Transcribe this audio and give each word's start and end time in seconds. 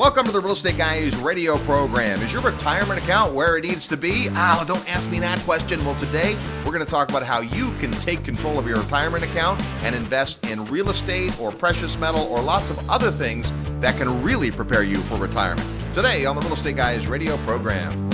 Welcome 0.00 0.24
to 0.24 0.32
the 0.32 0.40
Real 0.40 0.52
Estate 0.52 0.78
Guys 0.78 1.14
radio 1.16 1.58
program. 1.58 2.22
Is 2.22 2.32
your 2.32 2.40
retirement 2.40 2.98
account 2.98 3.34
where 3.34 3.58
it 3.58 3.64
needs 3.64 3.86
to 3.88 3.98
be? 3.98 4.28
Oh, 4.30 4.64
don't 4.66 4.90
ask 4.90 5.10
me 5.10 5.18
that 5.18 5.38
question. 5.40 5.84
Well, 5.84 5.94
today 5.94 6.38
we're 6.64 6.72
going 6.72 6.82
to 6.82 6.90
talk 6.90 7.10
about 7.10 7.22
how 7.22 7.40
you 7.40 7.70
can 7.72 7.90
take 7.90 8.24
control 8.24 8.58
of 8.58 8.66
your 8.66 8.78
retirement 8.78 9.24
account 9.24 9.60
and 9.82 9.94
invest 9.94 10.42
in 10.46 10.64
real 10.64 10.88
estate 10.88 11.38
or 11.38 11.52
precious 11.52 11.98
metal 11.98 12.22
or 12.28 12.40
lots 12.40 12.70
of 12.70 12.88
other 12.88 13.10
things 13.10 13.52
that 13.80 13.94
can 13.98 14.22
really 14.22 14.50
prepare 14.50 14.84
you 14.84 14.96
for 14.96 15.16
retirement. 15.16 15.68
Today 15.92 16.24
on 16.24 16.34
the 16.34 16.40
Real 16.40 16.54
Estate 16.54 16.76
Guys 16.76 17.06
radio 17.06 17.36
program. 17.36 18.08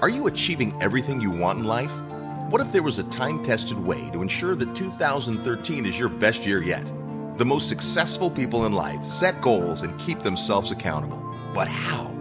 Are 0.00 0.08
you 0.08 0.28
achieving 0.28 0.74
everything 0.82 1.20
you 1.20 1.30
want 1.30 1.58
in 1.58 1.66
life? 1.66 1.92
What 2.48 2.62
if 2.62 2.72
there 2.72 2.82
was 2.82 2.98
a 2.98 3.04
time 3.04 3.44
tested 3.44 3.78
way 3.78 4.08
to 4.12 4.22
ensure 4.22 4.54
that 4.54 4.74
2013 4.74 5.84
is 5.84 5.98
your 5.98 6.08
best 6.08 6.46
year 6.46 6.62
yet? 6.62 6.90
The 7.40 7.46
most 7.46 7.70
successful 7.70 8.30
people 8.30 8.66
in 8.66 8.74
life 8.74 9.02
set 9.06 9.40
goals 9.40 9.80
and 9.80 9.98
keep 9.98 10.18
themselves 10.20 10.72
accountable. 10.72 11.24
But 11.54 11.68
how? 11.68 12.14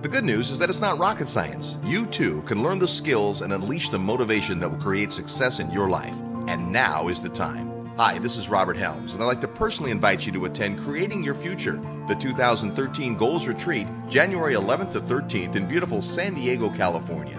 The 0.00 0.08
good 0.08 0.24
news 0.24 0.48
is 0.48 0.58
that 0.58 0.70
it's 0.70 0.80
not 0.80 0.96
rocket 0.96 1.28
science. 1.28 1.76
You 1.84 2.06
too 2.06 2.40
can 2.46 2.62
learn 2.62 2.78
the 2.78 2.88
skills 2.88 3.42
and 3.42 3.52
unleash 3.52 3.90
the 3.90 3.98
motivation 3.98 4.58
that 4.60 4.70
will 4.70 4.78
create 4.78 5.12
success 5.12 5.60
in 5.60 5.70
your 5.70 5.90
life. 5.90 6.18
And 6.48 6.72
now 6.72 7.08
is 7.08 7.20
the 7.20 7.28
time. 7.28 7.92
Hi, 7.98 8.18
this 8.18 8.38
is 8.38 8.48
Robert 8.48 8.78
Helms, 8.78 9.12
and 9.12 9.22
I'd 9.22 9.26
like 9.26 9.42
to 9.42 9.48
personally 9.48 9.90
invite 9.90 10.24
you 10.24 10.32
to 10.32 10.46
attend 10.46 10.78
Creating 10.78 11.22
Your 11.22 11.34
Future, 11.34 11.78
the 12.08 12.14
2013 12.14 13.16
Goals 13.16 13.46
Retreat, 13.46 13.86
January 14.08 14.54
11th 14.54 14.92
to 14.92 15.00
13th 15.02 15.56
in 15.56 15.68
beautiful 15.68 16.00
San 16.00 16.32
Diego, 16.32 16.70
California. 16.70 17.38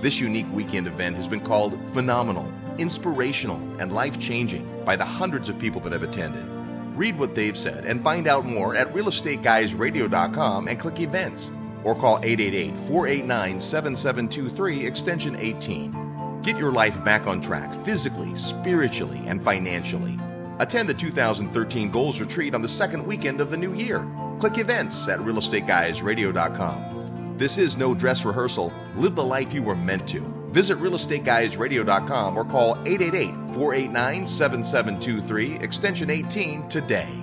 This 0.00 0.20
unique 0.20 0.50
weekend 0.50 0.86
event 0.86 1.16
has 1.16 1.28
been 1.28 1.42
called 1.42 1.78
phenomenal, 1.88 2.50
inspirational, 2.78 3.60
and 3.78 3.92
life 3.92 4.18
changing 4.18 4.66
by 4.86 4.96
the 4.96 5.04
hundreds 5.04 5.50
of 5.50 5.58
people 5.58 5.78
that 5.82 5.92
have 5.92 6.02
attended. 6.02 6.61
Read 6.94 7.18
what 7.18 7.34
they've 7.34 7.56
said 7.56 7.84
and 7.84 8.02
find 8.02 8.28
out 8.28 8.44
more 8.44 8.74
at 8.74 8.92
realestateguysradio.com 8.92 10.68
and 10.68 10.78
click 10.78 11.00
events 11.00 11.50
or 11.84 11.94
call 11.94 12.18
888 12.22 12.78
489 12.80 13.60
7723 13.60 14.86
extension 14.86 15.36
18. 15.36 16.40
Get 16.42 16.58
your 16.58 16.72
life 16.72 17.02
back 17.04 17.26
on 17.26 17.40
track 17.40 17.72
physically, 17.84 18.34
spiritually, 18.34 19.22
and 19.26 19.42
financially. 19.42 20.18
Attend 20.58 20.88
the 20.88 20.94
2013 20.94 21.90
Goals 21.90 22.20
Retreat 22.20 22.54
on 22.54 22.62
the 22.62 22.68
second 22.68 23.06
weekend 23.06 23.40
of 23.40 23.50
the 23.50 23.56
new 23.56 23.74
year. 23.74 24.06
Click 24.38 24.58
events 24.58 25.08
at 25.08 25.20
realestateguysradio.com. 25.20 27.36
This 27.38 27.58
is 27.58 27.76
no 27.76 27.94
dress 27.94 28.24
rehearsal. 28.24 28.72
Live 28.96 29.14
the 29.14 29.24
life 29.24 29.54
you 29.54 29.62
were 29.62 29.76
meant 29.76 30.06
to. 30.08 30.41
Visit 30.52 30.78
realestateguysradio.com 30.78 32.36
or 32.36 32.44
call 32.44 32.72
888 32.86 33.54
489 33.54 34.26
7723 34.26 35.56
extension 35.56 36.10
18 36.10 36.68
today. 36.68 37.21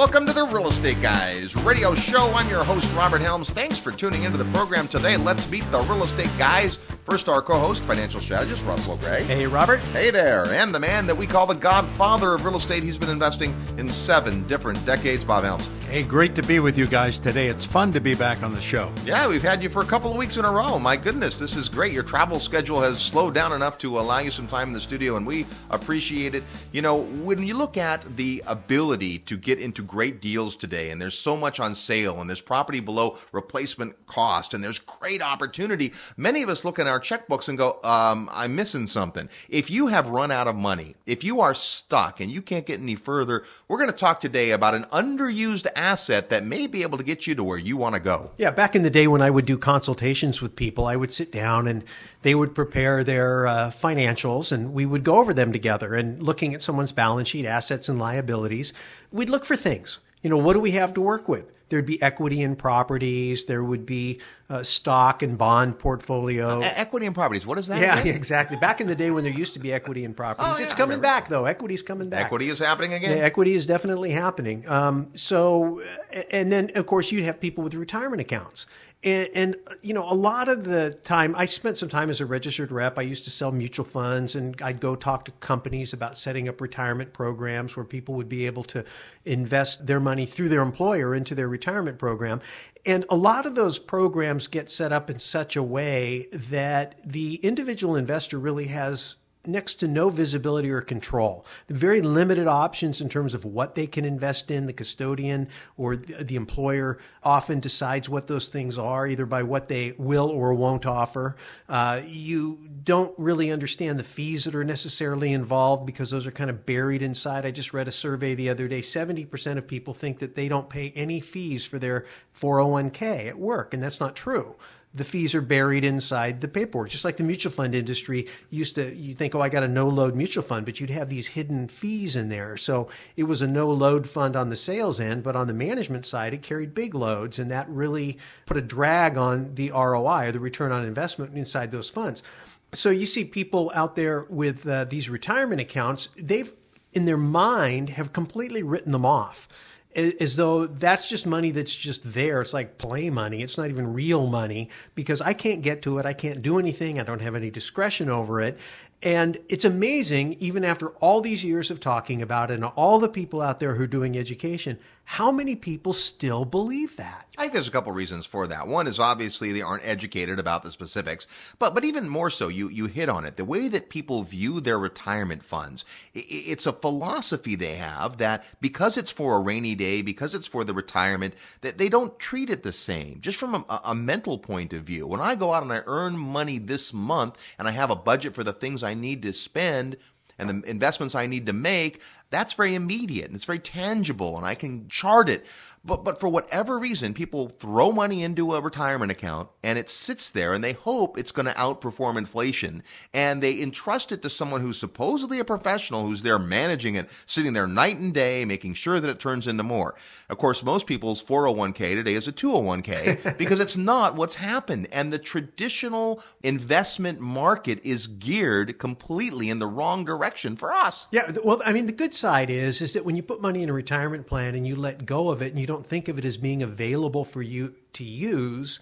Welcome 0.00 0.24
to 0.28 0.32
the 0.32 0.46
Real 0.46 0.66
Estate 0.66 1.02
Guys 1.02 1.54
radio 1.56 1.94
show. 1.94 2.32
I'm 2.34 2.48
your 2.48 2.64
host, 2.64 2.90
Robert 2.94 3.20
Helms. 3.20 3.50
Thanks 3.50 3.78
for 3.78 3.92
tuning 3.92 4.22
into 4.22 4.38
the 4.38 4.46
program 4.46 4.88
today. 4.88 5.18
Let's 5.18 5.46
meet 5.50 5.70
the 5.70 5.82
Real 5.82 6.04
Estate 6.04 6.30
Guys. 6.38 6.76
First, 6.76 7.28
our 7.28 7.42
co 7.42 7.58
host, 7.58 7.84
financial 7.84 8.18
strategist 8.22 8.64
Russell 8.64 8.96
Gray. 8.96 9.24
Hey, 9.24 9.46
Robert. 9.46 9.80
Hey 9.92 10.10
there. 10.10 10.46
And 10.46 10.74
the 10.74 10.80
man 10.80 11.04
that 11.04 11.14
we 11.14 11.26
call 11.26 11.46
the 11.46 11.54
godfather 11.54 12.32
of 12.32 12.46
real 12.46 12.56
estate. 12.56 12.82
He's 12.82 12.96
been 12.96 13.10
investing 13.10 13.54
in 13.76 13.90
seven 13.90 14.46
different 14.46 14.84
decades, 14.86 15.22
Bob 15.22 15.44
Helms. 15.44 15.68
Hey, 15.90 16.04
great 16.04 16.36
to 16.36 16.42
be 16.44 16.60
with 16.60 16.78
you 16.78 16.86
guys 16.86 17.18
today. 17.18 17.48
It's 17.48 17.66
fun 17.66 17.92
to 17.94 18.00
be 18.00 18.14
back 18.14 18.44
on 18.44 18.54
the 18.54 18.60
show. 18.60 18.92
Yeah, 19.04 19.26
we've 19.26 19.42
had 19.42 19.60
you 19.60 19.68
for 19.68 19.82
a 19.82 19.84
couple 19.84 20.12
of 20.12 20.16
weeks 20.16 20.36
in 20.36 20.44
a 20.44 20.50
row. 20.50 20.78
My 20.78 20.96
goodness, 20.96 21.36
this 21.40 21.56
is 21.56 21.68
great. 21.68 21.92
Your 21.92 22.04
travel 22.04 22.38
schedule 22.38 22.80
has 22.80 23.02
slowed 23.02 23.34
down 23.34 23.52
enough 23.52 23.76
to 23.78 23.98
allow 23.98 24.20
you 24.20 24.30
some 24.30 24.46
time 24.46 24.68
in 24.68 24.72
the 24.72 24.80
studio, 24.80 25.16
and 25.16 25.26
we 25.26 25.46
appreciate 25.70 26.36
it. 26.36 26.44
You 26.70 26.80
know, 26.80 26.98
when 27.00 27.44
you 27.44 27.54
look 27.54 27.76
at 27.76 28.16
the 28.16 28.40
ability 28.46 29.18
to 29.18 29.36
get 29.36 29.58
into 29.58 29.82
great 29.90 30.20
deals 30.20 30.54
today, 30.54 30.92
and 30.92 31.02
there's 31.02 31.18
so 31.18 31.36
much 31.36 31.58
on 31.58 31.74
sale, 31.74 32.20
and 32.20 32.30
there's 32.30 32.40
property 32.40 32.78
below 32.78 33.18
replacement 33.32 34.06
cost, 34.06 34.54
and 34.54 34.62
there's 34.62 34.78
great 34.78 35.20
opportunity, 35.20 35.92
many 36.16 36.42
of 36.42 36.48
us 36.48 36.64
look 36.64 36.78
at 36.78 36.86
our 36.86 37.00
checkbooks 37.00 37.48
and 37.48 37.58
go, 37.58 37.80
um, 37.82 38.30
I'm 38.32 38.54
missing 38.54 38.86
something. 38.86 39.28
If 39.48 39.68
you 39.68 39.88
have 39.88 40.06
run 40.06 40.30
out 40.30 40.46
of 40.46 40.54
money, 40.54 40.94
if 41.06 41.24
you 41.24 41.40
are 41.40 41.54
stuck 41.54 42.20
and 42.20 42.30
you 42.30 42.40
can't 42.40 42.64
get 42.64 42.78
any 42.78 42.94
further, 42.94 43.42
we're 43.66 43.78
going 43.78 43.90
to 43.90 43.96
talk 43.96 44.20
today 44.20 44.52
about 44.52 44.76
an 44.76 44.84
underused 44.84 45.66
asset 45.74 46.30
that 46.30 46.44
may 46.44 46.68
be 46.68 46.82
able 46.82 46.96
to 46.96 47.04
get 47.04 47.26
you 47.26 47.34
to 47.34 47.42
where 47.42 47.58
you 47.58 47.76
want 47.76 47.96
to 47.96 48.00
go. 48.00 48.30
Yeah, 48.38 48.52
back 48.52 48.76
in 48.76 48.84
the 48.84 48.90
day 48.90 49.08
when 49.08 49.22
I 49.22 49.30
would 49.30 49.44
do 49.44 49.58
consultations 49.58 50.40
with 50.40 50.54
people, 50.54 50.86
I 50.86 50.94
would 50.94 51.12
sit 51.12 51.32
down 51.32 51.66
and 51.66 51.82
they 52.22 52.34
would 52.34 52.54
prepare 52.54 53.02
their 53.02 53.46
uh, 53.46 53.70
financials 53.70 54.52
and 54.52 54.70
we 54.70 54.86
would 54.86 55.02
go 55.02 55.16
over 55.16 55.34
them 55.34 55.52
together 55.52 55.94
and 55.94 56.22
looking 56.22 56.54
at 56.54 56.62
someone's 56.62 56.92
balance 56.92 57.28
sheet, 57.28 57.46
assets 57.46 57.88
and 57.88 57.98
liabilities, 57.98 58.72
we'd 59.12 59.30
look 59.30 59.44
for 59.44 59.56
things. 59.56 59.98
You 60.22 60.30
know, 60.30 60.36
what 60.38 60.52
do 60.52 60.60
we 60.60 60.72
have 60.72 60.92
to 60.94 61.00
work 61.00 61.28
with? 61.28 61.50
There'd 61.70 61.86
be 61.86 62.02
equity 62.02 62.42
in 62.42 62.56
properties. 62.56 63.44
There 63.44 63.62
would 63.62 63.86
be 63.86 64.18
uh, 64.50 64.64
stock 64.64 65.22
and 65.22 65.38
bond 65.38 65.78
portfolio. 65.78 66.58
Uh, 66.58 66.68
equity 66.76 67.06
in 67.06 67.14
properties. 67.14 67.46
What 67.46 67.58
is 67.58 67.68
that? 67.68 67.74
Mean? 67.80 67.82
Yeah, 67.84 68.00
again? 68.00 68.16
exactly. 68.16 68.56
Back 68.56 68.80
in 68.80 68.88
the 68.88 68.96
day 68.96 69.12
when 69.12 69.22
there 69.22 69.32
used 69.32 69.54
to 69.54 69.60
be 69.60 69.72
equity 69.72 70.04
in 70.04 70.12
properties, 70.12 70.52
Oh, 70.52 70.58
yeah, 70.58 70.64
it's 70.64 70.74
coming 70.74 71.00
back 71.00 71.28
though. 71.28 71.46
Equity's 71.46 71.82
coming 71.82 72.08
back. 72.08 72.26
Equity 72.26 72.48
is 72.48 72.58
happening 72.58 72.92
again? 72.92 73.16
Yeah, 73.16 73.22
equity 73.22 73.54
is 73.54 73.66
definitely 73.66 74.10
happening. 74.10 74.68
Um, 74.68 75.10
so, 75.14 75.80
uh, 76.14 76.22
and 76.32 76.50
then 76.50 76.72
of 76.74 76.86
course 76.86 77.12
you'd 77.12 77.24
have 77.24 77.40
people 77.40 77.62
with 77.62 77.74
retirement 77.74 78.20
accounts. 78.20 78.66
And, 79.02 79.28
and, 79.32 79.56
you 79.80 79.94
know, 79.94 80.04
a 80.04 80.12
lot 80.12 80.48
of 80.48 80.64
the 80.64 80.92
time, 81.04 81.34
I 81.34 81.46
spent 81.46 81.78
some 81.78 81.88
time 81.88 82.10
as 82.10 82.20
a 82.20 82.26
registered 82.26 82.70
rep. 82.70 82.98
I 82.98 83.02
used 83.02 83.24
to 83.24 83.30
sell 83.30 83.50
mutual 83.50 83.86
funds 83.86 84.34
and 84.34 84.60
I'd 84.60 84.78
go 84.78 84.94
talk 84.94 85.24
to 85.24 85.30
companies 85.32 85.94
about 85.94 86.18
setting 86.18 86.48
up 86.48 86.60
retirement 86.60 87.14
programs 87.14 87.76
where 87.76 87.84
people 87.84 88.14
would 88.16 88.28
be 88.28 88.44
able 88.44 88.64
to 88.64 88.84
invest 89.24 89.86
their 89.86 90.00
money 90.00 90.26
through 90.26 90.50
their 90.50 90.60
employer 90.60 91.14
into 91.14 91.34
their 91.34 91.48
retirement 91.48 91.98
program. 91.98 92.42
And 92.84 93.06
a 93.08 93.16
lot 93.16 93.46
of 93.46 93.54
those 93.54 93.78
programs 93.78 94.48
get 94.48 94.70
set 94.70 94.92
up 94.92 95.08
in 95.08 95.18
such 95.18 95.56
a 95.56 95.62
way 95.62 96.28
that 96.32 97.00
the 97.02 97.36
individual 97.36 97.96
investor 97.96 98.38
really 98.38 98.66
has 98.66 99.16
next 99.46 99.74
to 99.74 99.88
no 99.88 100.10
visibility 100.10 100.70
or 100.70 100.82
control. 100.82 101.46
The 101.66 101.74
Very 101.74 102.02
limited 102.02 102.46
options 102.46 103.00
in 103.00 103.08
terms 103.08 103.34
of 103.34 103.44
what 103.44 103.74
they 103.74 103.86
can 103.86 104.04
invest 104.04 104.50
in. 104.50 104.66
The 104.66 104.72
custodian 104.72 105.48
or 105.76 105.96
the 105.96 106.36
employer 106.36 106.98
often 107.22 107.60
decides 107.60 108.08
what 108.08 108.26
those 108.26 108.48
things 108.48 108.76
are, 108.76 109.06
either 109.06 109.26
by 109.26 109.42
what 109.42 109.68
they 109.68 109.92
will 109.96 110.28
or 110.28 110.52
won't 110.52 110.84
offer. 110.84 111.36
Uh, 111.68 112.02
you 112.06 112.58
don't 112.84 113.14
really 113.18 113.50
understand 113.50 113.98
the 113.98 114.04
fees 114.04 114.44
that 114.44 114.54
are 114.54 114.64
necessarily 114.64 115.32
involved 115.32 115.86
because 115.86 116.10
those 116.10 116.26
are 116.26 116.32
kind 116.32 116.50
of 116.50 116.66
buried 116.66 117.02
inside. 117.02 117.46
I 117.46 117.50
just 117.50 117.72
read 117.72 117.88
a 117.88 117.92
survey 117.92 118.34
the 118.34 118.50
other 118.50 118.68
day 118.68 118.80
70% 118.80 119.56
of 119.56 119.66
people 119.66 119.94
think 119.94 120.18
that 120.18 120.34
they 120.34 120.48
don't 120.48 120.68
pay 120.68 120.92
any 120.94 121.20
fees 121.20 121.64
for 121.64 121.78
their 121.78 122.04
401k 122.38 123.28
at 123.28 123.38
work, 123.38 123.72
and 123.72 123.82
that's 123.82 124.00
not 124.00 124.14
true 124.14 124.56
the 124.92 125.04
fees 125.04 125.34
are 125.34 125.40
buried 125.40 125.84
inside 125.84 126.40
the 126.40 126.48
paperwork. 126.48 126.90
Just 126.90 127.04
like 127.04 127.16
the 127.16 127.22
mutual 127.22 127.52
fund 127.52 127.74
industry 127.74 128.26
used 128.48 128.74
to, 128.74 128.92
you 128.94 129.14
think, 129.14 129.34
oh, 129.34 129.40
I 129.40 129.48
got 129.48 129.62
a 129.62 129.68
no 129.68 129.88
load 129.88 130.16
mutual 130.16 130.42
fund, 130.42 130.66
but 130.66 130.80
you'd 130.80 130.90
have 130.90 131.08
these 131.08 131.28
hidden 131.28 131.68
fees 131.68 132.16
in 132.16 132.28
there. 132.28 132.56
So 132.56 132.88
it 133.16 133.24
was 133.24 133.40
a 133.40 133.46
no 133.46 133.70
load 133.70 134.08
fund 134.08 134.34
on 134.34 134.48
the 134.48 134.56
sales 134.56 134.98
end, 134.98 135.22
but 135.22 135.36
on 135.36 135.46
the 135.46 135.54
management 135.54 136.04
side, 136.04 136.34
it 136.34 136.42
carried 136.42 136.74
big 136.74 136.94
loads. 136.94 137.38
And 137.38 137.50
that 137.50 137.68
really 137.68 138.18
put 138.46 138.56
a 138.56 138.62
drag 138.62 139.16
on 139.16 139.54
the 139.54 139.70
ROI 139.70 140.26
or 140.26 140.32
the 140.32 140.40
return 140.40 140.72
on 140.72 140.84
investment 140.84 141.36
inside 141.36 141.70
those 141.70 141.90
funds. 141.90 142.24
So 142.72 142.90
you 142.90 143.06
see 143.06 143.24
people 143.24 143.70
out 143.74 143.94
there 143.94 144.26
with 144.28 144.66
uh, 144.66 144.84
these 144.84 145.08
retirement 145.08 145.60
accounts, 145.60 146.08
they've, 146.16 146.52
in 146.92 147.04
their 147.04 147.16
mind, 147.16 147.90
have 147.90 148.12
completely 148.12 148.64
written 148.64 148.90
them 148.90 149.06
off 149.06 149.48
as 149.94 150.36
though 150.36 150.66
that's 150.66 151.08
just 151.08 151.26
money 151.26 151.50
that's 151.50 151.74
just 151.74 152.12
there. 152.12 152.40
It's 152.40 152.52
like 152.52 152.78
play 152.78 153.10
money. 153.10 153.42
It's 153.42 153.58
not 153.58 153.68
even 153.68 153.92
real 153.92 154.26
money 154.26 154.70
because 154.94 155.20
I 155.20 155.32
can't 155.32 155.62
get 155.62 155.82
to 155.82 155.98
it. 155.98 156.06
I 156.06 156.12
can't 156.12 156.42
do 156.42 156.58
anything. 156.58 157.00
I 157.00 157.04
don't 157.04 157.22
have 157.22 157.34
any 157.34 157.50
discretion 157.50 158.08
over 158.08 158.40
it. 158.40 158.58
And 159.02 159.38
it's 159.48 159.64
amazing, 159.64 160.34
even 160.40 160.62
after 160.64 160.90
all 161.00 161.22
these 161.22 161.42
years 161.42 161.70
of 161.70 161.80
talking 161.80 162.20
about 162.20 162.50
it 162.50 162.54
and 162.54 162.64
all 162.64 162.98
the 162.98 163.08
people 163.08 163.40
out 163.40 163.58
there 163.58 163.74
who 163.74 163.84
are 163.84 163.88
doing 163.88 164.16
education, 164.16 164.78
how 165.10 165.32
many 165.32 165.56
people 165.56 165.92
still 165.92 166.44
believe 166.44 166.94
that? 166.96 167.26
I 167.36 167.42
think 167.42 167.52
there's 167.54 167.66
a 167.66 167.72
couple 167.72 167.90
reasons 167.90 168.26
for 168.26 168.46
that. 168.46 168.68
One 168.68 168.86
is 168.86 169.00
obviously 169.00 169.50
they 169.50 169.60
aren't 169.60 169.84
educated 169.84 170.38
about 170.38 170.62
the 170.62 170.70
specifics, 170.70 171.54
but 171.58 171.74
but 171.74 171.84
even 171.84 172.08
more 172.08 172.30
so, 172.30 172.46
you 172.46 172.68
you 172.68 172.86
hit 172.86 173.08
on 173.08 173.24
it. 173.24 173.36
The 173.36 173.44
way 173.44 173.66
that 173.68 173.90
people 173.90 174.22
view 174.22 174.60
their 174.60 174.78
retirement 174.78 175.42
funds, 175.42 175.84
i- 176.14 176.20
i- 176.20 176.24
it's 176.52 176.66
a 176.66 176.72
philosophy 176.72 177.56
they 177.56 177.74
have 177.74 178.18
that 178.18 178.54
because 178.60 178.96
it's 178.96 179.10
for 179.10 179.36
a 179.36 179.40
rainy 179.40 179.74
day, 179.74 180.00
because 180.00 180.32
it's 180.32 180.46
for 180.46 180.62
the 180.64 180.74
retirement, 180.74 181.34
that 181.62 181.76
they 181.76 181.88
don't 181.88 182.16
treat 182.20 182.48
it 182.48 182.62
the 182.62 182.70
same. 182.72 183.20
Just 183.20 183.36
from 183.38 183.54
a, 183.56 183.80
a 183.86 183.94
mental 183.96 184.38
point 184.38 184.72
of 184.72 184.82
view, 184.84 185.08
when 185.08 185.20
I 185.20 185.34
go 185.34 185.52
out 185.52 185.64
and 185.64 185.72
I 185.72 185.82
earn 185.86 186.16
money 186.16 186.58
this 186.58 186.92
month 186.94 187.56
and 187.58 187.66
I 187.66 187.72
have 187.72 187.90
a 187.90 187.96
budget 187.96 188.34
for 188.36 188.44
the 188.44 188.52
things 188.52 188.84
I 188.84 188.94
need 188.94 189.22
to 189.22 189.32
spend. 189.32 189.96
and 190.38 190.62
the 190.62 190.70
investments 190.70 191.14
I 191.14 191.26
need 191.26 191.44
to 191.46 191.52
make, 191.52 192.00
that's 192.30 192.54
very 192.54 192.74
immediate 192.74 193.26
and 193.26 193.34
it's 193.34 193.44
very 193.44 193.58
tangible 193.58 194.36
and 194.36 194.46
I 194.46 194.54
can 194.54 194.88
chart 194.88 195.28
it. 195.28 195.44
But, 195.82 196.04
but 196.04 196.20
for 196.20 196.28
whatever 196.28 196.78
reason, 196.78 197.14
people 197.14 197.48
throw 197.48 197.90
money 197.90 198.22
into 198.22 198.54
a 198.54 198.60
retirement 198.60 199.10
account 199.10 199.48
and 199.62 199.78
it 199.78 199.88
sits 199.88 200.30
there 200.30 200.52
and 200.52 200.62
they 200.62 200.74
hope 200.74 201.18
it's 201.18 201.32
going 201.32 201.46
to 201.46 201.52
outperform 201.52 202.18
inflation 202.18 202.82
and 203.14 203.42
they 203.42 203.60
entrust 203.60 204.12
it 204.12 204.22
to 204.22 204.30
someone 204.30 204.60
who's 204.60 204.78
supposedly 204.78 205.40
a 205.40 205.44
professional 205.44 206.06
who's 206.06 206.22
there 206.22 206.38
managing 206.38 206.96
it, 206.96 207.10
sitting 207.26 207.54
there 207.54 207.66
night 207.66 207.96
and 207.96 208.12
day, 208.12 208.44
making 208.44 208.74
sure 208.74 209.00
that 209.00 209.10
it 209.10 209.18
turns 209.18 209.46
into 209.46 209.62
more. 209.62 209.94
Of 210.28 210.38
course, 210.38 210.62
most 210.62 210.86
people's 210.86 211.24
401k 211.24 211.94
today 211.94 212.14
is 212.14 212.28
a 212.28 212.32
201k 212.32 213.36
because 213.38 213.58
it's 213.58 213.76
not 213.76 214.14
what's 214.16 214.36
happened. 214.36 214.86
And 214.92 215.12
the 215.12 215.18
traditional 215.18 216.22
investment 216.42 217.20
market 217.20 217.84
is 217.84 218.06
geared 218.06 218.78
completely 218.78 219.48
in 219.48 219.58
the 219.58 219.66
wrong 219.66 220.04
direction 220.04 220.56
for 220.56 220.72
us. 220.72 221.08
Yeah. 221.10 221.32
Well, 221.42 221.62
I 221.64 221.72
mean, 221.72 221.86
the 221.86 221.92
good 221.92 222.14
side 222.20 222.50
is, 222.50 222.80
is 222.80 222.92
that 222.92 223.04
when 223.04 223.16
you 223.16 223.22
put 223.22 223.40
money 223.40 223.62
in 223.62 223.68
a 223.68 223.72
retirement 223.72 224.26
plan 224.26 224.54
and 224.54 224.66
you 224.66 224.76
let 224.76 225.06
go 225.06 225.30
of 225.30 225.42
it 225.42 225.50
and 225.50 225.58
you 225.58 225.66
don't 225.66 225.86
think 225.86 226.08
of 226.08 226.18
it 226.18 226.24
as 226.24 226.36
being 226.36 226.62
available 226.62 227.24
for 227.24 227.42
you 227.42 227.74
to 227.94 228.04
use, 228.04 228.78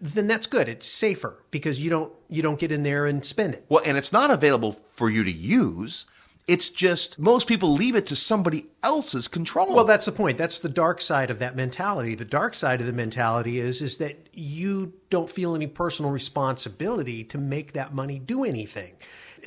then 0.00 0.26
that's 0.26 0.46
good. 0.46 0.68
It's 0.68 0.86
safer 0.86 1.42
because 1.50 1.82
you 1.82 1.90
don't 1.90 2.12
you 2.28 2.42
don't 2.42 2.60
get 2.60 2.72
in 2.72 2.82
there 2.82 3.06
and 3.06 3.24
spend 3.24 3.54
it. 3.54 3.64
Well, 3.68 3.82
and 3.84 3.96
it's 3.96 4.12
not 4.12 4.30
available 4.30 4.72
for 4.92 5.08
you 5.08 5.24
to 5.24 5.32
use. 5.32 6.06
It's 6.46 6.70
just 6.70 7.18
most 7.18 7.48
people 7.48 7.72
leave 7.72 7.96
it 7.96 8.06
to 8.06 8.16
somebody 8.16 8.66
else's 8.82 9.26
control. 9.26 9.74
Well, 9.74 9.84
that's 9.84 10.04
the 10.04 10.12
point. 10.12 10.38
That's 10.38 10.60
the 10.60 10.68
dark 10.68 11.00
side 11.00 11.28
of 11.28 11.40
that 11.40 11.56
mentality. 11.56 12.14
The 12.14 12.24
dark 12.24 12.54
side 12.54 12.80
of 12.80 12.86
the 12.86 12.92
mentality 12.92 13.58
is 13.58 13.82
is 13.82 13.98
that 13.98 14.28
you 14.32 14.92
don't 15.10 15.30
feel 15.30 15.56
any 15.56 15.66
personal 15.66 16.12
responsibility 16.12 17.24
to 17.24 17.38
make 17.38 17.72
that 17.72 17.94
money 17.94 18.18
do 18.18 18.44
anything. 18.44 18.92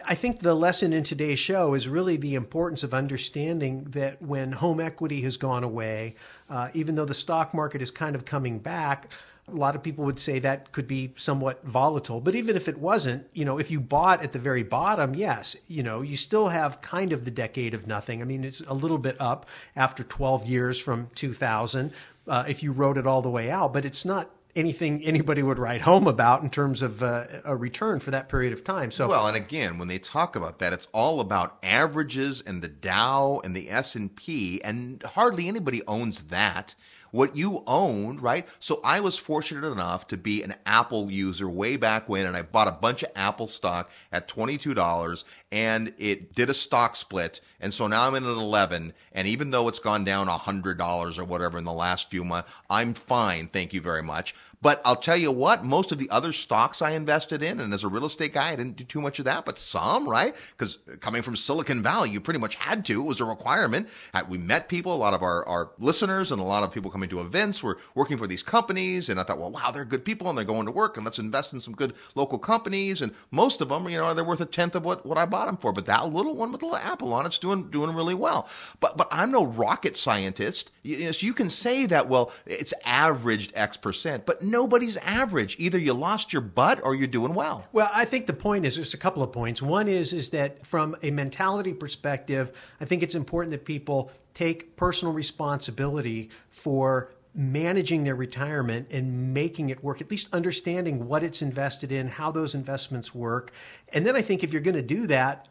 I 0.06 0.16
think 0.16 0.40
the 0.40 0.56
lesson 0.56 0.94
in 0.94 1.04
today's 1.04 1.40
show 1.40 1.74
is 1.74 1.88
really 1.88 2.18
the 2.18 2.36
importance 2.36 2.84
of 2.84 2.94
understanding 2.94 3.86
that 3.90 4.22
when 4.22 4.52
home 4.52 4.80
equity 4.80 5.22
has 5.22 5.38
gone 5.38 5.64
away, 5.64 6.16
uh, 6.50 6.70
even 6.74 6.96
though 6.96 7.06
the 7.06 7.14
stock 7.14 7.54
market 7.54 7.82
is 7.82 7.92
kind 7.92 8.16
of 8.16 8.26
coming 8.26 8.60
back, 8.60 9.10
a 9.48 9.56
lot 9.56 9.76
of 9.76 9.84
people 9.84 10.06
would 10.06 10.20
say 10.20 10.40
that 10.40 10.72
could 10.72 10.88
be 10.88 11.14
somewhat 11.16 11.64
volatile. 11.66 12.22
But 12.22 12.36
even 12.36 12.56
if 12.56 12.68
it 12.68 12.78
wasn't, 12.78 13.28
you 13.34 13.46
know, 13.46 13.58
if 13.58 13.72
you 13.72 13.80
bought 13.80 14.22
at 14.22 14.32
the 14.32 14.40
very 14.40 14.64
bottom, 14.64 15.16
yes, 15.16 15.56
you 15.68 15.82
know, 15.82 16.02
you 16.02 16.16
still 16.16 16.50
have 16.50 16.82
kind 16.82 17.12
of 17.14 17.26
the 17.26 17.32
decade 17.32 17.74
of 17.74 17.88
nothing. 17.88 18.22
I 18.22 18.26
mean, 18.26 18.44
it's 18.44 18.62
a 18.68 18.74
little 18.74 18.98
bit 18.98 19.20
up 19.20 19.48
after 19.76 20.04
12 20.04 20.46
years 20.46 20.80
from 20.80 21.10
2000 21.16 21.92
uh, 22.28 22.46
if 22.48 22.62
you 22.62 22.72
wrote 22.72 22.98
it 22.98 23.08
all 23.08 23.22
the 23.22 23.30
way 23.30 23.50
out, 23.50 23.74
but 23.74 23.86
it's 23.86 24.06
not 24.06 24.30
anything 24.56 25.04
anybody 25.04 25.44
would 25.44 25.60
write 25.60 25.82
home 25.82 26.08
about 26.08 26.42
in 26.42 26.50
terms 26.50 26.82
of 26.82 27.04
uh, 27.04 27.26
a 27.46 27.56
return 27.56 28.00
for 28.00 28.12
that 28.12 28.30
period 28.30 28.54
of 28.54 28.64
time. 28.64 28.92
So 28.92 29.08
well, 29.08 29.28
and 29.28 29.38
again, 29.38 29.78
when 29.78 29.88
they 29.88 30.00
talk 30.00 30.36
about 30.36 30.60
that, 30.60 30.74
it's 30.74 30.88
all 30.94 31.20
about 31.20 31.58
averages 31.64 32.42
and 32.42 32.62
the 32.62 32.68
Dow 32.68 33.42
and 33.44 33.56
the 33.56 33.70
S 33.70 33.96
and 33.96 34.16
P, 34.16 34.62
and 34.64 35.02
hardly 35.04 35.48
anybody 35.48 35.82
owns 35.88 36.24
that 36.24 36.76
what 37.12 37.36
you 37.36 37.64
owned, 37.68 38.22
right? 38.22 38.48
So 38.60 38.80
I 38.84 39.00
was 39.00 39.18
fortunate 39.18 39.70
enough 39.70 40.08
to 40.08 40.18
be 40.18 40.44
an 40.44 40.56
Apple 40.66 41.12
user 41.12 41.50
way 41.50 41.78
back 41.78 42.10
when, 42.10 42.26
and 42.26 42.36
I 42.36 42.42
bought 42.42 42.68
a 42.68 42.74
bunch 42.74 43.04
of 43.04 43.10
Apple 43.16 43.48
stock 43.48 43.92
at 44.12 44.28
$22 44.28 45.24
and 45.52 45.94
it 45.98 46.34
did 46.34 46.50
a 46.50 46.54
stock 46.54 46.96
split. 46.96 47.42
And 47.60 47.74
so 47.74 47.88
now 47.88 48.08
I'm 48.08 48.16
in 48.16 48.24
at 48.24 48.30
11. 48.30 48.94
And 49.12 49.28
even 49.28 49.52
though 49.52 49.68
it's 49.68 49.80
gone 49.80 50.04
down 50.04 50.28
$100 50.28 51.20
or 51.20 51.24
whatever 51.24 51.58
in 51.58 51.64
the 51.64 51.74
last 51.74 52.10
few 52.10 52.24
months, 52.24 52.54
I'm 52.70 52.94
fine. 52.94 53.48
Thank 53.48 53.74
you 53.74 53.82
very 53.82 54.04
much. 54.04 54.36
But 54.62 54.82
I'll 54.84 54.98
tell 54.98 55.16
you 55.16 55.32
what, 55.32 55.64
most 55.64 55.94
of 55.94 56.00
the 56.00 56.10
other 56.10 56.34
stocks 56.34 56.82
I 56.82 56.92
invested 56.92 57.42
in, 57.42 57.62
and 57.62 57.74
as 57.74 57.86
a 57.86 57.88
real 57.88 58.06
estate 58.06 58.34
guy, 58.34 58.52
I 58.52 58.56
didn't 58.58 58.76
do 58.76 58.84
too 58.84 59.00
much 59.00 59.18
of 59.20 59.26
that, 59.26 59.46
but 59.46 59.58
some, 59.58 60.08
right? 60.08 60.36
Because 60.52 60.80
uh, 60.92 60.98
coming 60.98 61.22
from 61.22 61.38
Silicon 61.38 61.82
Valley, 61.82 62.10
you 62.10 62.20
pretty 62.20 62.42
much 62.42 62.56
had 62.56 62.84
to. 62.86 63.02
It 63.02 63.06
was 63.06 63.22
a 63.22 63.26
requirement. 63.26 63.88
Uh, 64.14 64.24
we 64.28 64.38
met 64.38 64.68
people, 64.68 64.94
a 64.94 64.98
lot 64.98 65.14
of 65.14 65.24
our, 65.24 65.48
our 65.48 65.72
listeners 65.80 66.34
and 66.34 66.42
a 66.42 66.44
lot 66.44 66.64
of 66.64 66.74
people 66.74 66.92
coming 66.92 67.08
to 67.10 67.22
events 67.22 67.64
were 67.64 67.78
working 67.96 68.18
for 68.18 68.28
these 68.28 68.44
companies. 68.44 69.08
And 69.08 69.18
I 69.18 69.24
thought, 69.24 69.40
well, 69.40 69.52
wow, 69.52 69.72
they're 69.72 69.86
good 69.86 70.04
people 70.04 70.28
and 70.28 70.38
they're 70.38 70.44
going 70.44 70.66
to 70.66 70.72
work 70.72 70.98
and 70.98 71.06
let's 71.06 71.20
invest 71.20 71.54
in 71.54 71.62
some 71.62 71.74
good 71.74 71.94
local 72.16 72.38
companies. 72.38 73.02
And 73.02 73.14
most 73.32 73.62
of 73.62 73.70
them, 73.70 73.88
you 73.88 73.98
know, 73.98 74.14
they're 74.14 74.26
worth 74.26 74.42
a 74.42 74.46
tenth 74.46 74.76
of 74.76 74.84
what, 74.84 75.06
what 75.06 75.18
I 75.18 75.26
bought 75.26 75.48
them 75.48 75.58
for. 75.58 75.72
But 75.72 75.86
that 75.86 76.10
little 76.10 76.36
one 76.36 76.52
with 76.52 76.60
the 76.60 76.66
little 76.66 76.80
apple 76.80 77.14
on 77.14 77.26
it's 77.26 77.38
doing, 77.38 77.70
doing 77.70 77.96
really 77.96 78.14
well. 78.14 78.50
But, 78.82 78.98
but 78.98 79.08
I'm 79.10 79.32
no 79.32 79.46
rocket 79.46 79.96
scientist. 79.96 80.74
You, 80.84 81.06
know, 81.06 81.12
so 81.12 81.26
you 81.26 81.34
can 81.34 81.50
say 81.50 81.86
that, 81.86 82.10
well, 82.10 82.34
it's 82.46 82.74
averaged 82.86 83.54
X 83.56 83.78
percent, 83.78 84.26
but 84.26 84.44
nobody's 84.50 84.98
average. 84.98 85.56
Either 85.60 85.78
you 85.78 85.94
lost 85.94 86.34
your 86.34 86.42
butt 86.42 86.80
or 86.84 86.96
you're 86.96 87.08
doing 87.08 87.34
well. 87.34 87.66
Well, 87.72 87.90
I 87.94 88.06
think 88.06 88.26
the 88.26 88.34
point 88.34 88.66
is 88.66 88.76
there's 88.76 88.94
a 88.94 88.98
couple 88.98 89.24
of 89.24 89.32
points. 89.32 89.62
One 89.62 89.88
is 89.88 90.14
is 90.14 90.30
that 90.32 90.66
from 90.66 90.96
a 91.02 91.12
mentality 91.12 91.74
perspective, 91.74 92.52
I 92.80 92.86
think 92.86 93.04
it's 93.04 93.16
important 93.16 93.52
that 93.52 93.66
people 93.66 94.12
take 94.34 94.76
personal 94.76 95.14
responsibility 95.14 96.30
for 96.50 97.12
managing 97.36 98.04
their 98.04 98.16
retirement 98.16 98.88
and 98.92 99.34
making 99.34 99.70
it 99.70 99.84
work, 99.84 100.02
at 100.02 100.10
least 100.10 100.28
understanding 100.34 101.08
what 101.08 101.24
it's 101.24 101.42
invested 101.42 101.92
in, 101.92 102.08
how 102.08 102.32
those 102.32 102.56
investments 102.56 103.14
work. 103.14 103.52
And 103.94 104.06
then 104.06 104.16
I 104.16 104.22
think 104.22 104.44
if 104.44 104.52
you're 104.52 104.62
going 104.62 104.76
to 104.76 104.82
do 104.82 105.08
that, 105.08 105.48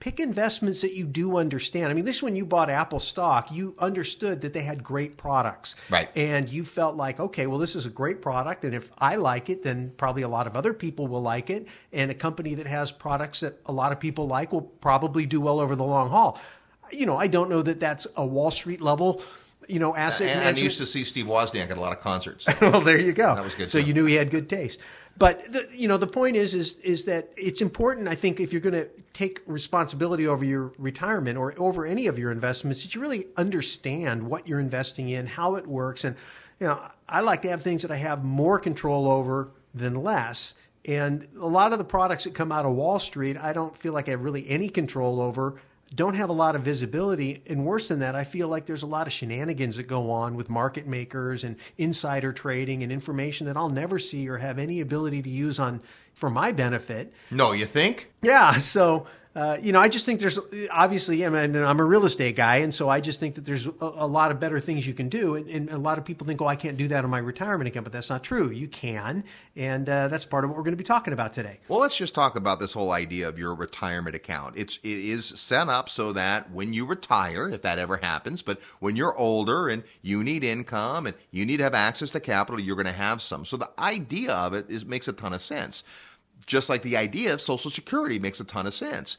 pick 0.00 0.20
investments 0.20 0.80
that 0.82 0.94
you 0.94 1.04
do 1.04 1.36
understand. 1.38 1.86
I 1.86 1.92
mean, 1.92 2.04
this 2.04 2.22
when 2.22 2.36
you 2.36 2.46
bought 2.46 2.70
Apple 2.70 3.00
stock, 3.00 3.50
you 3.50 3.74
understood 3.78 4.40
that 4.42 4.52
they 4.52 4.62
had 4.62 4.82
great 4.82 5.16
products. 5.16 5.74
Right. 5.90 6.08
And 6.16 6.48
you 6.48 6.64
felt 6.64 6.96
like, 6.96 7.18
okay, 7.18 7.46
well, 7.46 7.58
this 7.58 7.74
is 7.74 7.86
a 7.86 7.90
great 7.90 8.22
product. 8.22 8.64
And 8.64 8.74
if 8.74 8.92
I 8.98 9.16
like 9.16 9.50
it, 9.50 9.62
then 9.64 9.92
probably 9.96 10.22
a 10.22 10.28
lot 10.28 10.46
of 10.46 10.56
other 10.56 10.72
people 10.72 11.08
will 11.08 11.22
like 11.22 11.50
it. 11.50 11.66
And 11.92 12.10
a 12.10 12.14
company 12.14 12.54
that 12.54 12.66
has 12.66 12.92
products 12.92 13.40
that 13.40 13.60
a 13.66 13.72
lot 13.72 13.90
of 13.90 13.98
people 13.98 14.26
like 14.26 14.52
will 14.52 14.62
probably 14.62 15.26
do 15.26 15.40
well 15.40 15.58
over 15.58 15.74
the 15.74 15.84
long 15.84 16.10
haul. 16.10 16.40
You 16.92 17.06
know, 17.06 17.16
I 17.16 17.26
don't 17.26 17.50
know 17.50 17.62
that 17.62 17.80
that's 17.80 18.06
a 18.16 18.24
Wall 18.24 18.50
Street 18.50 18.80
level 18.80 19.22
you 19.68 19.78
know, 19.78 19.94
asset 19.94 20.34
and, 20.34 20.56
I 20.56 20.58
used 20.58 20.78
to 20.78 20.86
see 20.86 21.04
Steve 21.04 21.26
Wozniak 21.26 21.70
at 21.70 21.76
a 21.76 21.80
lot 21.80 21.92
of 21.92 22.00
concerts. 22.00 22.46
So. 22.46 22.54
well, 22.62 22.80
there 22.80 22.98
you 22.98 23.12
go. 23.12 23.34
That 23.34 23.44
was 23.44 23.54
good. 23.54 23.68
So 23.68 23.76
you 23.76 23.92
knew 23.92 24.06
he 24.06 24.14
had 24.14 24.30
good 24.30 24.48
taste. 24.48 24.80
But 25.18 25.50
the, 25.50 25.68
you 25.74 25.88
know, 25.88 25.96
the 25.96 26.06
point 26.06 26.36
is, 26.36 26.54
is, 26.54 26.76
is 26.76 27.04
that 27.06 27.32
it's 27.36 27.60
important. 27.60 28.06
I 28.06 28.14
think 28.14 28.38
if 28.38 28.52
you're 28.52 28.60
going 28.60 28.74
to 28.74 28.88
take 29.12 29.42
responsibility 29.46 30.28
over 30.28 30.44
your 30.44 30.72
retirement 30.78 31.36
or 31.36 31.54
over 31.58 31.84
any 31.84 32.06
of 32.06 32.18
your 32.18 32.30
investments, 32.30 32.82
that 32.82 32.94
you 32.94 33.00
really 33.00 33.26
understand 33.36 34.22
what 34.22 34.46
you're 34.46 34.60
investing 34.60 35.08
in, 35.08 35.26
how 35.26 35.56
it 35.56 35.66
works, 35.66 36.04
and 36.04 36.14
you 36.60 36.66
know, 36.66 36.80
I 37.08 37.20
like 37.20 37.42
to 37.42 37.48
have 37.48 37.62
things 37.62 37.82
that 37.82 37.90
I 37.90 37.96
have 37.96 38.24
more 38.24 38.58
control 38.58 39.08
over 39.08 39.50
than 39.74 40.02
less. 40.02 40.54
And 40.84 41.26
a 41.38 41.46
lot 41.46 41.72
of 41.72 41.78
the 41.78 41.84
products 41.84 42.24
that 42.24 42.34
come 42.34 42.50
out 42.50 42.64
of 42.64 42.72
Wall 42.72 42.98
Street, 42.98 43.36
I 43.36 43.52
don't 43.52 43.76
feel 43.76 43.92
like 43.92 44.08
I 44.08 44.12
have 44.12 44.22
really 44.22 44.48
any 44.48 44.68
control 44.68 45.20
over 45.20 45.60
don't 45.94 46.14
have 46.14 46.28
a 46.28 46.34
lot 46.34 46.54
of 46.54 46.62
visibility. 46.62 47.42
And 47.46 47.64
worse 47.64 47.88
than 47.88 48.00
that, 48.00 48.14
I 48.14 48.24
feel 48.24 48.48
like 48.48 48.66
there's 48.66 48.82
a 48.82 48.86
lot 48.86 49.06
of 49.06 49.12
shenanigans 49.12 49.76
that 49.76 49.84
go 49.84 50.10
on 50.10 50.34
with 50.34 50.50
market 50.50 50.86
makers 50.86 51.44
and 51.44 51.56
insider 51.76 52.32
trading 52.32 52.82
and 52.82 52.92
information 52.92 53.46
that 53.46 53.56
I'll 53.56 53.70
never 53.70 53.98
see 53.98 54.28
or 54.28 54.38
have 54.38 54.58
any 54.58 54.80
ability 54.80 55.22
to 55.22 55.30
use 55.30 55.58
on 55.58 55.80
for 56.12 56.30
my 56.30 56.52
benefit. 56.52 57.12
No, 57.30 57.52
you 57.52 57.64
think? 57.64 58.12
Yeah. 58.22 58.58
So 58.58 59.06
uh, 59.38 59.56
you 59.62 59.70
know, 59.70 59.78
I 59.78 59.88
just 59.88 60.04
think 60.04 60.18
there's 60.18 60.36
obviously, 60.68 61.24
I 61.24 61.28
mean, 61.28 61.54
I'm 61.54 61.78
a 61.78 61.84
real 61.84 62.04
estate 62.04 62.34
guy, 62.34 62.56
and 62.56 62.74
so 62.74 62.88
I 62.88 63.00
just 63.00 63.20
think 63.20 63.36
that 63.36 63.44
there's 63.44 63.66
a, 63.66 63.72
a 63.80 64.06
lot 64.06 64.32
of 64.32 64.40
better 64.40 64.58
things 64.58 64.84
you 64.84 64.94
can 64.94 65.08
do. 65.08 65.36
And, 65.36 65.48
and, 65.48 65.70
a 65.70 65.78
lot 65.78 65.96
of 65.96 66.04
people 66.04 66.26
think, 66.26 66.42
oh, 66.42 66.46
I 66.46 66.56
can't 66.56 66.76
do 66.76 66.88
that 66.88 67.04
on 67.04 67.10
my 67.10 67.18
retirement 67.18 67.68
account, 67.68 67.84
but 67.84 67.92
that's 67.92 68.10
not 68.10 68.24
true. 68.24 68.50
You 68.50 68.66
can, 68.66 69.22
and 69.54 69.88
uh, 69.88 70.08
that's 70.08 70.24
part 70.24 70.42
of 70.42 70.50
what 70.50 70.56
we're 70.56 70.64
going 70.64 70.72
to 70.72 70.76
be 70.78 70.82
talking 70.82 71.12
about 71.12 71.34
today. 71.34 71.60
Well, 71.68 71.78
let's 71.78 71.96
just 71.96 72.16
talk 72.16 72.34
about 72.34 72.58
this 72.58 72.72
whole 72.72 72.90
idea 72.90 73.28
of 73.28 73.38
your 73.38 73.54
retirement 73.54 74.16
account. 74.16 74.56
It's 74.56 74.78
it 74.78 74.88
is 74.88 75.26
set 75.26 75.68
up 75.68 75.88
so 75.88 76.12
that 76.14 76.50
when 76.50 76.72
you 76.72 76.84
retire, 76.84 77.48
if 77.48 77.62
that 77.62 77.78
ever 77.78 77.98
happens, 77.98 78.42
but 78.42 78.60
when 78.80 78.96
you're 78.96 79.16
older 79.16 79.68
and 79.68 79.84
you 80.02 80.24
need 80.24 80.42
income 80.42 81.06
and 81.06 81.16
you 81.30 81.46
need 81.46 81.58
to 81.58 81.62
have 81.62 81.74
access 81.74 82.10
to 82.10 82.18
capital, 82.18 82.58
you're 82.58 82.74
going 82.74 82.86
to 82.86 82.92
have 82.92 83.22
some. 83.22 83.44
So 83.44 83.56
the 83.56 83.70
idea 83.78 84.32
of 84.32 84.52
it 84.52 84.68
is 84.68 84.84
makes 84.84 85.06
a 85.06 85.12
ton 85.12 85.32
of 85.32 85.42
sense 85.42 85.84
just 86.48 86.68
like 86.68 86.82
the 86.82 86.96
idea 86.96 87.32
of 87.32 87.40
Social 87.40 87.70
Security 87.70 88.18
makes 88.18 88.40
a 88.40 88.44
ton 88.44 88.66
of 88.66 88.74
sense. 88.74 89.18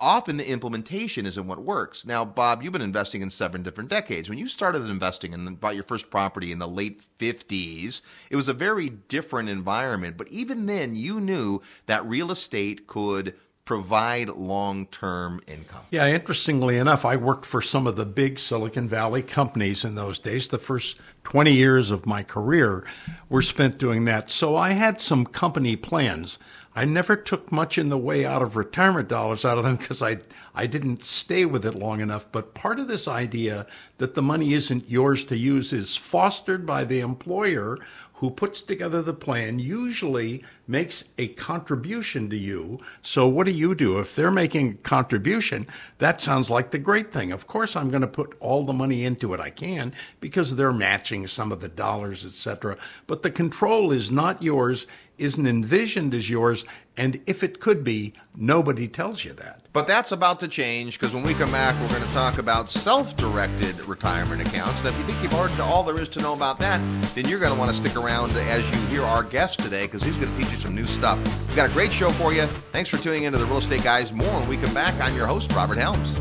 Often 0.00 0.36
the 0.36 0.48
implementation 0.48 1.26
isn't 1.26 1.46
what 1.48 1.58
works. 1.64 2.06
Now, 2.06 2.24
Bob, 2.24 2.62
you've 2.62 2.72
been 2.72 2.82
investing 2.82 3.20
in 3.20 3.30
seven 3.30 3.64
different 3.64 3.90
decades. 3.90 4.28
When 4.28 4.38
you 4.38 4.46
started 4.46 4.88
investing 4.88 5.34
and 5.34 5.58
bought 5.58 5.74
your 5.74 5.82
first 5.82 6.08
property 6.08 6.52
in 6.52 6.60
the 6.60 6.68
late 6.68 7.00
50s, 7.00 8.28
it 8.30 8.36
was 8.36 8.46
a 8.46 8.52
very 8.52 8.90
different 8.90 9.48
environment. 9.48 10.16
But 10.16 10.28
even 10.28 10.66
then, 10.66 10.94
you 10.94 11.18
knew 11.18 11.60
that 11.86 12.06
real 12.06 12.30
estate 12.30 12.86
could 12.86 13.34
provide 13.68 14.30
long 14.30 14.86
term 14.86 15.42
income. 15.46 15.82
Yeah, 15.90 16.08
interestingly 16.08 16.78
enough, 16.78 17.04
I 17.04 17.16
worked 17.16 17.44
for 17.44 17.60
some 17.60 17.86
of 17.86 17.96
the 17.96 18.06
big 18.06 18.38
Silicon 18.38 18.88
Valley 18.88 19.20
companies 19.20 19.84
in 19.84 19.94
those 19.94 20.18
days. 20.18 20.48
The 20.48 20.56
first 20.56 20.96
20 21.24 21.52
years 21.52 21.90
of 21.90 22.06
my 22.06 22.22
career 22.22 22.86
were 23.28 23.42
spent 23.42 23.76
doing 23.76 24.06
that. 24.06 24.30
So 24.30 24.56
I 24.56 24.70
had 24.70 25.02
some 25.02 25.26
company 25.26 25.76
plans. 25.76 26.38
I 26.78 26.84
never 26.84 27.16
took 27.16 27.50
much 27.50 27.76
in 27.76 27.88
the 27.88 27.98
way 27.98 28.24
out 28.24 28.40
of 28.40 28.54
retirement 28.54 29.08
dollars 29.08 29.44
out 29.44 29.58
of 29.58 29.64
them 29.64 29.74
because 29.74 30.00
I 30.00 30.20
I 30.58 30.66
didn't 30.66 31.04
stay 31.04 31.44
with 31.44 31.64
it 31.64 31.76
long 31.76 32.00
enough. 32.00 32.26
But 32.32 32.52
part 32.52 32.80
of 32.80 32.88
this 32.88 33.06
idea 33.06 33.64
that 33.98 34.14
the 34.14 34.22
money 34.22 34.54
isn't 34.54 34.90
yours 34.90 35.24
to 35.26 35.36
use 35.36 35.72
is 35.72 35.94
fostered 35.94 36.66
by 36.66 36.82
the 36.82 36.98
employer 36.98 37.78
who 38.14 38.28
puts 38.28 38.60
together 38.62 39.00
the 39.00 39.14
plan 39.14 39.60
usually 39.60 40.42
makes 40.66 41.04
a 41.16 41.28
contribution 41.28 42.28
to 42.28 42.36
you. 42.36 42.80
So 43.00 43.28
what 43.28 43.46
do 43.46 43.52
you 43.52 43.76
do? 43.76 44.00
If 44.00 44.16
they're 44.16 44.32
making 44.32 44.70
a 44.70 44.74
contribution, 44.74 45.68
that 45.98 46.20
sounds 46.20 46.50
like 46.50 46.72
the 46.72 46.80
great 46.80 47.12
thing. 47.12 47.30
Of 47.30 47.46
course, 47.46 47.76
I'm 47.76 47.90
going 47.90 48.00
to 48.00 48.08
put 48.08 48.36
all 48.40 48.64
the 48.64 48.72
money 48.72 49.04
into 49.04 49.34
it 49.34 49.40
I 49.40 49.50
can 49.50 49.92
because 50.18 50.56
they're 50.56 50.72
matching 50.72 51.28
some 51.28 51.52
of 51.52 51.60
the 51.60 51.68
dollars, 51.68 52.24
etc. 52.24 52.76
But 53.06 53.22
the 53.22 53.30
control 53.30 53.92
is 53.92 54.10
not 54.10 54.42
yours 54.42 54.88
isn't 55.18 55.46
envisioned 55.46 56.14
as 56.14 56.30
yours, 56.30 56.64
and 56.98 57.20
if 57.26 57.44
it 57.44 57.60
could 57.60 57.84
be, 57.84 58.12
nobody 58.36 58.88
tells 58.88 59.24
you 59.24 59.32
that. 59.34 59.62
But 59.72 59.86
that's 59.86 60.10
about 60.10 60.40
to 60.40 60.48
change 60.48 60.98
because 60.98 61.14
when 61.14 61.22
we 61.22 61.32
come 61.32 61.52
back, 61.52 61.80
we're 61.80 61.96
going 61.96 62.02
to 62.02 62.12
talk 62.12 62.38
about 62.38 62.68
self 62.68 63.16
directed 63.16 63.78
retirement 63.86 64.42
accounts. 64.42 64.82
Now, 64.82 64.88
if 64.90 64.98
you 64.98 65.04
think 65.04 65.22
you've 65.22 65.32
heard 65.32 65.52
all 65.60 65.84
there 65.84 66.00
is 66.00 66.08
to 66.10 66.20
know 66.20 66.34
about 66.34 66.58
that, 66.58 66.82
then 67.14 67.28
you're 67.28 67.38
going 67.38 67.52
to 67.52 67.58
want 67.58 67.70
to 67.70 67.76
stick 67.76 67.96
around 67.96 68.32
as 68.32 68.68
you 68.70 68.78
hear 68.88 69.04
our 69.04 69.22
guest 69.22 69.60
today 69.60 69.86
because 69.86 70.02
he's 70.02 70.16
going 70.16 70.32
to 70.32 70.38
teach 70.38 70.50
you 70.50 70.58
some 70.58 70.74
new 70.74 70.86
stuff. 70.86 71.18
We've 71.46 71.56
got 71.56 71.70
a 71.70 71.72
great 71.72 71.92
show 71.92 72.10
for 72.10 72.32
you. 72.32 72.46
Thanks 72.72 72.90
for 72.90 72.96
tuning 72.98 73.22
into 73.22 73.38
the 73.38 73.46
Real 73.46 73.58
Estate 73.58 73.84
Guys. 73.84 74.12
More 74.12 74.40
when 74.40 74.48
we 74.48 74.56
come 74.56 74.74
back. 74.74 75.00
I'm 75.00 75.14
your 75.14 75.26
host, 75.26 75.52
Robert 75.52 75.78
Helms. 75.78 76.18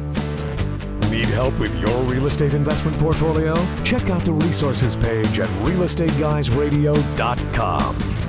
Need 1.10 1.29
help 1.29 1.57
with 1.60 1.74
your 1.75 2.03
real 2.03 2.27
estate 2.27 2.53
investment 2.53 3.00
portfolio? 3.00 3.55
Check 3.84 4.12
out 4.12 4.24
the 4.24 4.34
resources 4.34 4.96
page 4.96 5.39
at 5.39 5.50
realestateguysradio.com. 5.63 8.26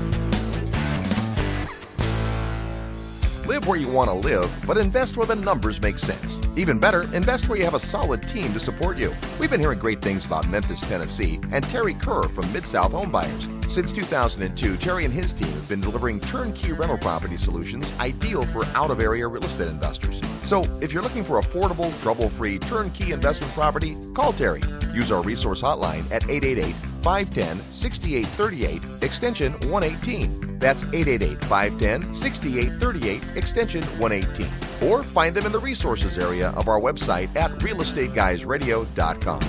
where 3.68 3.78
you 3.78 3.86
want 3.86 4.08
to 4.08 4.16
live, 4.16 4.50
but 4.66 4.78
invest 4.78 5.18
where 5.18 5.26
the 5.26 5.36
numbers 5.36 5.80
make 5.82 5.98
sense. 5.98 6.40
Even 6.56 6.78
better, 6.78 7.02
invest 7.14 7.48
where 7.48 7.58
you 7.58 7.64
have 7.64 7.74
a 7.74 7.78
solid 7.78 8.26
team 8.26 8.50
to 8.54 8.58
support 8.58 8.96
you. 8.96 9.12
We've 9.38 9.50
been 9.50 9.60
hearing 9.60 9.78
great 9.78 10.00
things 10.00 10.24
about 10.24 10.48
Memphis, 10.48 10.80
Tennessee, 10.80 11.38
and 11.52 11.62
Terry 11.68 11.92
Kerr 11.92 12.22
from 12.22 12.50
Mid 12.50 12.64
South 12.64 12.92
Homebuyers. 12.92 13.70
Since 13.70 13.92
2002, 13.92 14.78
Terry 14.78 15.04
and 15.04 15.12
his 15.12 15.34
team 15.34 15.50
have 15.50 15.68
been 15.68 15.82
delivering 15.82 16.18
turnkey 16.20 16.72
rental 16.72 16.96
property 16.96 17.36
solutions 17.36 17.92
ideal 18.00 18.46
for 18.46 18.64
out 18.74 18.90
of 18.90 19.02
area 19.02 19.28
real 19.28 19.44
estate 19.44 19.68
investors. 19.68 20.22
So, 20.42 20.62
if 20.80 20.90
you're 20.90 21.02
looking 21.02 21.22
for 21.22 21.38
affordable, 21.38 21.92
trouble 22.02 22.30
free 22.30 22.58
turnkey 22.58 23.12
investment 23.12 23.52
property, 23.52 23.98
call 24.14 24.32
Terry. 24.32 24.62
Use 24.94 25.12
our 25.12 25.22
resource 25.22 25.60
hotline 25.60 26.10
at 26.10 26.24
888 26.30 26.74
510 27.02 27.60
6838, 27.70 29.02
extension 29.02 29.52
118. 29.70 30.58
That's 30.58 30.84
888 30.84 31.44
510 31.44 32.14
6838, 32.14 33.36
extension 33.36 33.82
118. 33.98 34.88
Or 34.88 35.02
find 35.02 35.34
them 35.34 35.46
in 35.46 35.52
the 35.52 35.58
resources 35.58 36.18
area 36.18 36.50
of 36.50 36.68
our 36.68 36.80
website 36.80 37.34
at 37.36 37.50
realestateguysradio.com. 37.60 39.42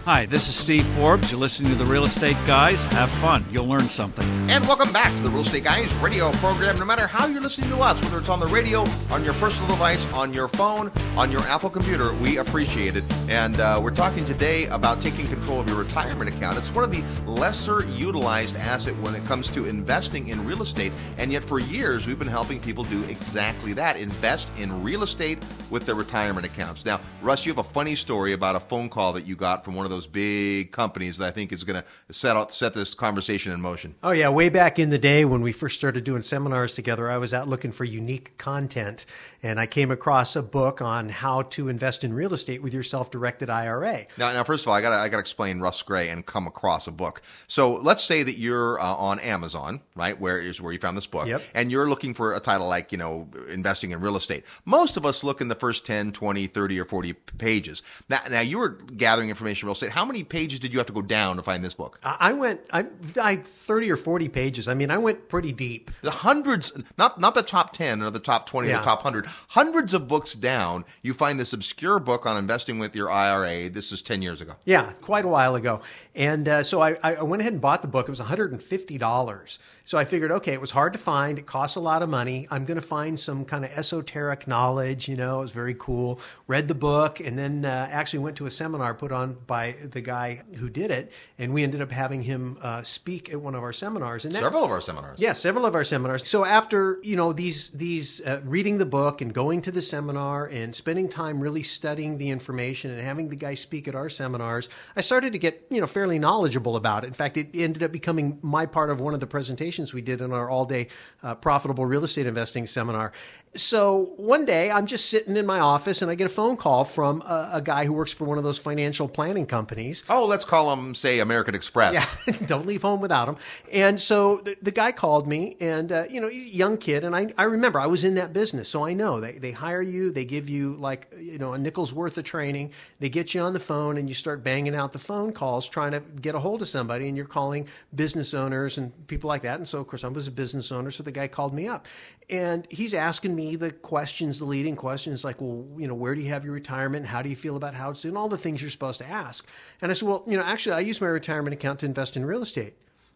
Hi, 0.04 0.26
this 0.26 0.48
is 0.50 0.54
Steve 0.54 0.84
Forbes. 0.88 1.30
You're 1.30 1.40
listening 1.40 1.72
to 1.72 1.78
the 1.78 1.86
Real 1.86 2.04
Estate 2.04 2.36
Guys. 2.46 2.84
Have 2.88 3.08
fun. 3.22 3.42
You'll 3.50 3.66
learn 3.66 3.88
something. 3.88 4.28
And 4.50 4.62
welcome 4.66 4.92
back 4.92 5.16
to 5.16 5.22
the 5.22 5.30
Real 5.30 5.40
Estate 5.40 5.64
Guys 5.64 5.94
radio 5.94 6.30
program. 6.32 6.78
No 6.78 6.84
matter 6.84 7.06
how 7.06 7.26
you're 7.26 7.40
listening 7.40 7.70
to 7.70 7.78
us, 7.78 8.02
whether 8.02 8.18
it's 8.18 8.28
on 8.28 8.38
the 8.38 8.46
radio, 8.48 8.84
on 9.10 9.24
your 9.24 9.32
personal 9.34 9.66
device, 9.70 10.04
on 10.12 10.34
your 10.34 10.46
phone, 10.46 10.92
on 11.16 11.32
your 11.32 11.40
Apple 11.44 11.70
computer, 11.70 12.12
we 12.16 12.36
appreciate 12.36 12.96
it. 12.96 13.04
And 13.30 13.58
uh, 13.58 13.80
we're 13.82 13.92
talking 13.92 14.26
today 14.26 14.66
about 14.66 15.00
taking 15.00 15.26
control 15.26 15.58
of 15.58 15.68
your 15.68 15.78
retirement 15.78 16.28
account. 16.28 16.58
It's 16.58 16.70
one 16.70 16.84
of 16.84 16.90
the 16.90 17.02
lesser 17.24 17.86
utilized 17.86 18.56
asset 18.56 18.94
when 18.98 19.14
it 19.14 19.24
comes 19.24 19.48
to 19.50 19.64
investing 19.64 20.28
in 20.28 20.44
real 20.44 20.60
estate. 20.60 20.92
And 21.16 21.32
yet, 21.32 21.42
for 21.42 21.60
years, 21.60 22.06
we've 22.06 22.18
been 22.18 22.28
helping 22.28 22.60
people 22.60 22.84
do 22.84 23.02
exactly 23.04 23.72
that 23.72 23.96
invest 23.96 24.52
in 24.58 24.82
real 24.82 25.02
estate 25.02 25.42
with 25.70 25.86
their 25.86 25.94
retirement 25.94 26.44
accounts. 26.44 26.84
Now, 26.84 27.00
Russ, 27.22 27.46
you 27.46 27.54
have 27.54 27.64
a 27.64 27.70
funny 27.70 27.94
story 27.94 28.34
about 28.34 28.54
a 28.54 28.60
phone 28.60 28.90
call 28.90 29.14
that 29.14 29.26
you 29.26 29.34
got 29.34 29.64
from 29.64 29.74
one 29.74 29.86
of 29.86 29.93
those 29.94 30.06
big 30.06 30.72
companies 30.72 31.18
that 31.18 31.26
I 31.26 31.30
think 31.30 31.52
is 31.52 31.64
going 31.64 31.82
to 31.82 32.12
set 32.12 32.36
out, 32.36 32.52
set 32.52 32.74
this 32.74 32.94
conversation 32.94 33.52
in 33.52 33.60
motion. 33.60 33.94
Oh 34.02 34.10
yeah, 34.10 34.28
way 34.28 34.48
back 34.48 34.78
in 34.78 34.90
the 34.90 34.98
day 34.98 35.24
when 35.24 35.40
we 35.40 35.52
first 35.52 35.78
started 35.78 36.04
doing 36.04 36.22
seminars 36.22 36.74
together, 36.74 37.10
I 37.10 37.18
was 37.18 37.32
out 37.32 37.48
looking 37.48 37.72
for 37.72 37.84
unique 37.84 38.36
content, 38.38 39.06
and 39.44 39.60
I 39.60 39.66
came 39.66 39.90
across 39.90 40.34
a 40.36 40.42
book 40.42 40.80
on 40.80 41.10
how 41.10 41.42
to 41.42 41.68
invest 41.68 42.02
in 42.02 42.14
real 42.14 42.32
estate 42.32 42.62
with 42.62 42.72
your 42.72 42.82
self-directed 42.82 43.50
IRA. 43.50 44.06
Now, 44.16 44.32
now 44.32 44.42
first 44.42 44.64
of 44.64 44.68
all, 44.68 44.74
I 44.74 44.80
got 44.80 44.92
I 44.94 45.08
got 45.08 45.18
to 45.18 45.20
explain 45.20 45.60
Russ 45.60 45.82
Gray 45.82 46.08
and 46.08 46.24
come 46.24 46.46
across 46.46 46.86
a 46.86 46.90
book. 46.90 47.20
So 47.46 47.74
let's 47.76 48.02
say 48.02 48.22
that 48.22 48.38
you're 48.38 48.80
uh, 48.80 48.94
on 48.94 49.20
Amazon, 49.20 49.80
right? 49.94 50.18
Where 50.18 50.40
is 50.40 50.60
where 50.62 50.72
you 50.72 50.78
found 50.78 50.96
this 50.96 51.06
book, 51.06 51.26
Yep. 51.26 51.42
and 51.54 51.70
you're 51.70 51.88
looking 51.88 52.14
for 52.14 52.34
a 52.34 52.40
title 52.40 52.66
like 52.66 52.90
you 52.90 52.98
know 52.98 53.28
investing 53.50 53.90
in 53.90 54.00
real 54.00 54.16
estate. 54.16 54.44
Most 54.64 54.96
of 54.96 55.04
us 55.04 55.22
look 55.22 55.40
in 55.42 55.48
the 55.48 55.54
first 55.54 55.84
10, 55.84 56.12
20, 56.12 56.46
30, 56.46 56.80
or 56.80 56.84
40 56.86 57.12
pages. 57.12 57.82
Now, 58.08 58.20
now 58.30 58.40
you 58.40 58.58
were 58.58 58.70
gathering 58.70 59.28
information 59.28 59.66
in 59.66 59.68
real 59.68 59.74
estate. 59.74 59.90
How 59.90 60.06
many 60.06 60.24
pages 60.24 60.58
did 60.58 60.72
you 60.72 60.78
have 60.78 60.86
to 60.86 60.92
go 60.94 61.02
down 61.02 61.36
to 61.36 61.42
find 61.42 61.62
this 61.62 61.74
book? 61.74 62.00
I 62.02 62.32
went, 62.32 62.60
I, 62.72 62.86
I 63.20 63.36
thirty 63.36 63.90
or 63.90 63.96
forty 63.96 64.28
pages. 64.28 64.68
I 64.68 64.74
mean, 64.74 64.90
I 64.90 64.96
went 64.98 65.28
pretty 65.28 65.52
deep. 65.52 65.90
The 66.00 66.10
hundreds, 66.10 66.72
not 66.96 67.20
not 67.20 67.34
the 67.34 67.42
top 67.42 67.72
ten 67.74 68.00
or 68.02 68.10
the 68.10 68.18
top 68.18 68.46
twenty, 68.46 68.70
or 68.70 68.76
the 68.76 68.82
top 68.82 69.02
hundred, 69.02 69.26
hundreds 69.50 69.94
of 69.94 70.08
books 70.08 70.34
down. 70.34 70.84
You 71.02 71.14
find 71.14 71.38
this 71.38 71.52
obscure 71.52 71.98
book 71.98 72.26
on 72.26 72.36
investing 72.36 72.78
with 72.78 72.94
your 72.94 73.10
IRA. 73.10 73.68
This 73.68 73.92
is 73.92 74.02
ten 74.02 74.22
years 74.22 74.40
ago. 74.40 74.54
Yeah, 74.64 74.92
quite 75.00 75.24
a 75.24 75.28
while 75.28 75.54
ago. 75.54 75.80
And 76.14 76.46
uh, 76.48 76.62
so 76.62 76.80
I, 76.80 76.96
I 77.02 77.22
went 77.22 77.40
ahead 77.40 77.52
and 77.54 77.60
bought 77.60 77.82
the 77.82 77.88
book. 77.88 78.06
It 78.08 78.10
was 78.12 78.20
$150. 78.20 79.58
So 79.86 79.98
I 79.98 80.06
figured, 80.06 80.32
okay, 80.32 80.54
it 80.54 80.60
was 80.60 80.70
hard 80.70 80.94
to 80.94 80.98
find. 80.98 81.38
It 81.38 81.44
costs 81.44 81.76
a 81.76 81.80
lot 81.80 82.02
of 82.02 82.08
money. 82.08 82.48
I'm 82.50 82.64
going 82.64 82.76
to 82.80 82.86
find 82.86 83.20
some 83.20 83.44
kind 83.44 83.66
of 83.66 83.70
esoteric 83.72 84.48
knowledge. 84.48 85.08
You 85.08 85.16
know, 85.16 85.38
it 85.38 85.42
was 85.42 85.50
very 85.50 85.74
cool. 85.78 86.20
Read 86.46 86.68
the 86.68 86.74
book 86.74 87.20
and 87.20 87.36
then 87.38 87.66
uh, 87.66 87.88
actually 87.90 88.20
went 88.20 88.36
to 88.38 88.46
a 88.46 88.50
seminar 88.50 88.94
put 88.94 89.12
on 89.12 89.36
by 89.46 89.74
the 89.82 90.00
guy 90.00 90.42
who 90.56 90.70
did 90.70 90.90
it. 90.90 91.12
And 91.38 91.52
we 91.52 91.62
ended 91.64 91.82
up 91.82 91.90
having 91.90 92.22
him 92.22 92.56
uh, 92.62 92.82
speak 92.82 93.28
at 93.30 93.40
one 93.40 93.54
of 93.54 93.62
our 93.62 93.72
seminars. 93.74 94.24
And 94.24 94.32
that, 94.34 94.42
Several 94.42 94.64
of 94.64 94.70
our 94.70 94.80
seminars. 94.80 95.20
yeah, 95.20 95.34
several 95.34 95.66
of 95.66 95.74
our 95.74 95.84
seminars. 95.84 96.26
So 96.26 96.44
after 96.46 96.98
you 97.02 97.16
know 97.16 97.32
these 97.34 97.70
these 97.70 98.20
uh, 98.22 98.40
reading 98.44 98.78
the 98.78 98.86
book 98.86 99.20
and 99.20 99.34
going 99.34 99.60
to 99.62 99.70
the 99.70 99.82
seminar 99.82 100.46
and 100.46 100.74
spending 100.74 101.08
time 101.08 101.40
really 101.40 101.62
studying 101.62 102.16
the 102.18 102.30
information 102.30 102.90
and 102.90 103.00
having 103.02 103.28
the 103.28 103.36
guy 103.36 103.54
speak 103.54 103.86
at 103.88 103.94
our 103.94 104.08
seminars, 104.08 104.68
I 104.96 105.00
started 105.02 105.32
to 105.34 105.38
get 105.38 105.66
you 105.70 105.80
know 105.80 105.86
fairly 105.86 106.03
knowledgeable 106.12 106.76
about 106.76 107.04
it. 107.04 107.08
In 107.08 107.12
fact, 107.12 107.36
it 107.36 107.48
ended 107.54 107.82
up 107.82 107.92
becoming 107.92 108.38
my 108.42 108.66
part 108.66 108.90
of 108.90 109.00
one 109.00 109.14
of 109.14 109.20
the 109.20 109.26
presentations 109.26 109.92
we 109.92 110.02
did 110.02 110.20
in 110.20 110.32
our 110.32 110.48
all 110.48 110.64
day 110.64 110.88
uh, 111.22 111.34
profitable 111.34 111.86
real 111.86 112.04
estate 112.04 112.26
investing 112.26 112.66
seminar. 112.66 113.12
So 113.56 114.12
one 114.16 114.44
day 114.44 114.70
I'm 114.70 114.86
just 114.86 115.10
sitting 115.10 115.36
in 115.36 115.46
my 115.46 115.60
office 115.60 116.02
and 116.02 116.10
I 116.10 116.16
get 116.16 116.26
a 116.26 116.30
phone 116.30 116.56
call 116.56 116.84
from 116.84 117.22
a, 117.22 117.50
a 117.54 117.62
guy 117.62 117.84
who 117.84 117.92
works 117.92 118.12
for 118.12 118.24
one 118.24 118.36
of 118.36 118.44
those 118.44 118.58
financial 118.58 119.08
planning 119.08 119.46
companies. 119.46 120.02
Oh, 120.08 120.26
let's 120.26 120.44
call 120.44 120.74
them, 120.74 120.94
say, 120.94 121.20
American 121.20 121.54
Express. 121.54 121.94
Yeah, 121.94 122.36
don't 122.46 122.66
leave 122.66 122.82
home 122.82 123.00
without 123.00 123.26
them. 123.26 123.36
And 123.72 124.00
so 124.00 124.38
the, 124.38 124.56
the 124.60 124.70
guy 124.72 124.90
called 124.92 125.28
me, 125.28 125.56
and 125.60 125.92
uh, 125.92 126.04
you 126.10 126.20
know, 126.20 126.28
young 126.28 126.78
kid, 126.78 127.04
and 127.04 127.14
I, 127.14 127.32
I 127.38 127.44
remember 127.44 127.78
I 127.78 127.86
was 127.86 128.02
in 128.02 128.16
that 128.16 128.32
business, 128.32 128.68
so 128.68 128.84
I 128.84 128.92
know 128.92 129.20
they 129.20 129.32
they 129.32 129.52
hire 129.52 129.82
you, 129.82 130.10
they 130.10 130.24
give 130.24 130.48
you 130.48 130.74
like 130.74 131.12
you 131.16 131.38
know 131.38 131.52
a 131.52 131.58
nickel's 131.58 131.92
worth 131.92 132.18
of 132.18 132.24
training, 132.24 132.72
they 132.98 133.08
get 133.08 133.34
you 133.34 133.40
on 133.40 133.52
the 133.52 133.60
phone, 133.60 133.98
and 133.98 134.08
you 134.08 134.14
start 134.14 134.42
banging 134.42 134.74
out 134.74 134.92
the 134.92 134.98
phone 134.98 135.32
calls 135.32 135.68
trying 135.68 135.92
to 135.92 136.00
get 136.00 136.34
a 136.34 136.40
hold 136.40 136.62
of 136.62 136.68
somebody, 136.68 137.08
and 137.08 137.16
you're 137.16 137.26
calling 137.26 137.68
business 137.94 138.34
owners 138.34 138.78
and 138.78 139.06
people 139.06 139.28
like 139.28 139.42
that. 139.42 139.58
And 139.58 139.68
so 139.68 139.80
of 139.80 139.86
course 139.86 140.02
I 140.02 140.08
was 140.08 140.26
a 140.26 140.32
business 140.32 140.72
owner, 140.72 140.90
so 140.90 141.02
the 141.02 141.12
guy 141.12 141.28
called 141.28 141.54
me 141.54 141.68
up, 141.68 141.86
and 142.28 142.66
he's 142.70 142.94
asking 142.94 143.34
me 143.36 143.43
the 143.56 143.70
questions, 143.70 144.38
the 144.38 144.44
leading 144.44 144.76
questions, 144.76 145.24
like, 145.24 145.40
well, 145.40 145.66
you 145.76 145.86
know, 145.86 145.94
where 145.94 146.14
do 146.14 146.20
you 146.20 146.28
have 146.28 146.44
your 146.44 146.54
retirement? 146.54 147.06
How 147.06 147.22
do 147.22 147.28
you 147.28 147.36
feel 147.36 147.56
about 147.56 147.74
how 147.74 147.90
it's 147.90 148.02
doing? 148.02 148.16
All 148.16 148.28
the 148.28 148.38
things 148.38 148.60
you're 148.60 148.70
supposed 148.70 149.00
to 149.00 149.08
ask. 149.08 149.46
And 149.80 149.90
I 149.90 149.94
said, 149.94 150.08
well, 150.08 150.24
you 150.26 150.36
know, 150.36 150.42
actually, 150.42 150.74
I 150.74 150.80
use 150.80 151.00
my 151.00 151.06
retirement 151.06 151.54
account 151.54 151.80
to 151.80 151.86
invest 151.86 152.16
in 152.16 152.24
real 152.24 152.42
estate. 152.42 152.74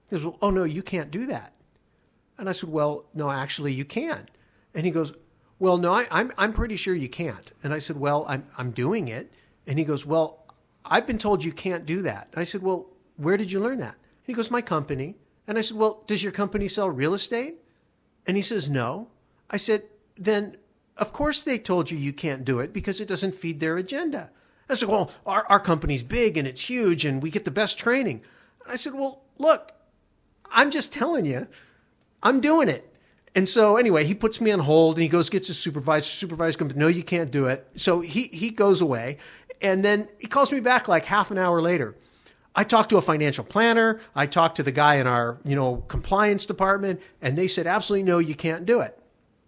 He 0.09 0.17
goes, 0.17 0.25
well, 0.25 0.39
oh 0.41 0.51
no, 0.51 0.65
you 0.65 0.83
can't 0.83 1.11
do 1.11 1.27
that. 1.27 1.53
And 2.39 2.49
I 2.49 2.53
said, 2.53 2.71
Well, 2.71 3.05
no, 3.13 3.31
actually, 3.31 3.73
you 3.73 3.85
can. 3.85 4.29
And 4.73 4.87
he 4.87 4.93
goes, 4.93 5.13
Well, 5.59 5.77
no, 5.77 5.93
I, 5.93 6.07
I'm, 6.11 6.33
I'm 6.39 6.53
pretty 6.53 6.77
sure 6.77 6.95
you 6.95 7.09
can't. 7.09 7.53
And 7.63 7.75
I 7.75 7.81
said, 7.81 7.99
Well, 7.99 8.25
I'm, 8.29 8.47
I'm 8.57 8.71
doing 8.71 9.09
it. 9.09 9.33
And 9.67 9.79
he 9.79 9.85
goes, 9.85 10.07
Well, 10.07 10.47
I've 10.85 11.07
been 11.07 11.19
told 11.19 11.45
you 11.45 11.53
can't 11.53 11.85
do 11.85 12.03
that. 12.03 12.29
And 12.33 12.41
I 12.41 12.45
said, 12.45 12.63
Well, 12.63 12.87
where 13.17 13.37
did 13.37 13.51
you 13.51 13.61
learn 13.61 13.81
that? 13.81 13.97
He 14.23 14.33
goes, 14.33 14.51
My 14.51 14.63
company. 14.63 15.17
And 15.49 15.59
I 15.59 15.63
said, 15.63 15.77
Well, 15.77 16.05
does 16.07 16.23
your 16.23 16.33
company 16.33 16.69
sell 16.69 16.89
real 16.89 17.15
estate? 17.15 17.57
And 18.27 18.37
he 18.37 18.43
says, 18.43 18.71
No. 18.71 19.09
I 19.51 19.57
said, 19.57 19.83
Then 20.19 20.57
of 20.97 21.13
course 21.13 21.43
they 21.43 21.59
told 21.59 21.91
you 21.91 21.99
you 21.99 22.13
can't 22.13 22.45
do 22.45 22.61
it 22.61 22.73
because 22.73 23.01
it 23.01 23.09
doesn't 23.09 23.35
feed 23.35 23.61
their 23.61 23.77
agenda. 23.77 24.31
I 24.69 24.75
said, 24.75 24.89
Well, 24.89 25.11
our, 25.25 25.47
our 25.49 25.61
company's 25.61 26.03
big 26.03 26.37
and 26.37 26.47
it's 26.47 26.69
huge 26.69 27.05
and 27.05 27.23
we 27.23 27.31
get 27.31 27.45
the 27.45 27.51
best 27.51 27.79
training. 27.79 28.21
And 28.63 28.73
I 28.73 28.77
said, 28.77 28.95
Well, 28.95 29.23
look, 29.39 29.73
I'm 30.51 30.71
just 30.71 30.93
telling 30.93 31.25
you, 31.25 31.47
I'm 32.23 32.41
doing 32.41 32.69
it. 32.69 32.85
And 33.35 33.49
so 33.49 33.77
anyway, 33.77 34.05
he 34.05 34.15
puts 34.15 34.41
me 34.41 34.51
on 34.51 34.61
hold 34.61 34.97
and 34.97 35.03
he 35.03 35.09
goes, 35.09 35.29
gets 35.31 35.47
his 35.47 35.59
supervisor. 35.59 36.07
Supervisor 36.07 36.59
comes, 36.59 36.75
no, 36.75 36.89
you 36.89 37.05
can't 37.05 37.31
do 37.31 37.47
it. 37.47 37.69
So 37.77 38.01
he, 38.01 38.25
he 38.33 38.51
goes 38.51 38.81
away. 38.81 39.19
And 39.61 39.85
then 39.85 40.09
he 40.19 40.27
calls 40.27 40.51
me 40.53 40.61
back 40.61 40.89
like 40.89 41.05
half 41.05 41.31
an 41.31 41.39
hour 41.39 41.61
later. 41.61 41.95
I 42.55 42.65
talked 42.65 42.91
to 42.91 42.97
a 42.97 43.03
financial 43.03 43.45
planner. 43.45 44.01
I 44.15 44.27
talked 44.27 44.57
to 44.57 44.63
the 44.63 44.73
guy 44.73 44.97
in 44.97 45.07
our, 45.07 45.39
you 45.45 45.55
know, 45.55 45.85
compliance 45.89 46.47
department 46.47 47.01
and 47.23 47.39
they 47.39 47.47
said, 47.47 47.67
absolutely 47.67 48.05
no, 48.05 48.19
you 48.19 48.35
can't 48.35 48.67
do 48.67 48.81
it. 48.81 48.98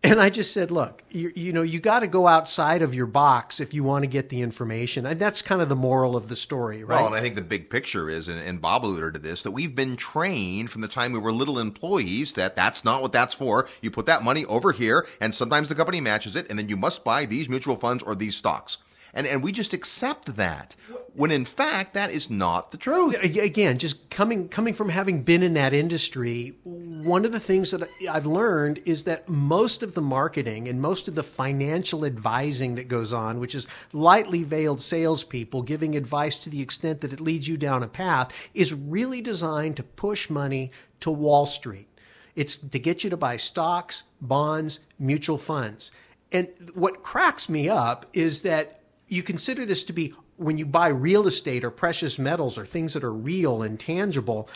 And 0.03 0.19
I 0.19 0.31
just 0.31 0.55
said, 0.55 0.71
look, 0.71 1.03
you, 1.11 1.31
you 1.35 1.53
know, 1.53 1.61
you 1.61 1.79
got 1.79 2.01
to 2.01 2.07
go 2.07 2.27
outside 2.27 2.81
of 2.81 2.95
your 2.95 3.07
box 3.07 3.61
if 3.61 3.75
you 3.75 3.85
want 3.85 4.03
to 4.03 4.07
get 4.07 4.31
the 4.31 4.41
information. 4.41 5.05
And 5.05 5.21
that's 5.21 5.43
kind 5.43 5.61
of 5.61 5.69
the 5.69 5.77
moral 5.77 6.17
of 6.17 6.31
the 6.31 6.37
story, 6.37 6.83
right? 6.85 6.97
Well, 6.97 7.09
and 7.09 7.15
I 7.15 7.21
think 7.21 7.35
the 7.35 7.43
big 7.43 7.69
picture 7.69 8.09
is, 8.09 8.29
and, 8.31 8.41
and 8.41 8.63
Bob 8.63 8.87
alluded 8.87 9.15
to 9.15 9.21
this, 9.21 9.43
that 9.43 9.51
we've 9.51 9.75
been 9.75 9.97
trained 9.97 10.71
from 10.71 10.81
the 10.81 10.89
time 10.89 11.13
we 11.13 11.19
were 11.19 11.33
little 11.33 11.59
employees 11.59 12.33
that 12.33 12.57
that's 12.57 12.83
not 12.83 13.03
what 13.03 13.13
that's 13.13 13.35
for. 13.35 13.69
You 13.83 13.91
put 13.91 14.07
that 14.07 14.23
money 14.23 14.47
over 14.47 14.73
here, 14.73 15.07
and 15.21 15.35
sometimes 15.35 15.69
the 15.69 15.75
company 15.75 16.01
matches 16.01 16.35
it, 16.35 16.49
and 16.49 16.59
then 16.59 16.71
you 16.71 16.79
must 16.79 17.05
buy 17.05 17.27
these 17.27 17.51
mutual 17.51 17.77
funds 17.77 18.03
or 18.03 18.15
these 18.15 18.37
stocks 18.37 18.79
and 19.15 19.27
and 19.27 19.43
we 19.43 19.53
just 19.53 19.73
accept 19.73 20.37
that 20.37 20.77
when 21.15 21.31
in 21.31 21.45
fact 21.45 21.95
that 21.95 22.11
is 22.11 22.31
not 22.31 22.71
the 22.71 22.77
truth. 22.77 23.23
Again, 23.23 23.79
just 23.79 24.11
coming 24.11 24.49
coming 24.49 24.75
from 24.75 24.89
having 24.89 25.23
been 25.23 25.43
in 25.43 25.55
that 25.55 25.73
industry, 25.73 26.55
one 26.65 27.25
of 27.25 27.33
the 27.33 27.41
things 27.41 27.71
that 27.71 27.89
I've 28.11 28.27
learned 28.27 28.81
is 28.85 29.05
that 29.05 29.29
most 29.29 29.83
of 29.83 29.95
the 29.95 30.03
marketing 30.03 30.69
and 30.69 30.81
most 30.81 31.09
of 31.09 31.15
the 31.15 31.23
financial 31.23 32.05
advising 32.05 32.75
that 32.77 32.89
goes 32.89 33.13
on, 33.13 33.41
which 33.41 33.55
is 33.55 33.69
lightly 33.93 34.45
veiled 34.45 34.83
salespeople 34.83 35.63
giving 35.63 35.97
advice 35.97 36.37
to 36.39 36.51
the 36.51 36.63
extent 36.63 37.01
that 37.01 37.13
it 37.13 37.21
leads 37.21 37.49
you 37.49 37.57
down 37.57 37.83
a 37.83 37.89
path, 37.89 38.33
is 38.55 38.73
really 38.73 39.21
designed 39.21 39.77
to 39.77 39.83
push 39.83 40.31
money 40.31 40.71
to 41.01 41.11
Wall 41.11 41.47
Street. 41.47 41.89
It's 42.37 42.57
to 42.57 42.79
get 42.79 43.05
you 43.05 43.11
to 43.11 43.17
buy 43.17 43.37
stocks, 43.37 44.05
bonds, 44.21 44.81
mutual 44.99 45.39
funds. 45.39 45.91
And 46.33 46.49
what 46.75 47.03
cracks 47.03 47.49
me 47.49 47.69
up 47.69 48.07
is 48.13 48.43
that 48.43 48.80
you 49.11 49.23
consider 49.23 49.67
this 49.67 49.85
to 49.85 49.93
be 49.93 50.15
when 50.37 50.57
you 50.57 50.65
buy 50.65 50.89
real 50.89 51.27
estate 51.27 51.65
or 51.65 51.71
precious 51.71 52.19
metals 52.19 52.57
or 52.57 52.65
things 52.65 52.95
that 52.95 53.05
are 53.05 53.13
real 53.13 53.63
and 53.63 53.79
tangible, 53.79 54.49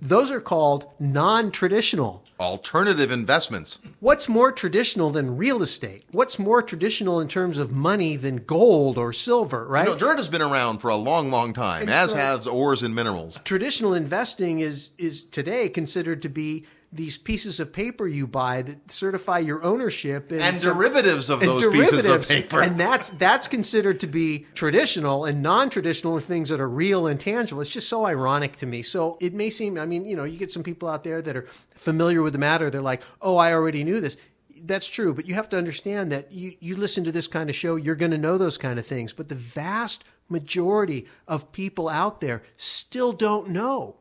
those 0.00 0.30
are 0.30 0.40
called 0.40 0.86
non 0.98 1.50
traditional. 1.50 2.24
Alternative 2.40 3.10
investments. 3.10 3.80
What's 4.00 4.28
more 4.28 4.52
traditional 4.52 5.10
than 5.10 5.36
real 5.36 5.62
estate? 5.62 6.04
What's 6.12 6.38
more 6.38 6.62
traditional 6.62 7.20
in 7.20 7.28
terms 7.28 7.58
of 7.58 7.74
money 7.74 8.16
than 8.16 8.36
gold 8.36 8.96
or 8.96 9.12
silver, 9.12 9.66
right? 9.66 9.86
You 9.86 9.94
know, 9.94 9.98
dirt 9.98 10.16
has 10.16 10.28
been 10.28 10.42
around 10.42 10.78
for 10.78 10.88
a 10.88 10.96
long, 10.96 11.30
long 11.30 11.52
time, 11.52 11.84
it's 11.84 11.92
as 11.92 12.14
right. 12.14 12.22
has 12.22 12.46
ores 12.46 12.82
and 12.82 12.94
minerals. 12.94 13.40
Traditional 13.44 13.94
investing 13.94 14.60
is, 14.60 14.90
is 14.98 15.24
today 15.24 15.68
considered 15.68 16.22
to 16.22 16.28
be 16.28 16.64
these 16.90 17.18
pieces 17.18 17.60
of 17.60 17.72
paper 17.72 18.06
you 18.06 18.26
buy 18.26 18.62
that 18.62 18.90
certify 18.90 19.38
your 19.38 19.62
ownership 19.62 20.32
and, 20.32 20.40
and 20.40 20.60
derivatives 20.60 21.28
of 21.28 21.42
and 21.42 21.50
those 21.50 21.62
derivatives, 21.62 21.90
pieces 21.90 22.06
of 22.06 22.26
paper. 22.26 22.62
And 22.62 22.80
that's 22.80 23.10
that's 23.10 23.46
considered 23.46 24.00
to 24.00 24.06
be 24.06 24.46
traditional 24.54 25.26
and 25.26 25.42
non-traditional 25.42 26.16
are 26.16 26.20
things 26.20 26.48
that 26.48 26.60
are 26.60 26.68
real 26.68 27.06
and 27.06 27.20
tangible. 27.20 27.60
It's 27.60 27.70
just 27.70 27.88
so 27.88 28.06
ironic 28.06 28.56
to 28.56 28.66
me. 28.66 28.82
So 28.82 29.18
it 29.20 29.34
may 29.34 29.50
seem 29.50 29.78
I 29.78 29.84
mean, 29.84 30.06
you 30.06 30.16
know, 30.16 30.24
you 30.24 30.38
get 30.38 30.50
some 30.50 30.62
people 30.62 30.88
out 30.88 31.04
there 31.04 31.20
that 31.20 31.36
are 31.36 31.46
familiar 31.70 32.22
with 32.22 32.32
the 32.32 32.38
matter, 32.38 32.70
they're 32.70 32.80
like, 32.80 33.02
"Oh, 33.20 33.36
I 33.36 33.52
already 33.52 33.84
knew 33.84 34.00
this." 34.00 34.16
That's 34.60 34.88
true, 34.88 35.14
but 35.14 35.26
you 35.26 35.34
have 35.34 35.48
to 35.50 35.56
understand 35.56 36.10
that 36.10 36.32
you, 36.32 36.54
you 36.58 36.74
listen 36.74 37.04
to 37.04 37.12
this 37.12 37.28
kind 37.28 37.48
of 37.48 37.54
show, 37.54 37.76
you're 37.76 37.94
going 37.94 38.10
to 38.10 38.18
know 38.18 38.38
those 38.38 38.58
kind 38.58 38.78
of 38.80 38.86
things. 38.86 39.12
But 39.12 39.28
the 39.28 39.36
vast 39.36 40.02
majority 40.28 41.06
of 41.28 41.52
people 41.52 41.88
out 41.88 42.20
there 42.20 42.42
still 42.56 43.12
don't 43.12 43.50
know. 43.50 43.97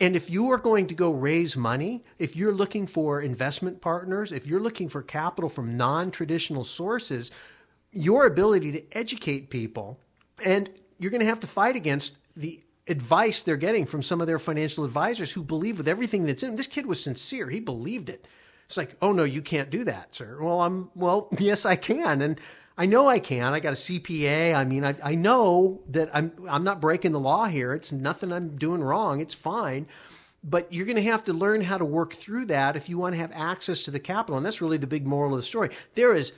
And 0.00 0.16
if 0.16 0.28
you 0.28 0.50
are 0.50 0.58
going 0.58 0.88
to 0.88 0.94
go 0.94 1.12
raise 1.12 1.56
money, 1.56 2.04
if 2.18 2.34
you're 2.34 2.52
looking 2.52 2.86
for 2.86 3.20
investment 3.20 3.80
partners, 3.80 4.32
if 4.32 4.46
you're 4.46 4.60
looking 4.60 4.88
for 4.88 5.02
capital 5.02 5.48
from 5.48 5.76
non 5.76 6.10
traditional 6.10 6.64
sources, 6.64 7.30
your 7.92 8.26
ability 8.26 8.72
to 8.72 8.82
educate 8.92 9.50
people, 9.50 10.00
and 10.44 10.68
you're 10.98 11.12
going 11.12 11.20
to 11.20 11.26
have 11.26 11.40
to 11.40 11.46
fight 11.46 11.76
against 11.76 12.18
the 12.36 12.60
advice 12.88 13.42
they're 13.42 13.56
getting 13.56 13.86
from 13.86 14.02
some 14.02 14.20
of 14.20 14.26
their 14.26 14.38
financial 14.38 14.84
advisors 14.84 15.32
who 15.32 15.42
believe 15.42 15.78
with 15.78 15.88
everything 15.88 16.26
that's 16.26 16.42
in. 16.42 16.56
This 16.56 16.66
kid 16.66 16.86
was 16.86 17.02
sincere. 17.02 17.48
He 17.48 17.60
believed 17.60 18.08
it. 18.08 18.26
It's 18.66 18.76
like, 18.76 18.96
oh 19.00 19.12
no, 19.12 19.24
you 19.24 19.42
can't 19.42 19.70
do 19.70 19.84
that, 19.84 20.14
sir. 20.14 20.38
Well, 20.40 20.60
I'm, 20.60 20.90
well, 20.94 21.28
yes, 21.38 21.64
I 21.64 21.76
can. 21.76 22.20
And 22.20 22.40
I 22.76 22.86
know 22.86 23.08
I 23.08 23.20
can. 23.20 23.52
I 23.54 23.60
got 23.60 23.72
a 23.72 23.76
CPA. 23.76 24.54
I 24.54 24.64
mean, 24.64 24.84
I, 24.84 24.96
I 25.02 25.14
know 25.14 25.82
that 25.90 26.10
I'm 26.12 26.32
I'm 26.48 26.64
not 26.64 26.80
breaking 26.80 27.12
the 27.12 27.20
law 27.20 27.46
here. 27.46 27.72
It's 27.72 27.92
nothing 27.92 28.32
I'm 28.32 28.56
doing 28.56 28.82
wrong. 28.82 29.20
It's 29.20 29.34
fine. 29.34 29.86
But 30.42 30.72
you're 30.72 30.84
going 30.84 30.96
to 30.96 31.02
have 31.02 31.24
to 31.24 31.32
learn 31.32 31.62
how 31.62 31.78
to 31.78 31.84
work 31.84 32.14
through 32.14 32.46
that 32.46 32.76
if 32.76 32.88
you 32.88 32.98
want 32.98 33.14
to 33.14 33.20
have 33.20 33.32
access 33.32 33.84
to 33.84 33.90
the 33.90 34.00
capital. 34.00 34.36
And 34.36 34.44
that's 34.44 34.60
really 34.60 34.76
the 34.76 34.86
big 34.86 35.06
moral 35.06 35.32
of 35.32 35.38
the 35.38 35.42
story. 35.42 35.70
There 35.94 36.14
is 36.14 36.32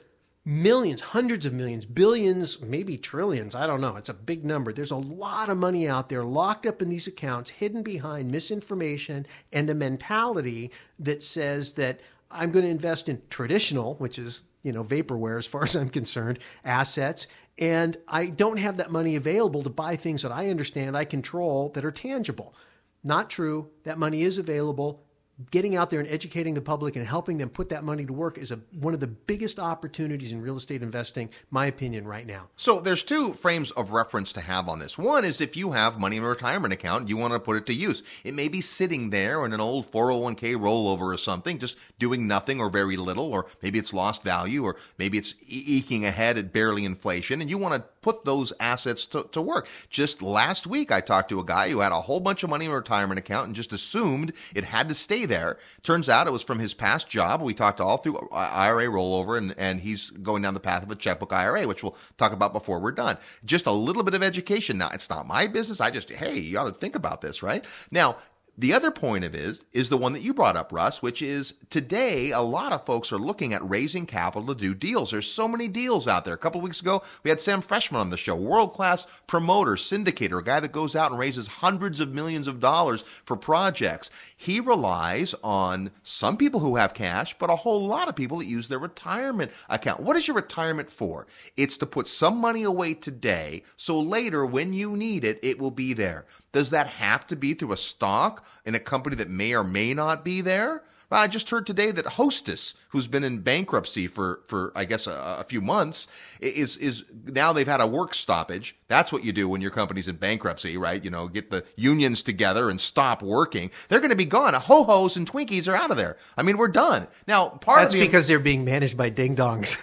millions, 0.45 1.01
hundreds 1.01 1.45
of 1.45 1.53
millions, 1.53 1.85
billions, 1.85 2.61
maybe 2.61 2.97
trillions. 2.97 3.57
I 3.57 3.67
don't 3.67 3.81
know. 3.81 3.97
It's 3.97 4.09
a 4.09 4.15
big 4.15 4.45
number. 4.45 4.73
There's 4.73 4.93
a 4.93 4.97
lot 4.97 5.49
of 5.49 5.59
money 5.59 5.89
out 5.89 6.09
there 6.09 6.23
locked 6.23 6.67
up 6.67 6.81
in 6.81 6.89
these 6.89 7.09
accounts, 7.09 7.51
hidden 7.51 7.83
behind 7.83 8.31
misinformation 8.31 9.27
and 9.53 9.69
a 9.69 9.75
mentality 9.75 10.71
that 11.01 11.25
says 11.25 11.73
that 11.73 12.01
I'm 12.31 12.53
going 12.53 12.65
to 12.65 12.71
invest 12.71 13.09
in 13.09 13.23
traditional, 13.29 13.95
which 13.97 14.21
is 14.21 14.43
you 14.67 14.73
know, 14.73 14.83
vaporware 14.83 15.39
as 15.39 15.47
far 15.47 15.63
as 15.65 15.77
I'm 15.77 15.89
concerned, 15.89 16.41
assets. 16.65 17.29
And 17.59 17.97
I 18.07 18.27
don't 18.27 18.59
have 18.59 18.77
that 18.77 18.91
money 18.91 19.17
available 19.17 19.63
to 19.63 19.71
buy 19.71 19.97
things 19.97 20.23
that 20.23 20.33
I 20.33 20.51
understand 20.51 20.97
I 20.97 21.05
control 21.05 21.71
that 21.71 21.85
are 21.85 21.93
tangible. 21.93 22.55
Not 23.03 23.31
true. 23.31 23.71
That 23.85 23.99
money 23.99 24.23
is 24.23 24.37
available 24.37 25.06
getting 25.51 25.77
out 25.77 25.91
there 25.91 26.01
and 26.01 26.09
educating 26.09 26.55
the 26.55 26.63
public 26.63 26.97
and 26.97 27.07
helping 27.07 27.37
them 27.37 27.51
put 27.51 27.69
that 27.69 27.85
money 27.85 28.05
to 28.07 28.13
work 28.13 28.39
is 28.39 28.51
a, 28.51 28.61
one 28.81 28.95
of 28.95 29.01
the 29.01 29.07
biggest 29.07 29.59
opportunities 29.59 30.33
in 30.33 30.41
real 30.41 30.57
estate 30.57 30.83
investing, 30.83 31.29
my 31.51 31.67
opinion, 31.67 32.07
right 32.07 32.27
now. 32.27 32.49
So 32.57 32.81
there's 32.81 33.03
two 33.03 33.33
frames 33.33 33.71
of 33.73 33.93
reference 33.93 34.33
to 34.35 34.41
have 34.41 34.69
on 34.69 34.79
this. 34.79 34.97
One 34.97 35.25
is 35.25 35.41
if 35.41 35.57
you 35.57 35.73
have 35.73 36.01
money 36.01 36.17
in 36.17 36.25
a 36.25 36.29
retirement 36.29 36.73
account, 36.73 37.09
you 37.09 37.17
want 37.17 37.35
to 37.35 37.41
put 37.41 37.57
it 37.57 37.67
to 37.67 37.75
use. 37.75 38.23
It 38.25 38.35
may 38.35 38.49
be 38.49 38.61
sitting 38.61 39.11
there 39.11 39.45
in 39.45 39.53
an 39.53 39.61
old 39.61 39.91
401k 39.91 40.57
rollover 40.57 41.13
or 41.13 41.19
something, 41.19 41.59
just 41.59 41.99
doing 41.99 42.27
nothing 42.27 42.61
or 42.61 42.71
very 42.71 42.97
little, 42.97 43.33
or 43.33 43.47
maybe 43.63 43.79
it's 43.79 43.93
lost 43.93 44.23
value, 44.23 44.65
or 44.65 44.77
maybe 44.99 45.19
it's 45.19 45.35
eking 45.47 46.07
ahead 46.07 46.39
at 46.39 46.53
barely 46.53 46.85
inflation, 46.85 47.41
and 47.41 47.51
you 47.51 47.59
want 47.59 47.75
to 47.75 47.85
put 48.01 48.25
those 48.25 48.53
assets 48.59 49.05
to, 49.07 49.25
to 49.33 49.43
work. 49.43 49.69
Just 49.91 50.23
last 50.23 50.67
week, 50.67 50.91
I 50.91 51.01
talked 51.01 51.29
to 51.31 51.41
a 51.41 51.45
guy 51.45 51.69
who 51.71 51.81
had 51.81 51.93
a 51.93 52.01
whole 52.01 52.21
bunch 52.21 52.43
of 52.43 52.51
money 52.51 52.65
in 52.65 52.71
a 52.71 52.75
retirement 52.75 53.19
account 53.19 53.47
and 53.47 53.55
just 53.55 53.73
assumed 53.73 54.33
it 54.55 54.65
had 54.65 54.89
to 54.89 54.95
stay 54.95 55.26
there. 55.27 55.59
Turns 55.83 56.09
out 56.09 56.27
it 56.27 56.33
was 56.33 56.43
from 56.43 56.59
his 56.59 56.75
past 56.75 57.09
job. 57.09 57.43
We 57.43 57.55
talked 57.55 57.81
all 57.81 57.99
through 57.99 58.17
uh, 58.17 58.35
IRA 58.35 58.87
rollover, 58.87 59.37
and, 59.37 59.55
and 59.59 59.81
he's 59.81 60.11
going 60.11 60.43
down 60.43 60.55
the 60.55 60.61
path 60.61 60.83
of 60.83 60.91
a 60.91 60.97
checkbook 60.97 61.33
IRA, 61.33 61.67
which 61.67 61.83
we'll 61.83 61.97
talk 62.17 62.33
about 62.33 62.53
before 62.53 62.81
we're 62.81 62.93
done. 62.93 63.19
Just 63.45 63.67
a 63.67 63.73
little 63.73 64.03
bit 64.03 64.15
of 64.15 64.23
education. 64.23 64.79
Now, 64.79 64.91
it's 64.93 65.11
not 65.11 65.27
my 65.27 65.47
business. 65.47 65.81
I 65.81 65.91
just, 65.91 66.11
hey, 66.11 66.39
you 66.39 66.59
ought 66.59 66.65
to 66.65 66.73
think 66.73 66.95
about 66.95 67.21
this, 67.21 67.43
right? 67.43 67.67
Now, 67.91 68.17
the 68.59 68.73
other 68.73 68.91
point 68.91 69.25
of 69.25 69.35
is 69.35 69.67
is 69.73 69.91
the 69.91 69.99
one 69.99 70.15
that 70.15 70.23
you 70.23 70.33
brought 70.33 70.57
up, 70.57 70.73
Russ, 70.73 71.03
which 71.03 71.21
is 71.21 71.55
today 71.69 72.31
a 72.31 72.41
lot 72.41 72.73
of 72.73 72.87
folks 72.87 73.13
are 73.13 73.19
looking 73.19 73.53
at 73.53 73.69
raising 73.69 74.07
capital 74.07 74.47
to 74.47 74.55
do 74.55 74.75
deals. 74.75 75.11
There's 75.11 75.31
so 75.31 75.47
many 75.47 75.69
deals 75.69 76.09
out 76.09 76.25
there. 76.25 76.35
A 76.35 76.39
couple 76.39 76.63
weeks 76.63 76.81
ago, 76.81 77.03
we 77.23 77.31
had 77.31 77.41
Sam 77.41 77.61
Freshman 77.61 78.01
on 78.01 78.11
the 78.11 78.17
show, 78.17 78.35
world 78.35 78.73
class 78.73 79.07
promoter, 79.27 79.73
syndicator, 79.73 80.39
a 80.39 80.43
guy 80.43 80.61
that 80.61 80.73
goes 80.73 80.97
out 80.97 81.11
and 81.11 81.21
raises 81.21 81.47
hundreds 81.47 82.01
of 82.01 82.15
millions 82.15 82.49
of 82.49 82.61
dollars 82.61 83.03
for 83.03 83.37
projects. 83.37 84.35
He 84.37 84.61
relies 84.61 85.35
on 85.45 85.91
some 86.03 86.39
people 86.39 86.61
who 86.61 86.77
have 86.77 86.95
cash, 86.95 87.37
but 87.39 87.51
a 87.51 87.57
whole 87.57 87.87
lot 87.87 88.09
of 88.09 88.17
people 88.17 88.39
that 88.39 88.47
use 88.47 88.69
their 88.69 88.79
retirement 88.79 89.53
account. 89.69 90.01
What 90.01 90.17
is 90.17 90.27
your 90.27 90.37
retirement 90.37 90.91
for? 90.91 91.27
It's 91.59 91.77
to 91.79 91.87
put 91.87 92.09
some 92.09 92.39
money 92.39 92.63
away 92.63 92.95
today, 92.95 93.65
so 93.77 94.01
later 94.01 94.47
when 94.47 94.73
you 94.73 94.97
need 94.97 95.25
it, 95.25 95.39
it 95.43 95.59
will 95.59 95.71
be 95.71 95.93
there. 95.93 96.25
Does 96.53 96.71
that 96.71 96.87
have 96.87 97.27
to 97.27 97.37
be 97.37 97.53
through 97.53 97.73
a 97.73 97.77
stock 97.77 98.46
in 98.65 98.75
a 98.75 98.81
company 98.81 99.17
that 99.17 99.31
may 99.31 99.55
or 99.55 99.65
may 99.65 99.95
not 99.95 100.25
be 100.25 100.41
there? 100.41 100.83
I 101.11 101.29
just 101.29 101.51
heard 101.51 101.67
today 101.67 101.93
that 101.93 102.05
Hostess, 102.07 102.75
who's 102.89 103.07
been 103.07 103.23
in 103.23 103.39
bankruptcy 103.39 104.09
for, 104.09 104.41
for 104.47 104.73
I 104.75 104.85
guess, 104.85 105.07
a, 105.07 105.37
a 105.39 105.45
few 105.45 105.61
months, 105.61 106.09
is, 106.41 106.77
is 106.79 107.05
now 107.25 107.53
they've 107.53 107.67
had 107.67 107.81
a 107.81 107.87
work 107.87 108.13
stoppage. 108.13 108.77
That's 108.89 109.13
what 109.13 109.25
you 109.25 109.33
do 109.33 109.49
when 109.49 109.61
your 109.61 109.71
company's 109.71 110.09
in 110.09 110.17
bankruptcy, 110.17 110.77
right? 110.77 111.03
You 111.05 111.11
know, 111.11 111.29
get 111.29 111.51
the 111.51 111.65
unions 111.77 112.25
together 112.25 112.71
and 112.71 112.81
stop 112.81 113.23
working. 113.23 113.71
They're 113.89 114.01
going 114.01 114.11
to 114.11 114.17
be 114.17 114.25
gone. 114.25 114.55
Ho 114.55 114.83
Ho's 114.83 115.17
and 115.17 115.31
Twinkies 115.31 115.73
are 115.73 115.77
out 115.77 115.93
of 115.93 115.97
there. 115.97 116.17
I 116.37 116.43
mean, 116.43 116.57
we're 116.57 116.69
done. 116.69 117.07
Now, 117.29 117.51
part 117.51 117.83
That's 117.83 117.95
of 117.95 118.01
the. 118.01 118.07
because 118.07 118.27
they're 118.27 118.41
being 118.41 118.65
managed 118.65 118.97
by 118.97 119.11
ding 119.11 119.37
dongs. 119.37 119.77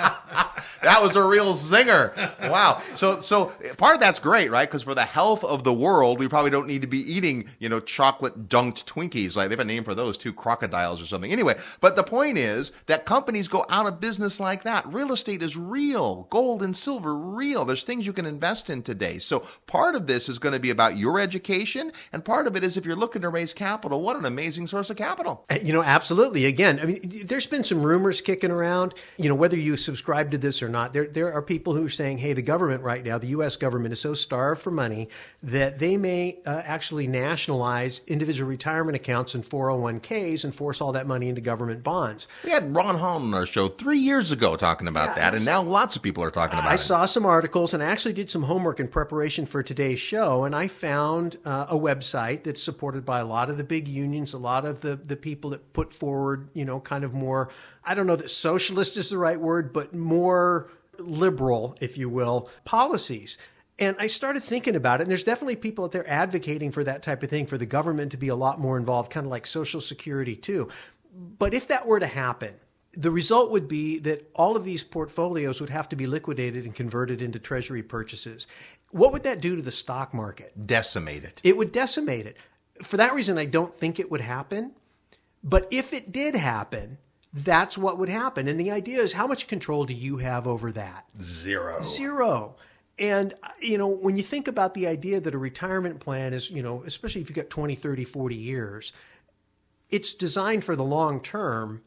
that 0.90 1.00
was 1.00 1.14
a 1.14 1.22
real 1.22 1.54
zinger. 1.54 2.10
Wow. 2.50 2.82
So, 2.94 3.20
so 3.20 3.46
part 3.78 3.94
of 3.94 4.00
that's 4.00 4.18
great, 4.18 4.50
right? 4.50 4.68
Because 4.68 4.82
for 4.82 4.94
the 4.94 5.04
health 5.04 5.44
of 5.44 5.62
the 5.62 5.72
world, 5.72 6.18
we 6.18 6.26
probably 6.26 6.50
don't 6.50 6.66
need 6.66 6.82
to 6.82 6.88
be 6.88 6.98
eating, 6.98 7.44
you 7.60 7.68
know, 7.68 7.78
chocolate 7.78 8.48
dunked 8.48 8.84
Twinkies. 8.86 9.36
Like 9.36 9.48
they 9.48 9.52
have 9.52 9.60
a 9.60 9.64
name 9.64 9.84
for 9.84 9.94
those 9.94 10.18
too, 10.18 10.32
Chocodiles 10.32 11.00
or 11.00 11.06
something. 11.06 11.30
Anyway, 11.30 11.54
but 11.80 11.94
the 11.94 12.02
point 12.02 12.38
is 12.38 12.72
that 12.86 13.06
companies 13.06 13.46
go 13.46 13.64
out 13.70 13.86
of 13.86 14.00
business 14.00 14.40
like 14.40 14.64
that. 14.64 14.84
Real 14.92 15.12
estate 15.12 15.42
is 15.42 15.56
real. 15.56 16.26
Gold 16.30 16.60
and 16.60 16.76
silver, 16.76 17.14
real. 17.14 17.64
There's 17.64 17.84
things 17.84 18.04
you 18.04 18.12
can 18.12 18.26
invest 18.26 18.68
in 18.68 18.82
today. 18.82 19.18
So 19.18 19.44
part 19.68 19.94
of 19.94 20.08
this 20.08 20.28
is 20.28 20.40
going 20.40 20.54
to 20.54 20.60
be 20.60 20.70
about 20.70 20.96
your 20.96 21.20
education. 21.20 21.92
And 22.12 22.24
part 22.24 22.48
of 22.48 22.56
it 22.56 22.64
is 22.64 22.76
if 22.76 22.84
you're 22.84 22.96
looking 22.96 23.22
to 23.22 23.28
raise 23.28 23.54
capital, 23.54 24.00
what 24.00 24.16
an 24.16 24.24
amazing 24.24 24.66
source 24.66 24.90
of 24.90 24.96
capital. 24.96 25.44
Uh, 25.48 25.58
you 25.62 25.72
know, 25.72 25.84
absolutely. 25.84 26.46
Again, 26.46 26.80
I 26.80 26.86
mean, 26.86 27.00
there's 27.24 27.46
been 27.46 27.62
some 27.62 27.80
rumors 27.82 28.20
kicking 28.20 28.50
around, 28.50 28.94
you 29.16 29.28
know, 29.28 29.36
whether 29.36 29.56
you 29.56 29.76
subscribe 29.76 30.32
to 30.32 30.38
this 30.38 30.62
or 30.62 30.68
not. 30.68 30.79
There, 30.88 31.06
there 31.06 31.32
are 31.32 31.42
people 31.42 31.74
who 31.74 31.86
are 31.86 31.90
saying, 31.90 32.18
hey, 32.18 32.32
the 32.32 32.42
government 32.42 32.82
right 32.82 33.04
now, 33.04 33.18
the 33.18 33.28
U.S. 33.28 33.56
government 33.56 33.92
is 33.92 34.00
so 34.00 34.14
starved 34.14 34.60
for 34.60 34.70
money 34.70 35.08
that 35.42 35.78
they 35.78 35.96
may 35.96 36.38
uh, 36.46 36.62
actually 36.64 37.06
nationalize 37.06 38.00
individual 38.06 38.48
retirement 38.48 38.96
accounts 38.96 39.34
and 39.34 39.44
401ks 39.44 40.44
and 40.44 40.54
force 40.54 40.80
all 40.80 40.92
that 40.92 41.06
money 41.06 41.28
into 41.28 41.40
government 41.40 41.82
bonds. 41.82 42.28
We 42.44 42.50
had 42.50 42.74
Ron 42.74 42.96
Hall 42.96 43.22
on 43.22 43.34
our 43.34 43.46
show 43.46 43.68
three 43.68 43.98
years 43.98 44.32
ago 44.32 44.56
talking 44.56 44.88
about 44.88 45.10
Yeah, 45.10 45.30
that, 45.30 45.34
and 45.34 45.44
now 45.44 45.62
lots 45.62 45.96
of 45.96 46.02
people 46.02 46.24
are 46.24 46.30
talking 46.30 46.58
about 46.58 46.68
I 46.68 46.72
it. 46.72 46.74
I 46.74 46.76
saw 46.76 47.06
some 47.06 47.26
articles 47.26 47.74
and 47.74 47.82
I 47.82 47.86
actually 47.86 48.14
did 48.14 48.30
some 48.30 48.42
homework 48.42 48.80
in 48.80 48.88
preparation 48.88 49.46
for 49.46 49.62
today's 49.62 49.98
show, 50.00 50.44
and 50.44 50.54
I 50.54 50.68
found 50.68 51.36
uh, 51.44 51.66
a 51.68 51.76
website 51.76 52.44
that's 52.44 52.62
supported 52.62 53.04
by 53.04 53.20
a 53.20 53.26
lot 53.26 53.50
of 53.50 53.56
the 53.56 53.64
big 53.64 53.88
unions, 53.88 54.34
a 54.34 54.38
lot 54.38 54.64
of 54.64 54.80
the, 54.80 54.96
the 54.96 55.16
people 55.16 55.50
that 55.50 55.72
put 55.72 55.92
forward, 55.92 56.48
you 56.54 56.64
know, 56.64 56.80
kind 56.80 57.04
of 57.04 57.12
more, 57.12 57.50
I 57.84 57.94
don't 57.94 58.06
know 58.06 58.16
that 58.16 58.30
socialist 58.30 58.96
is 58.96 59.10
the 59.10 59.18
right 59.18 59.40
word, 59.40 59.72
but 59.72 59.94
more 59.94 60.70
liberal, 60.98 61.76
if 61.80 61.96
you 61.96 62.08
will, 62.08 62.50
policies. 62.64 63.38
And 63.78 63.96
I 63.98 64.08
started 64.08 64.42
thinking 64.42 64.76
about 64.76 65.00
it, 65.00 65.04
and 65.04 65.10
there's 65.10 65.22
definitely 65.22 65.56
people 65.56 65.86
out 65.86 65.92
there 65.92 66.08
advocating 66.08 66.70
for 66.70 66.84
that 66.84 67.02
type 67.02 67.22
of 67.22 67.30
thing, 67.30 67.46
for 67.46 67.56
the 67.56 67.64
government 67.64 68.10
to 68.10 68.18
be 68.18 68.28
a 68.28 68.34
lot 68.34 68.60
more 68.60 68.76
involved, 68.76 69.10
kind 69.10 69.24
of 69.24 69.30
like 69.30 69.46
Social 69.46 69.80
Security, 69.80 70.36
too. 70.36 70.68
But 71.12 71.54
if 71.54 71.66
that 71.68 71.86
were 71.86 71.98
to 71.98 72.06
happen, 72.06 72.54
the 72.92 73.10
result 73.10 73.50
would 73.50 73.68
be 73.68 73.98
that 74.00 74.30
all 74.34 74.56
of 74.56 74.64
these 74.64 74.84
portfolios 74.84 75.60
would 75.60 75.70
have 75.70 75.88
to 75.88 75.96
be 75.96 76.06
liquidated 76.06 76.64
and 76.64 76.74
converted 76.74 77.22
into 77.22 77.38
treasury 77.38 77.82
purchases. 77.82 78.46
What 78.90 79.12
would 79.12 79.22
that 79.22 79.40
do 79.40 79.56
to 79.56 79.62
the 79.62 79.70
stock 79.70 80.12
market? 80.12 80.66
Decimate 80.66 81.24
it. 81.24 81.40
It 81.44 81.56
would 81.56 81.72
decimate 81.72 82.26
it. 82.26 82.36
For 82.82 82.96
that 82.98 83.14
reason, 83.14 83.38
I 83.38 83.46
don't 83.46 83.76
think 83.78 83.98
it 83.98 84.10
would 84.10 84.20
happen. 84.20 84.72
But 85.42 85.68
if 85.70 85.92
it 85.94 86.12
did 86.12 86.34
happen, 86.34 86.98
that's 87.32 87.78
what 87.78 87.98
would 87.98 88.08
happen. 88.08 88.48
And 88.48 88.58
the 88.58 88.70
idea 88.70 88.98
is 88.98 89.12
how 89.12 89.26
much 89.26 89.46
control 89.46 89.84
do 89.84 89.94
you 89.94 90.18
have 90.18 90.46
over 90.46 90.72
that? 90.72 91.06
Zero. 91.20 91.80
Zero. 91.82 92.56
And, 92.98 93.32
you 93.60 93.78
know, 93.78 93.86
when 93.86 94.16
you 94.16 94.22
think 94.22 94.46
about 94.46 94.74
the 94.74 94.86
idea 94.86 95.20
that 95.20 95.34
a 95.34 95.38
retirement 95.38 96.00
plan 96.00 96.34
is, 96.34 96.50
you 96.50 96.62
know, 96.62 96.82
especially 96.84 97.22
if 97.22 97.30
you've 97.30 97.36
got 97.36 97.48
20, 97.48 97.74
30, 97.74 98.04
40 98.04 98.34
years, 98.34 98.92
it's 99.88 100.12
designed 100.12 100.64
for 100.64 100.76
the 100.76 100.84
long 100.84 101.20
term. 101.20 101.82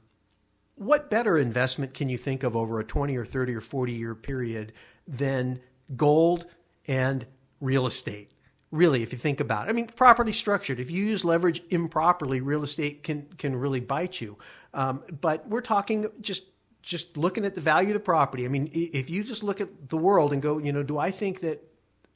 What 0.76 1.12
better 1.12 1.38
investment 1.38 1.94
can 1.94 2.10
you 2.10 2.18
think 2.18 2.42
of 2.42 2.56
over 2.56 2.80
a 2.80 2.84
20 2.84 3.16
or 3.16 3.26
30 3.26 3.54
or 3.54 3.62
40 3.62 3.92
year 3.92 4.16
period 4.16 4.74
than 5.08 5.60
gold 5.96 6.48
and 6.88 7.28
real 7.62 7.86
estate? 7.86 8.32
Really, 8.72 9.04
if 9.04 9.12
you 9.12 9.20
think 9.20 9.40
about 9.40 9.68
it. 9.68 9.70
I 9.70 9.74
mean, 9.74 9.86
properly 9.86 10.34
structured. 10.34 10.80
If 10.80 10.90
you 10.90 11.06
use 11.06 11.24
leverage 11.24 11.62
improperly, 11.70 12.42
real 12.42 12.64
estate 12.64 13.04
can, 13.04 13.28
can 13.38 13.56
really 13.56 13.80
bite 13.80 14.20
you. 14.20 14.40
Um, 14.74 15.04
but 15.22 15.48
we're 15.48 15.62
talking 15.62 16.08
just 16.22 16.44
just 16.82 17.16
looking 17.16 17.46
at 17.46 17.56
the 17.56 17.62
value 17.62 17.90
of 17.90 17.94
the 17.94 18.00
property. 18.00 18.46
I 18.46 18.50
mean, 18.50 18.70
if 18.74 19.10
you 19.10 19.24
just 19.24 19.42
look 19.42 19.62
at 19.62 19.90
the 19.90 19.98
world 19.98 20.34
and 20.34 20.42
go, 20.42 20.58
you 20.58 20.74
know, 20.74 20.84
do 20.84 20.98
I 20.98 21.12
think 21.12 21.40
that 21.40 21.64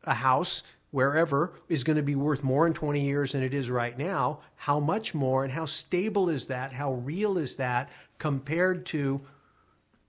a 0.04 0.14
house 0.14 0.64
wherever 0.92 1.54
is 1.70 1.86
going 1.86 1.96
to 1.96 2.04
be 2.04 2.16
worth 2.16 2.44
more 2.44 2.68
in 2.68 2.74
20 2.74 3.00
years 3.00 3.32
than 3.32 3.44
it 3.44 3.54
is 3.54 3.70
right 3.70 3.98
now? 3.98 4.40
How 4.56 4.80
much 4.80 5.16
more 5.16 5.46
and 5.46 5.54
how 5.54 5.66
stable 5.66 6.30
is 6.30 6.48
that? 6.48 6.74
How 6.74 6.94
real 6.94 7.38
is 7.38 7.56
that 7.56 7.90
compared 8.18 8.86
to 8.88 9.22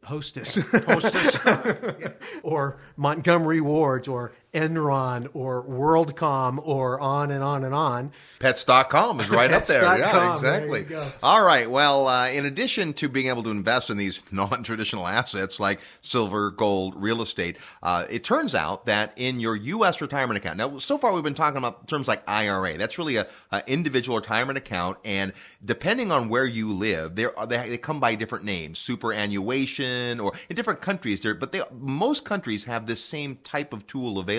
Hostess, 0.05 0.57
Hostess. 0.57 1.39
or 2.43 2.81
Montgomery 2.97 3.61
Wards, 3.61 4.09
or 4.09 4.33
Enron, 4.55 5.29
or 5.35 5.63
WorldCom, 5.63 6.59
or 6.63 6.99
on 7.01 7.31
and 7.31 7.45
on 7.45 7.65
and 7.65 7.75
on? 7.75 8.13
Pets.com 8.41 9.21
is 9.21 9.29
right 9.29 9.51
up 9.51 9.67
there. 9.67 9.83
Yeah, 9.83 10.13
there 10.13 10.31
exactly. 10.31 10.83
go. 10.85 11.07
All 11.23 11.45
right. 11.45 11.71
Well, 11.71 12.09
uh, 12.09 12.29
in 12.29 12.47
addition 12.47 12.95
to 12.95 13.09
being 13.09 13.29
able 13.29 13.43
to 13.43 13.51
invest 13.51 13.91
in 13.91 13.99
these 13.99 14.23
non 14.33 14.63
traditional 14.63 15.07
assets 15.07 15.61
like 15.61 15.81
silver, 16.01 16.51
gold, 16.51 16.95
real 16.97 17.21
estate, 17.21 17.59
uh, 17.83 18.05
it 18.09 18.25
turns 18.25 18.55
out 18.55 18.87
that 18.87 19.13
in 19.17 19.39
your 19.39 19.55
U.S. 19.55 20.01
retirement 20.01 20.39
account, 20.39 20.57
now, 20.57 20.79
so 20.79 20.97
far 20.97 21.13
we've 21.13 21.23
been 21.23 21.35
talking 21.35 21.59
about 21.59 21.87
terms 21.87 22.09
like 22.09 22.23
IRA. 22.27 22.79
That's 22.79 22.99
really 22.99 23.17
a, 23.17 23.27
a 23.53 23.63
individual 23.67 24.17
retirement 24.17 24.57
account. 24.57 24.97
And 25.05 25.33
depending 25.63 26.11
on 26.11 26.31
where 26.31 26.47
you 26.47 26.73
live, 26.73 27.17
there 27.17 27.39
are, 27.39 27.47
they, 27.47 27.69
they 27.69 27.79
come 27.79 28.01
by 28.01 28.15
different 28.15 28.45
names, 28.45 28.79
superannuation, 28.79 30.21
or 30.21 30.33
in 30.49 30.57
different 30.57 30.81
countries 30.81 31.21
there, 31.21 31.35
but 31.35 31.53
they, 31.53 31.61
most 31.79 32.25
countries 32.25 32.65
have 32.65 32.87
this 32.87 33.05
same 33.05 33.37
type 33.45 33.75
of 33.75 33.87
tool 33.87 34.19
available. 34.19 34.38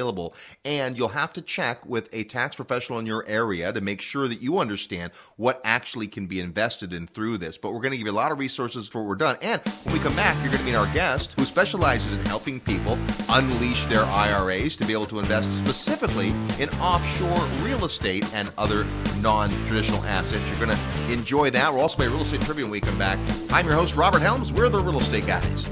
And 0.65 0.97
you'll 0.97 1.09
have 1.09 1.33
to 1.33 1.41
check 1.41 1.85
with 1.85 2.09
a 2.13 2.23
tax 2.23 2.55
professional 2.55 2.99
in 2.99 3.05
your 3.05 3.25
area 3.27 3.71
to 3.71 3.81
make 3.81 4.01
sure 4.01 4.27
that 4.27 4.41
you 4.41 4.59
understand 4.59 5.11
what 5.37 5.61
actually 5.63 6.07
can 6.07 6.27
be 6.27 6.39
invested 6.39 6.93
in 6.93 7.07
through 7.07 7.37
this. 7.37 7.57
But 7.57 7.73
we're 7.73 7.81
going 7.81 7.91
to 7.91 7.97
give 7.97 8.07
you 8.07 8.13
a 8.13 8.15
lot 8.15 8.31
of 8.31 8.39
resources 8.39 8.87
before 8.87 9.07
we're 9.07 9.15
done. 9.15 9.37
And 9.41 9.61
when 9.83 9.93
we 9.93 9.99
come 9.99 10.15
back, 10.15 10.35
you're 10.41 10.51
going 10.51 10.59
to 10.59 10.65
meet 10.65 10.75
our 10.75 10.91
guest 10.93 11.33
who 11.39 11.45
specializes 11.45 12.13
in 12.13 12.25
helping 12.25 12.59
people 12.59 12.97
unleash 13.29 13.85
their 13.85 14.03
IRAs 14.03 14.75
to 14.77 14.85
be 14.85 14.93
able 14.93 15.07
to 15.07 15.19
invest 15.19 15.51
specifically 15.51 16.29
in 16.59 16.69
offshore 16.81 17.39
real 17.63 17.85
estate 17.85 18.25
and 18.33 18.51
other 18.57 18.85
non-traditional 19.21 20.03
assets. 20.05 20.47
You're 20.49 20.65
going 20.65 20.77
to 20.77 21.13
enjoy 21.13 21.49
that. 21.51 21.71
We'll 21.71 21.81
also 21.81 21.97
play 21.97 22.07
real 22.07 22.21
estate 22.21 22.41
trivia 22.41 22.65
when 22.65 22.71
we 22.71 22.81
come 22.81 22.97
back. 22.97 23.19
I'm 23.51 23.65
your 23.65 23.75
host, 23.75 23.95
Robert 23.95 24.21
Helms. 24.21 24.53
We're 24.53 24.69
the 24.69 24.79
Real 24.79 24.99
Estate 24.99 25.27
Guys. 25.27 25.67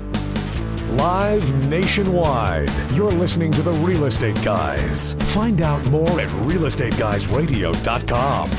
Live 0.91 1.53
nationwide. 1.67 2.71
You're 2.93 3.11
listening 3.11 3.51
to 3.51 3.61
the 3.61 3.73
Real 3.73 4.05
Estate 4.05 4.41
Guys. 4.41 5.15
Find 5.33 5.61
out 5.61 5.83
more 5.87 6.21
at 6.21 6.29
realestateguysradio.com. 6.47 8.49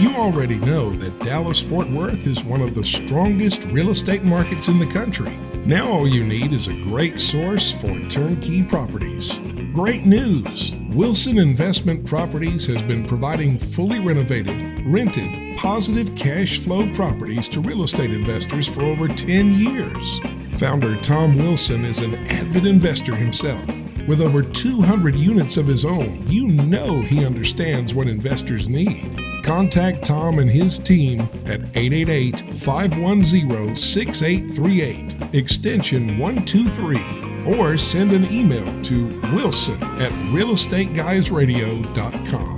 You 0.00 0.14
already 0.14 0.58
know 0.58 0.94
that 0.94 1.18
Dallas 1.24 1.60
Fort 1.60 1.90
Worth 1.90 2.28
is 2.28 2.44
one 2.44 2.62
of 2.62 2.76
the 2.76 2.84
strongest 2.84 3.64
real 3.64 3.90
estate 3.90 4.22
markets 4.22 4.68
in 4.68 4.78
the 4.78 4.86
country. 4.86 5.36
Now, 5.66 5.88
all 5.88 6.06
you 6.06 6.22
need 6.22 6.52
is 6.52 6.68
a 6.68 6.74
great 6.74 7.18
source 7.18 7.72
for 7.72 7.98
turnkey 8.08 8.62
properties. 8.62 9.40
Great 9.72 10.06
news! 10.06 10.77
Wilson 10.98 11.38
Investment 11.38 12.04
Properties 12.04 12.66
has 12.66 12.82
been 12.82 13.06
providing 13.06 13.56
fully 13.56 14.00
renovated, 14.00 14.84
rented, 14.84 15.56
positive 15.56 16.12
cash 16.16 16.58
flow 16.58 16.92
properties 16.92 17.48
to 17.50 17.60
real 17.60 17.84
estate 17.84 18.10
investors 18.10 18.66
for 18.66 18.82
over 18.82 19.06
10 19.06 19.54
years. 19.54 20.18
Founder 20.56 20.96
Tom 20.96 21.36
Wilson 21.36 21.84
is 21.84 22.00
an 22.00 22.14
avid 22.26 22.66
investor 22.66 23.14
himself. 23.14 23.64
With 24.08 24.20
over 24.20 24.42
200 24.42 25.14
units 25.14 25.56
of 25.56 25.68
his 25.68 25.84
own, 25.84 26.20
you 26.26 26.48
know 26.48 27.00
he 27.00 27.24
understands 27.24 27.94
what 27.94 28.08
investors 28.08 28.68
need. 28.68 29.20
Contact 29.44 30.04
Tom 30.04 30.40
and 30.40 30.50
his 30.50 30.80
team 30.80 31.20
at 31.46 31.60
888 31.76 32.40
510 32.58 33.76
6838, 33.76 35.32
extension 35.32 36.18
123, 36.18 37.27
or 37.46 37.76
send 37.76 38.12
an 38.12 38.24
email 38.32 38.64
to 38.82 39.06
wilson 39.34 39.82
at 40.00 40.10
realestateguysradio.com. 40.32 42.57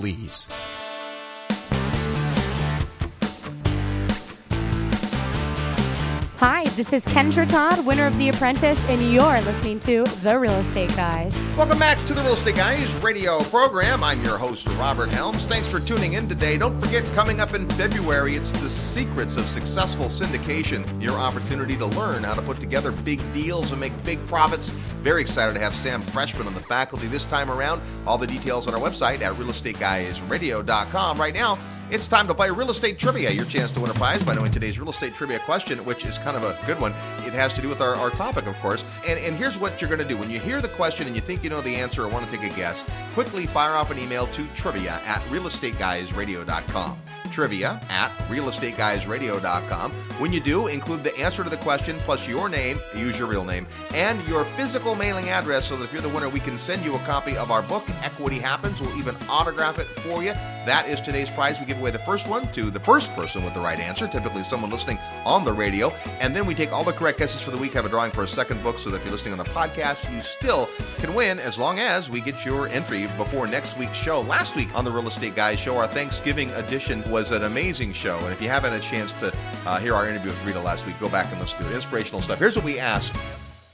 Hi, 6.37 6.63
this 6.75 6.91
is 6.91 7.05
Kendra 7.05 7.47
Todd, 7.47 7.85
winner 7.85 8.07
of 8.07 8.17
The 8.17 8.29
Apprentice, 8.29 8.83
and 8.85 9.13
you're 9.13 9.41
listening 9.41 9.79
to 9.81 10.03
The 10.23 10.39
Real 10.39 10.53
Estate 10.53 10.89
Guys. 10.95 11.35
Welcome 11.55 11.77
back 11.77 12.00
to 12.11 12.17
the 12.17 12.23
Real 12.23 12.33
Estate 12.33 12.55
Guys 12.55 12.93
radio 12.95 13.39
program. 13.43 14.03
I'm 14.03 14.21
your 14.21 14.37
host, 14.37 14.67
Robert 14.71 15.09
Helms. 15.09 15.45
Thanks 15.45 15.65
for 15.65 15.79
tuning 15.79 16.13
in 16.13 16.27
today. 16.27 16.57
Don't 16.57 16.77
forget, 16.77 17.05
coming 17.13 17.39
up 17.39 17.53
in 17.53 17.69
February, 17.69 18.35
it's 18.35 18.51
the 18.51 18.69
secrets 18.69 19.37
of 19.37 19.47
successful 19.47 20.07
syndication, 20.07 21.01
your 21.01 21.13
opportunity 21.13 21.77
to 21.77 21.85
learn 21.85 22.23
how 22.23 22.33
to 22.33 22.41
put 22.41 22.59
together 22.59 22.91
big 22.91 23.21
deals 23.31 23.71
and 23.71 23.79
make 23.79 23.93
big 24.03 24.25
profits. 24.27 24.69
Very 25.01 25.21
excited 25.21 25.53
to 25.53 25.61
have 25.61 25.73
Sam 25.73 26.01
Freshman 26.01 26.47
on 26.47 26.53
the 26.53 26.59
faculty 26.59 27.07
this 27.07 27.23
time 27.23 27.49
around. 27.49 27.81
All 28.05 28.17
the 28.17 28.27
details 28.27 28.67
on 28.67 28.73
our 28.73 28.81
website 28.81 29.21
at 29.21 29.31
realestateguysradio.com. 29.35 31.17
Right 31.17 31.33
now, 31.33 31.57
it's 31.91 32.07
time 32.07 32.25
to 32.29 32.33
play 32.33 32.49
real 32.49 32.69
estate 32.69 32.97
trivia. 32.97 33.31
Your 33.31 33.43
chance 33.43 33.69
to 33.73 33.81
win 33.81 33.91
a 33.91 33.93
prize 33.95 34.23
by 34.23 34.33
knowing 34.33 34.49
today's 34.49 34.79
real 34.79 34.91
estate 34.91 35.13
trivia 35.13 35.39
question, 35.39 35.77
which 35.79 36.05
is 36.05 36.17
kind 36.17 36.37
of 36.37 36.43
a 36.43 36.57
good 36.65 36.79
one. 36.79 36.93
It 37.27 37.33
has 37.33 37.53
to 37.55 37.61
do 37.61 37.67
with 37.67 37.81
our, 37.81 37.95
our 37.95 38.09
topic, 38.11 38.47
of 38.47 38.57
course. 38.59 38.85
And, 39.09 39.19
and 39.19 39.35
here's 39.35 39.59
what 39.59 39.81
you're 39.81 39.89
going 39.89 40.01
to 40.01 40.07
do. 40.07 40.15
When 40.15 40.29
you 40.29 40.39
hear 40.39 40.61
the 40.61 40.69
question 40.69 41.05
and 41.05 41.17
you 41.17 41.21
think 41.21 41.43
you 41.43 41.49
know 41.49 41.59
the 41.59 41.75
answer 41.75 42.00
or 42.01 42.07
want 42.07 42.25
to 42.25 42.31
take 42.31 42.51
a 42.51 42.55
guess, 42.55 42.83
quickly 43.13 43.45
fire 43.45 43.73
off 43.73 43.91
an 43.91 43.99
email 43.99 44.27
to 44.27 44.45
trivia 44.47 45.01
at 45.05 45.21
realestateguysradio.com. 45.23 46.97
Trivia 47.31 47.81
at 47.89 48.11
realestateguysradio.com. 48.27 49.91
When 49.91 50.33
you 50.33 50.39
do, 50.39 50.67
include 50.67 51.03
the 51.03 51.17
answer 51.17 51.43
to 51.43 51.49
the 51.49 51.57
question 51.57 51.97
plus 51.99 52.27
your 52.27 52.49
name, 52.49 52.79
use 52.95 53.17
your 53.17 53.27
real 53.27 53.45
name, 53.45 53.65
and 53.95 54.25
your 54.27 54.43
physical 54.43 54.95
mailing 54.95 55.29
address 55.29 55.67
so 55.67 55.75
that 55.77 55.85
if 55.85 55.93
you're 55.93 56.01
the 56.01 56.09
winner, 56.09 56.29
we 56.29 56.39
can 56.39 56.57
send 56.57 56.83
you 56.83 56.95
a 56.95 56.99
copy 56.99 57.37
of 57.37 57.51
our 57.51 57.61
book, 57.63 57.83
Equity 58.03 58.39
Happens. 58.39 58.79
We'll 58.79 58.95
even 58.97 59.15
autograph 59.29 59.79
it 59.79 59.87
for 59.87 60.23
you. 60.23 60.33
That 60.65 60.85
is 60.87 61.01
today's 61.01 61.31
prize. 61.31 61.59
We 61.59 61.65
give 61.65 61.79
away 61.79 61.91
the 61.91 61.99
first 61.99 62.27
one 62.27 62.51
to 62.51 62.69
the 62.69 62.79
first 62.79 63.13
person 63.15 63.43
with 63.43 63.53
the 63.53 63.61
right 63.61 63.79
answer, 63.79 64.07
typically 64.07 64.43
someone 64.43 64.69
listening 64.69 64.99
on 65.25 65.43
the 65.45 65.53
radio. 65.53 65.89
And 66.19 66.35
then 66.35 66.45
we 66.45 66.53
take 66.53 66.71
all 66.71 66.83
the 66.83 66.93
correct 66.93 67.19
guesses 67.19 67.41
for 67.41 67.51
the 67.51 67.57
week, 67.57 67.73
have 67.73 67.85
a 67.85 67.89
drawing 67.89 68.11
for 68.11 68.23
a 68.23 68.27
second 68.27 68.61
book 68.61 68.79
so 68.79 68.89
that 68.89 68.97
if 68.97 69.03
you're 69.03 69.11
listening 69.11 69.33
on 69.33 69.37
the 69.39 69.45
podcast, 69.45 70.13
you 70.13 70.21
still 70.21 70.69
can 70.97 71.13
win 71.13 71.39
as 71.39 71.57
long 71.57 71.79
as 71.79 72.09
we 72.09 72.21
get 72.21 72.45
your 72.45 72.67
entry 72.67 73.07
before 73.17 73.47
next 73.47 73.77
week's 73.77 73.97
show. 73.97 74.21
Last 74.21 74.55
week 74.55 74.73
on 74.75 74.85
the 74.85 74.91
Real 74.91 75.07
Estate 75.07 75.35
Guys 75.35 75.59
show, 75.59 75.77
our 75.77 75.87
Thanksgiving 75.87 76.49
edition 76.51 77.01
was 77.21 77.29
an 77.29 77.43
amazing 77.43 77.93
show. 77.93 78.17
And 78.17 78.33
if 78.33 78.41
you 78.41 78.49
haven't 78.49 78.71
had 78.71 78.81
a 78.81 78.83
chance 78.83 79.13
to 79.13 79.31
uh, 79.67 79.79
hear 79.79 79.93
our 79.93 80.09
interview 80.09 80.31
with 80.31 80.43
Rita 80.43 80.59
last 80.59 80.87
week, 80.87 80.99
go 80.99 81.07
back 81.07 81.31
and 81.31 81.39
listen 81.39 81.59
to 81.59 81.69
it. 81.69 81.75
Inspirational 81.75 82.19
stuff. 82.19 82.39
Here's 82.39 82.55
what 82.55 82.65
we 82.65 82.79
asked 82.79 83.15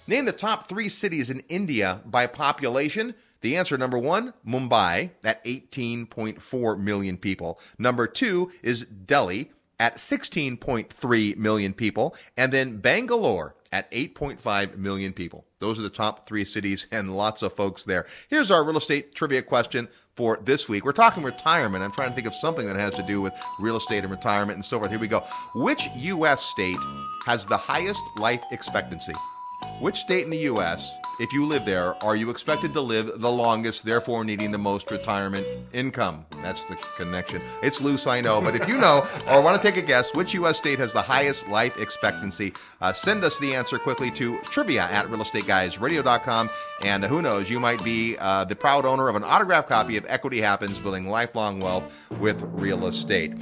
Name 0.06 0.26
the 0.26 0.34
top 0.34 0.68
three 0.68 0.90
cities 0.90 1.30
in 1.30 1.42
India 1.48 2.02
by 2.06 2.28
population. 2.28 3.16
The 3.40 3.56
answer 3.56 3.78
number 3.78 3.98
one, 3.98 4.34
Mumbai 4.46 5.12
at 5.24 5.42
18.4 5.46 6.78
million 6.78 7.16
people. 7.16 7.58
Number 7.78 8.06
two 8.06 8.52
is 8.64 8.84
Delhi 8.86 9.52
at 9.80 9.96
16.3 9.96 11.38
million 11.38 11.74
people. 11.74 12.16
And 12.36 12.52
then 12.52 12.78
Bangalore 12.80 13.56
at 13.72 13.90
8.5 13.92 14.78
million 14.78 15.14
people. 15.14 15.46
Those 15.60 15.80
are 15.80 15.84
the 15.84 15.90
top 15.90 16.28
three 16.28 16.46
cities 16.46 16.88
and 16.92 17.16
lots 17.16 17.42
of 17.42 17.54
folks 17.54 17.86
there. 17.86 18.06
Here's 18.30 18.52
our 18.52 18.64
real 18.64 18.78
estate 18.78 19.16
trivia 19.16 19.42
question 19.42 19.88
for 20.16 20.40
this 20.44 20.68
week. 20.68 20.86
We're 20.86 20.94
talking 20.94 21.24
retirement. 21.24 21.84
I'm 21.84 21.92
trying 21.92 22.10
to 22.10 22.16
think 22.16 22.28
of 22.28 22.34
something 22.34 22.66
that 22.66 22.76
has 22.76 22.96
to 22.96 23.04
do 23.04 23.22
with 23.22 23.34
real 23.60 23.78
estate 23.78 24.04
and 24.04 24.12
retirement 24.12 24.56
and 24.56 24.66
so 24.66 24.80
forth. 24.80 24.92
Here 24.92 25.00
we 25.00 25.08
go. 25.08 25.24
Which 25.56 25.88
U.S. 25.96 26.42
state 26.42 26.80
has 27.26 27.46
the 27.46 27.58
highest 27.58 28.04
life 28.18 28.44
expectancy? 28.52 29.14
Which 29.80 29.98
state 29.98 30.24
in 30.24 30.30
the 30.30 30.38
U.S., 30.38 30.98
if 31.20 31.34
you 31.34 31.46
live 31.46 31.66
there, 31.66 31.96
are 32.04 32.16
you 32.16 32.30
expected 32.30 32.74
to 32.74 32.82
live 32.82 33.22
the 33.22 33.32
longest, 33.32 33.84
therefore 33.86 34.24
needing 34.24 34.52
the 34.52 34.58
most 34.58 34.92
retirement 34.92 35.48
income? 35.74 36.26
That's 36.44 36.66
the 36.66 36.76
connection. 36.96 37.42
It's 37.64 37.82
loose, 37.82 38.06
I 38.06 38.22
know, 38.22 38.40
but 38.40 38.56
if 38.56 38.68
you 38.68 38.78
know 38.78 39.04
or 39.28 39.42
want 39.42 39.60
to 39.60 39.68
take 39.68 39.82
a 39.82 39.86
guess, 39.86 40.14
which 40.14 40.36
U.S. 40.36 40.58
state 40.58 40.78
has 40.78 40.94
the 40.94 41.02
highest 41.02 41.48
life 41.48 41.78
expectancy, 41.78 42.54
uh, 42.82 42.94
send 42.94 43.24
us 43.24 43.40
the 43.40 43.56
answer 43.56 43.80
quickly 43.80 44.12
to 44.12 44.38
trivia 44.44 44.84
at 44.84 45.08
realestateguysradio.com. 45.08 46.50
And 46.84 47.04
who 47.04 47.24
knows, 47.24 47.50
you 47.50 47.60
might 47.60 47.84
be 47.84 48.16
uh, 48.20 48.46
the 48.46 48.56
proud 48.56 48.86
owner 48.86 49.10
of 49.10 49.16
an 49.16 49.24
autographed 49.24 49.70
copy 49.70 49.98
of 49.98 50.06
Equity 50.08 50.40
Happens 50.40 50.80
Building 50.80 51.08
Lifelong 51.08 51.60
Wealth 51.60 52.12
with 52.20 52.44
Real 52.54 52.86
Estate. 52.86 53.34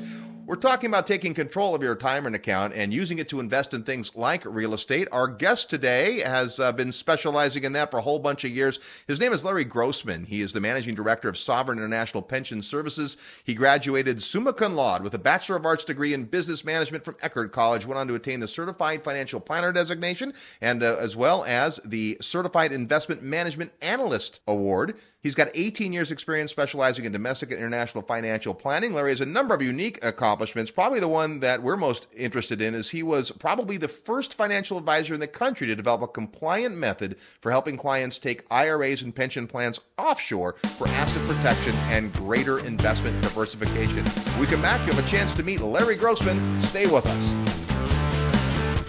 We're 0.48 0.58
talking 0.58 0.92
about 0.92 1.08
taking 1.08 1.34
control 1.34 1.74
of 1.74 1.82
your 1.82 1.94
retirement 1.94 2.36
account 2.36 2.76
and 2.76 2.94
using 2.94 3.18
it 3.18 3.28
to 3.30 3.40
invest 3.40 3.74
in 3.74 3.82
things 3.82 4.16
like 4.16 4.46
real 4.46 4.76
estate. 4.76 5.08
Our 5.12 5.28
guest 5.28 5.72
today 5.72 6.20
has 6.20 6.60
uh, 6.60 6.72
been 6.72 6.92
specializing 6.92 7.64
in 7.64 7.74
that 7.74 7.90
for 7.90 7.98
a 7.98 8.02
whole 8.04 8.20
bunch 8.20 8.44
of 8.44 8.52
years. 8.52 9.04
His 9.08 9.20
name 9.20 9.34
is 9.34 9.44
Larry 9.44 9.64
Grossman. 9.64 10.24
He 10.24 10.44
is 10.44 10.54
the 10.54 10.62
managing 10.62 10.94
director 10.94 11.28
of 11.30 11.36
Sovereign 11.36 11.80
International 11.80 12.22
Pension 12.22 12.62
Services. 12.62 13.42
He 13.44 13.56
graduated 13.56 14.22
summa 14.22 14.54
cum 14.54 14.76
laude 14.76 15.02
with 15.02 15.16
a 15.16 15.20
Bachelor 15.20 15.56
of 15.56 15.66
Arts 15.66 15.84
degree 15.84 16.14
in 16.14 16.26
Business 16.26 16.64
Management 16.64 17.04
from 17.04 17.16
Eckerd 17.16 17.52
College, 17.52 17.88
went 17.88 17.98
on 17.98 18.08
to 18.08 18.14
attain 18.14 18.40
the 18.40 18.48
Certified 18.48 19.02
Financial 19.02 19.40
Planner 19.40 19.72
designation 19.72 20.32
and 20.62 20.84
uh, 20.84 20.98
as 21.00 21.16
well 21.16 21.44
as 21.46 21.78
the 21.78 22.18
Certified 22.22 22.72
Investment 22.72 23.24
Management 23.24 23.72
Analyst 23.82 24.42
Award. 24.48 24.96
He's 25.26 25.34
got 25.34 25.48
18 25.56 25.92
years 25.92 26.12
experience 26.12 26.52
specializing 26.52 27.04
in 27.04 27.12
domestic 27.12 27.50
and 27.50 27.58
international 27.58 28.04
financial 28.04 28.54
planning. 28.54 28.94
Larry 28.94 29.10
has 29.10 29.22
a 29.22 29.26
number 29.26 29.56
of 29.56 29.62
unique 29.64 29.98
accomplishments. 30.06 30.70
Probably 30.70 31.00
the 31.00 31.08
one 31.08 31.40
that 31.40 31.64
we're 31.64 31.78
most 31.78 32.06
interested 32.16 32.62
in 32.62 32.76
is 32.76 32.92
he 32.92 33.02
was 33.02 33.32
probably 33.32 33.78
the 33.78 33.88
first 33.88 34.36
financial 34.36 34.78
advisor 34.78 35.16
in 35.16 35.20
the 35.20 35.26
country 35.26 35.66
to 35.66 35.76
develop 35.76 36.04
a 36.04 36.08
compliant 36.08 36.78
method 36.78 37.18
for 37.18 37.50
helping 37.50 37.76
clients 37.76 38.20
take 38.20 38.44
IRAs 38.52 39.02
and 39.02 39.16
pension 39.16 39.48
plans 39.48 39.80
offshore 39.98 40.54
for 40.78 40.88
asset 40.90 41.28
protection 41.28 41.74
and 41.88 42.14
greater 42.14 42.60
investment 42.60 43.20
diversification. 43.24 44.06
When 44.06 44.42
we 44.42 44.46
come 44.46 44.62
back, 44.62 44.80
you 44.86 44.94
have 44.94 45.04
a 45.04 45.10
chance 45.10 45.34
to 45.38 45.42
meet 45.42 45.60
Larry 45.60 45.96
Grossman. 45.96 46.62
Stay 46.62 46.86
with 46.86 47.08
us. 47.08 47.75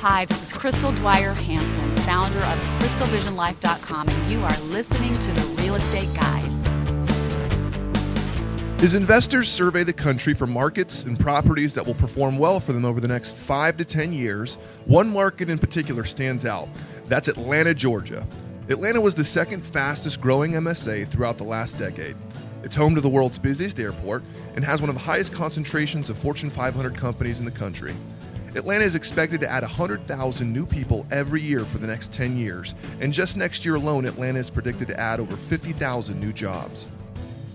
Hi, 0.00 0.26
this 0.26 0.42
is 0.42 0.52
Crystal 0.52 0.92
Dwyer 0.92 1.32
Hansen, 1.32 1.96
founder 1.98 2.38
of 2.38 2.58
CrystalVisionLife.com, 2.80 4.10
and 4.10 4.30
you 4.30 4.38
are 4.44 4.58
listening 4.64 5.18
to 5.20 5.32
The 5.32 5.40
Real 5.62 5.74
Estate 5.74 6.14
Guys. 6.14 6.66
As 8.82 8.94
investors 8.94 9.48
survey 9.48 9.84
the 9.84 9.94
country 9.94 10.34
for 10.34 10.46
markets 10.46 11.04
and 11.04 11.18
properties 11.18 11.72
that 11.72 11.86
will 11.86 11.94
perform 11.94 12.36
well 12.36 12.60
for 12.60 12.74
them 12.74 12.84
over 12.84 13.00
the 13.00 13.08
next 13.08 13.36
five 13.36 13.78
to 13.78 13.86
10 13.86 14.12
years, 14.12 14.56
one 14.84 15.08
market 15.08 15.48
in 15.48 15.58
particular 15.58 16.04
stands 16.04 16.44
out. 16.44 16.68
That's 17.08 17.28
Atlanta, 17.28 17.72
Georgia. 17.72 18.26
Atlanta 18.68 19.00
was 19.00 19.14
the 19.14 19.24
second 19.24 19.64
fastest 19.64 20.20
growing 20.20 20.52
MSA 20.52 21.08
throughout 21.08 21.38
the 21.38 21.44
last 21.44 21.78
decade. 21.78 22.16
It's 22.62 22.76
home 22.76 22.94
to 22.96 23.00
the 23.00 23.08
world's 23.08 23.38
busiest 23.38 23.80
airport 23.80 24.24
and 24.56 24.64
has 24.64 24.82
one 24.82 24.90
of 24.90 24.94
the 24.94 25.00
highest 25.00 25.32
concentrations 25.32 26.10
of 26.10 26.18
Fortune 26.18 26.50
500 26.50 26.94
companies 26.94 27.38
in 27.38 27.46
the 27.46 27.50
country. 27.50 27.94
Atlanta 28.56 28.84
is 28.84 28.94
expected 28.94 29.40
to 29.40 29.50
add 29.50 29.62
100,000 29.62 30.50
new 30.50 30.64
people 30.64 31.06
every 31.10 31.42
year 31.42 31.60
for 31.60 31.76
the 31.76 31.86
next 31.86 32.10
10 32.12 32.38
years, 32.38 32.74
and 33.00 33.12
just 33.12 33.36
next 33.36 33.66
year 33.66 33.74
alone, 33.74 34.06
Atlanta 34.06 34.38
is 34.38 34.48
predicted 34.48 34.88
to 34.88 34.98
add 34.98 35.20
over 35.20 35.36
50,000 35.36 36.18
new 36.18 36.32
jobs. 36.32 36.86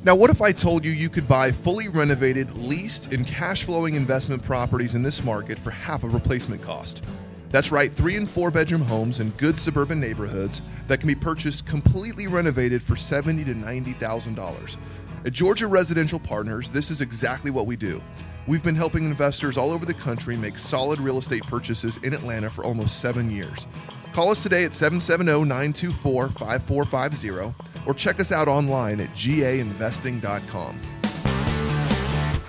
Now, 0.03 0.15
what 0.15 0.29
if 0.29 0.41
I 0.41 0.51
told 0.51 0.85
you 0.85 0.91
you 0.91 1.09
could 1.09 1.27
buy 1.27 1.51
fully 1.51 1.87
renovated, 1.87 2.55
leased, 2.55 3.11
and 3.11 3.25
cash 3.25 3.63
flowing 3.63 3.95
investment 3.95 4.43
properties 4.43 4.93
in 4.93 5.01
this 5.01 5.23
market 5.23 5.57
for 5.57 5.71
half 5.71 6.03
of 6.03 6.13
replacement 6.13 6.61
cost? 6.61 7.03
That's 7.49 7.71
right, 7.71 7.91
three 7.91 8.15
and 8.15 8.29
four 8.29 8.51
bedroom 8.51 8.81
homes 8.81 9.19
in 9.19 9.31
good 9.31 9.59
suburban 9.59 9.99
neighborhoods 9.99 10.61
that 10.87 10.99
can 10.99 11.07
be 11.07 11.15
purchased 11.15 11.65
completely 11.65 12.27
renovated 12.27 12.81
for 12.81 12.95
seventy 12.95 13.43
to 13.43 13.55
ninety 13.55 13.93
thousand 13.93 14.35
dollars. 14.35 14.77
At 15.25 15.33
Georgia 15.33 15.67
Residential 15.67 16.19
Partners, 16.19 16.69
this 16.69 16.89
is 16.89 17.01
exactly 17.01 17.51
what 17.51 17.67
we 17.67 17.75
do. 17.75 18.01
We've 18.47 18.63
been 18.63 18.75
helping 18.75 19.05
investors 19.05 19.57
all 19.57 19.71
over 19.71 19.85
the 19.85 19.93
country 19.93 20.35
make 20.35 20.57
solid 20.57 20.99
real 20.99 21.19
estate 21.19 21.45
purchases 21.45 21.97
in 21.97 22.13
Atlanta 22.13 22.49
for 22.49 22.63
almost 22.63 22.99
seven 22.99 23.29
years. 23.29 23.67
Call 24.13 24.31
us 24.31 24.41
today 24.41 24.65
at 24.65 24.73
770 24.73 25.47
924 25.47 26.29
5450 26.29 27.53
or 27.85 27.93
check 27.93 28.19
us 28.19 28.31
out 28.31 28.47
online 28.47 28.99
at 28.99 29.09
gainvesting.com. 29.09 30.79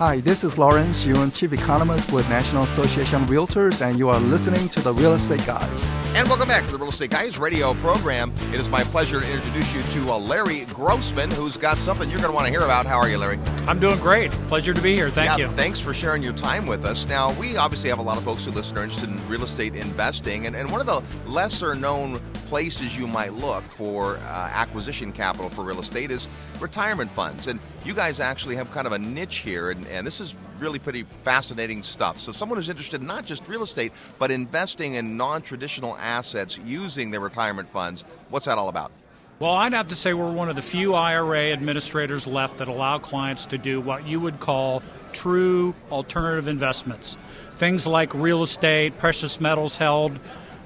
Hi, 0.05 0.19
this 0.19 0.43
is 0.43 0.57
Lawrence 0.57 1.05
Yun, 1.05 1.31
Chief 1.31 1.53
Economist 1.53 2.11
with 2.11 2.27
National 2.27 2.63
Association 2.63 3.23
of 3.23 3.29
Realtors, 3.29 3.81
and 3.81 3.97
you 3.97 4.09
are 4.09 4.19
listening 4.19 4.67
to 4.67 4.81
The 4.81 4.93
Real 4.93 5.13
Estate 5.13 5.45
Guys. 5.45 5.87
And 6.13 6.27
welcome 6.27 6.49
back 6.49 6.65
to 6.65 6.73
the 6.73 6.77
Real 6.77 6.89
Estate 6.89 7.11
Guys 7.11 7.37
radio 7.37 7.73
program. 7.75 8.33
It 8.51 8.59
is 8.59 8.69
my 8.69 8.83
pleasure 8.83 9.21
to 9.21 9.31
introduce 9.31 9.73
you 9.73 9.81
to 9.81 10.11
uh, 10.11 10.19
Larry 10.19 10.65
Grossman, 10.65 11.31
who's 11.31 11.55
got 11.55 11.77
something 11.77 12.09
you're 12.09 12.19
going 12.19 12.31
to 12.31 12.35
want 12.35 12.47
to 12.47 12.51
hear 12.51 12.63
about. 12.63 12.85
How 12.85 12.97
are 12.97 13.07
you, 13.07 13.17
Larry? 13.17 13.39
I'm 13.65 13.79
doing 13.79 13.97
great. 13.99 14.29
Pleasure 14.49 14.73
to 14.73 14.81
be 14.81 14.93
here. 14.93 15.09
Thank 15.09 15.39
yeah, 15.39 15.49
you. 15.49 15.55
Thanks 15.55 15.79
for 15.79 15.93
sharing 15.93 16.21
your 16.21 16.33
time 16.33 16.67
with 16.67 16.83
us. 16.83 17.07
Now, 17.07 17.31
we 17.39 17.55
obviously 17.55 17.89
have 17.89 17.99
a 17.99 18.03
lot 18.03 18.17
of 18.17 18.25
folks 18.25 18.43
who 18.43 18.51
listen 18.51 18.77
are 18.77 18.83
interested 18.83 19.09
in 19.09 19.25
real 19.29 19.43
estate 19.43 19.73
investing, 19.73 20.47
and, 20.47 20.55
and 20.57 20.69
one 20.69 20.81
of 20.81 20.85
the 20.85 21.01
lesser 21.31 21.75
known 21.75 22.19
places 22.49 22.97
you 22.97 23.07
might 23.07 23.33
look 23.33 23.63
for 23.63 24.17
uh, 24.17 24.49
acquisition 24.51 25.13
capital 25.13 25.49
for 25.49 25.63
real 25.63 25.79
estate 25.79 26.11
is 26.11 26.27
retirement 26.59 27.09
funds. 27.09 27.47
And 27.47 27.57
you 27.85 27.93
guys 27.93 28.19
actually 28.19 28.57
have 28.57 28.69
kind 28.71 28.85
of 28.85 28.91
a 28.91 28.99
niche 28.99 29.37
here, 29.37 29.71
and, 29.71 29.87
and 29.95 30.05
this 30.05 30.19
is 30.19 30.35
really 30.59 30.79
pretty 30.79 31.03
fascinating 31.23 31.83
stuff. 31.83 32.19
So, 32.19 32.31
someone 32.31 32.57
who's 32.57 32.69
interested 32.69 33.01
in 33.01 33.07
not 33.07 33.25
just 33.25 33.47
real 33.47 33.63
estate, 33.63 33.93
but 34.19 34.31
investing 34.31 34.95
in 34.95 35.17
non 35.17 35.41
traditional 35.41 35.95
assets 35.97 36.59
using 36.65 37.11
their 37.11 37.19
retirement 37.19 37.69
funds, 37.69 38.03
what's 38.29 38.45
that 38.45 38.57
all 38.57 38.69
about? 38.69 38.91
Well, 39.39 39.51
I'd 39.51 39.73
have 39.73 39.87
to 39.87 39.95
say 39.95 40.13
we're 40.13 40.31
one 40.31 40.49
of 40.49 40.55
the 40.55 40.61
few 40.61 40.93
IRA 40.93 41.51
administrators 41.51 42.27
left 42.27 42.57
that 42.57 42.67
allow 42.67 42.97
clients 42.97 43.47
to 43.47 43.57
do 43.57 43.81
what 43.81 44.07
you 44.07 44.19
would 44.19 44.39
call 44.39 44.83
true 45.11 45.75
alternative 45.91 46.47
investments. 46.47 47.17
Things 47.55 47.85
like 47.85 48.13
real 48.13 48.43
estate, 48.43 48.97
precious 48.97 49.41
metals 49.41 49.75
held, 49.75 50.19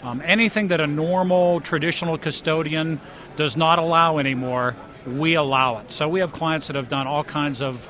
um, 0.04 0.22
anything 0.24 0.68
that 0.68 0.80
a 0.80 0.88
normal 0.88 1.60
traditional 1.60 2.18
custodian 2.18 3.00
does 3.36 3.58
not 3.58 3.80
allow 3.80 4.20
anymore, 4.20 4.76
we 5.06 5.36
allow 5.36 5.80
it. 5.80 5.92
So 5.92 6.08
we 6.08 6.20
have 6.20 6.34
clients 6.34 6.68
that 6.68 6.76
have 6.76 6.88
done 6.88 7.08
all 7.08 7.24
kinds 7.24 7.62
of 7.62 7.90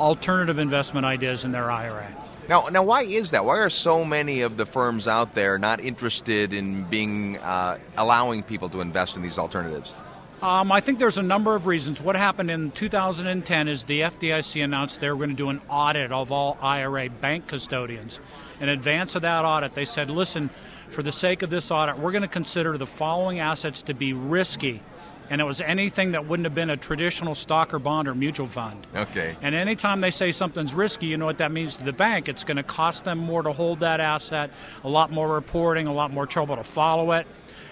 alternative 0.00 0.58
investment 0.58 1.06
ideas 1.06 1.44
in 1.44 1.52
their 1.52 1.70
IRA. 1.70 2.08
Now, 2.48 2.68
now, 2.70 2.84
why 2.84 3.02
is 3.02 3.32
that? 3.32 3.44
Why 3.44 3.58
are 3.58 3.70
so 3.70 4.04
many 4.04 4.42
of 4.42 4.56
the 4.56 4.66
firms 4.66 5.08
out 5.08 5.34
there 5.34 5.58
not 5.58 5.80
interested 5.80 6.52
in 6.52 6.84
being 6.84 7.38
uh, 7.38 7.78
allowing 7.96 8.44
people 8.44 8.68
to 8.68 8.80
invest 8.80 9.16
in 9.16 9.22
these 9.22 9.36
alternatives? 9.36 9.94
Um, 10.42 10.70
I 10.70 10.80
think 10.80 10.98
there's 10.98 11.18
a 11.18 11.22
number 11.24 11.56
of 11.56 11.66
reasons. 11.66 12.00
What 12.00 12.14
happened 12.14 12.50
in 12.50 12.70
2010 12.70 13.68
is 13.68 13.84
the 13.84 14.02
FDIC 14.02 14.62
announced 14.62 15.00
they 15.00 15.10
were 15.10 15.16
going 15.16 15.30
to 15.30 15.34
do 15.34 15.48
an 15.48 15.60
audit 15.68 16.12
of 16.12 16.30
all 16.30 16.58
IRA 16.60 17.08
bank 17.08 17.48
custodians. 17.48 18.20
In 18.60 18.68
advance 18.68 19.14
of 19.16 19.22
that 19.22 19.44
audit, 19.44 19.74
they 19.74 19.86
said, 19.86 20.10
listen, 20.10 20.50
for 20.88 21.02
the 21.02 21.10
sake 21.10 21.42
of 21.42 21.50
this 21.50 21.70
audit, 21.70 21.98
we're 21.98 22.12
going 22.12 22.22
to 22.22 22.28
consider 22.28 22.76
the 22.78 22.86
following 22.86 23.40
assets 23.40 23.82
to 23.82 23.94
be 23.94 24.12
risky 24.12 24.82
and 25.30 25.40
it 25.40 25.44
was 25.44 25.60
anything 25.60 26.12
that 26.12 26.26
wouldn't 26.26 26.44
have 26.44 26.54
been 26.54 26.70
a 26.70 26.76
traditional 26.76 27.34
stock 27.34 27.74
or 27.74 27.78
bond 27.78 28.08
or 28.08 28.14
mutual 28.14 28.46
fund. 28.46 28.86
Okay. 28.94 29.36
And 29.42 29.54
anytime 29.54 30.00
they 30.00 30.10
say 30.10 30.32
something's 30.32 30.74
risky, 30.74 31.06
you 31.06 31.16
know 31.16 31.26
what 31.26 31.38
that 31.38 31.52
means 31.52 31.76
to 31.76 31.84
the 31.84 31.92
bank. 31.92 32.28
It's 32.28 32.44
going 32.44 32.56
to 32.56 32.62
cost 32.62 33.04
them 33.04 33.18
more 33.18 33.42
to 33.42 33.52
hold 33.52 33.80
that 33.80 34.00
asset, 34.00 34.50
a 34.84 34.88
lot 34.88 35.10
more 35.10 35.28
reporting, 35.28 35.86
a 35.86 35.92
lot 35.92 36.12
more 36.12 36.26
trouble 36.26 36.56
to 36.56 36.62
follow 36.62 37.12
it. 37.12 37.26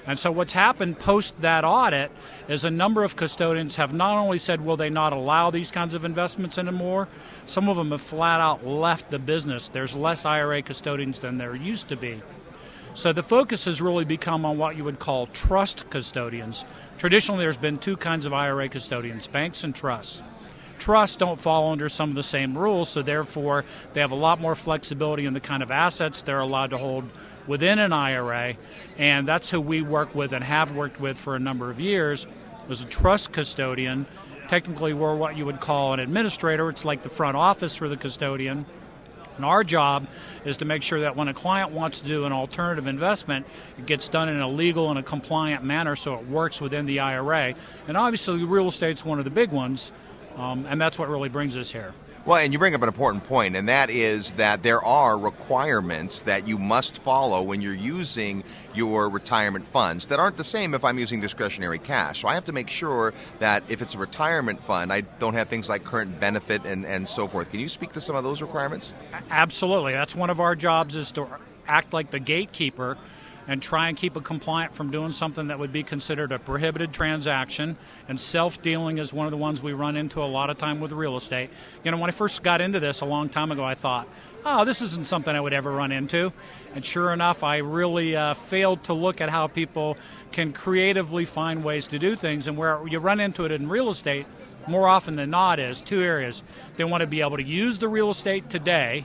And 0.07 0.19
so, 0.19 0.31
what's 0.31 0.53
happened 0.53 0.99
post 0.99 1.39
that 1.39 1.65
audit 1.65 2.11
is 2.47 2.65
a 2.65 2.71
number 2.71 3.05
of 3.05 3.17
custodians 3.17 3.77
have 3.77 3.95
not 3.95 4.19
only 4.19 4.37
said, 4.37 4.61
will 4.61 4.77
they 4.77 4.91
not 4.91 5.15
allow 5.15 5.51
these 5.51 5.71
kinds 5.71 5.95
of 5.95 6.05
investments 6.05 6.59
anymore, 6.59 7.09
some 7.47 7.71
of 7.71 7.77
them 7.77 7.91
have 7.91 8.03
flat 8.03 8.41
out 8.41 8.67
left 8.67 9.11
the 9.11 9.19
business. 9.19 9.71
There's 9.71 9.97
less 9.97 10.27
IRA 10.27 10.61
custodians 10.61 11.21
than 11.21 11.39
there 11.39 11.55
used 11.55 11.89
to 11.89 11.97
be. 11.97 12.21
So 12.95 13.13
the 13.13 13.25
focus 13.25 13.65
has 13.65 13.83
really 13.83 14.05
become 14.05 14.45
on 14.45 14.57
what 14.57 14.77
you 14.77 14.85
would 14.85 15.01
call 15.01 15.27
trust 15.27 15.91
custodians. 15.91 16.65
Traditionally, 16.97 17.41
there's 17.41 17.59
been 17.59 17.77
two 17.77 17.97
kinds 17.97 18.25
of 18.25 18.33
IRA 18.33 18.69
custodians 18.69 19.27
banks 19.27 19.65
and 19.65 19.75
trusts. 19.75 20.23
Trusts 20.79 21.17
don't 21.17 21.41
fall 21.41 21.73
under 21.73 21.89
some 21.89 22.11
of 22.11 22.15
the 22.15 22.23
same 22.23 22.57
rules, 22.57 22.89
so 22.89 23.03
therefore, 23.03 23.65
they 23.93 24.01
have 24.01 24.13
a 24.13 24.17
lot 24.17 24.41
more 24.41 24.55
flexibility 24.55 25.27
in 25.27 25.33
the 25.33 25.41
kind 25.41 25.63
of 25.63 25.73
assets 25.73 26.23
they're 26.23 26.39
allowed 26.39 26.71
to 26.71 26.79
hold 26.79 27.05
within 27.49 27.81
an 27.81 27.93
IRA, 27.93 28.55
and 28.97 29.27
that's 29.27 29.51
who 29.51 29.61
we 29.61 29.83
work 29.83 30.15
with 30.15 30.33
and 30.33 30.45
have 30.45 30.77
worked 30.77 31.01
with 31.01 31.19
for 31.19 31.35
a 31.35 31.41
number 31.41 31.71
of 31.71 31.81
years. 31.81 32.29
As 32.71 32.81
a 32.81 32.87
trust 32.87 33.33
custodian, 33.33 34.07
technically, 34.47 34.95
we're 34.95 35.17
what 35.17 35.37
you 35.37 35.45
would 35.47 35.61
call 35.61 35.95
an 35.95 36.01
administrator. 36.01 36.69
It's 36.69 36.85
like 36.85 37.03
the 37.03 37.09
front 37.09 37.37
office 37.37 37.75
for 37.77 37.89
the 37.89 37.97
custodian 37.97 38.67
and 39.37 39.45
our 39.45 39.65
job 39.65 40.07
is 40.45 40.59
to 40.59 40.65
make 40.65 40.83
sure 40.83 41.01
that 41.01 41.17
when 41.17 41.29
a 41.29 41.35
client 41.35 41.73
wants 41.73 42.01
to 42.01 42.07
do 42.07 42.25
an 42.25 42.33
alternative 42.33 42.87
investment, 42.87 43.47
it 43.79 43.87
gets 43.87 44.09
done 44.09 44.29
in 44.29 44.41
a 44.41 44.49
legal 44.49 44.91
and 44.91 44.99
a 44.99 45.03
compliant 45.03 45.65
manner 45.65 45.97
so 45.97 46.15
it 46.15 46.27
works 46.29 46.61
within 46.61 46.87
the 46.87 47.01
IRA. 47.01 47.55
And 47.89 47.97
obviously, 47.97 48.45
real 48.45 48.69
estate's 48.69 49.05
one 49.05 49.19
of 49.19 49.25
the 49.25 49.31
big 49.31 49.51
ones, 49.51 49.93
um, 50.37 50.67
and 50.69 50.81
that's 50.81 50.99
what 50.99 51.09
really 51.09 51.29
brings 51.29 51.57
us 51.57 51.71
here. 51.71 51.95
Well, 52.27 52.39
and 52.39 52.55
you 52.55 52.59
bring 52.59 52.75
up 52.75 52.81
an 52.81 52.89
important 52.89 53.25
point, 53.25 53.55
and 53.55 53.69
that 53.69 53.91
is 53.91 54.33
that 54.35 54.63
there 54.63 54.83
are 54.83 55.19
requirements 55.19 56.23
that 56.23 56.49
you 56.49 56.57
must 56.57 57.03
follow 57.03 57.43
when 57.43 57.61
you're 57.61 57.75
using 57.75 58.45
your 58.75 59.11
retirement 59.11 59.67
funds 59.67 60.07
that 60.07 60.19
aren't 60.19 60.39
the 60.39 60.45
same 60.45 60.73
if 60.73 60.87
I'm 60.87 60.99
using 60.99 61.21
discretionary 61.21 61.79
cash. 61.79 62.23
So 62.23 62.29
I 62.29 62.33
have 62.33 62.45
to 62.45 62.53
make 62.53 62.71
sure 62.71 63.13
that 63.41 63.63
if 63.69 63.83
it's 63.83 63.95
a 63.95 63.99
retirement 63.99 64.65
fund, 64.65 64.91
I 64.91 65.03
don't 65.03 65.35
have 65.35 65.49
things 65.49 65.69
like 65.69 65.85
current 65.85 66.19
benefit 66.19 66.65
and, 66.65 66.87
and 66.87 67.07
so 67.07 67.29
forth. 67.29 67.51
Can 67.51 67.61
you 67.61 67.69
speak 67.69 67.93
to 67.93 68.01
some 68.01 68.17
of 68.17 68.25
those 68.25 68.41
requirements? 68.41 68.95
Absolutely. 69.29 69.93
That's 69.93 70.17
one 70.17 70.31
of 70.31 70.41
our 70.41 70.57
jobs 70.57 70.97
is 70.97 71.13
to 71.13 71.29
act 71.69 71.93
like 71.93 72.11
the 72.11 72.21
gatekeeper 72.21 72.97
and 73.47 73.61
try 73.61 73.89
and 73.89 73.97
keep 73.97 74.17
a 74.17 74.21
compliant 74.21 74.75
from 74.75 74.91
doing 74.91 75.13
something 75.13 75.49
that 75.49 75.59
would 75.59 75.73
be 75.73 75.83
considered 75.83 76.33
a 76.33 76.39
prohibited 76.39 76.93
transaction. 76.93 77.77
And 78.09 78.21
self 78.21 78.63
dealing 78.63 78.99
is 78.99 79.13
one 79.13 79.27
of 79.27 79.31
the 79.31 79.37
ones 79.37 79.63
we 79.63 79.73
run 79.73 79.97
into 79.97 80.23
a 80.23 80.27
lot 80.27 80.51
of 80.51 80.59
time 80.59 80.81
with 80.81 80.93
real 80.93 81.17
estate. 81.17 81.51
You 81.85 81.91
know, 81.91 81.99
when 81.99 82.11
I 82.11 82.13
first 82.13 82.43
got 82.43 82.61
into 82.61 82.81
this 82.81 83.01
a 83.01 83.07
long 83.07 83.29
time 83.29 83.53
ago, 83.53 83.65
I 83.65 83.75
thought, 83.75 84.09
oh, 84.45 84.65
this 84.65 84.83
isn't 84.83 85.07
something 85.07 85.35
I 85.35 85.41
would 85.41 85.53
ever 85.53 85.71
run 85.71 85.93
into. 85.93 86.33
And 86.75 86.85
sure 86.85 87.13
enough, 87.13 87.43
I 87.43 87.59
really 87.59 88.17
uh, 88.17 88.35
failed 88.35 88.85
to 88.85 88.95
look 88.95 89.21
at 89.21 89.31
how 89.31 89.47
people 89.47 89.97
can 90.33 90.53
creatively 90.53 91.25
find 91.25 91.65
ways 91.65 91.87
to 91.89 91.99
do 91.99 92.17
things. 92.17 92.47
And 92.47 92.57
where 92.57 92.87
you 92.87 92.99
run 92.99 93.21
into 93.21 93.45
it 93.45 93.53
in 93.53 93.69
real 93.69 93.91
estate, 93.91 94.27
more 94.67 94.89
often 94.89 95.17
than 95.17 95.31
not, 95.31 95.59
is 95.59 95.81
two 95.81 96.03
areas. 96.03 96.43
They 96.77 96.85
want 96.85 97.03
to 97.03 97.07
be 97.07 97.21
able 97.21 97.37
to 97.37 97.43
use 97.43 97.79
the 97.79 97.89
real 97.89 98.11
estate 98.11 98.49
today 98.51 99.05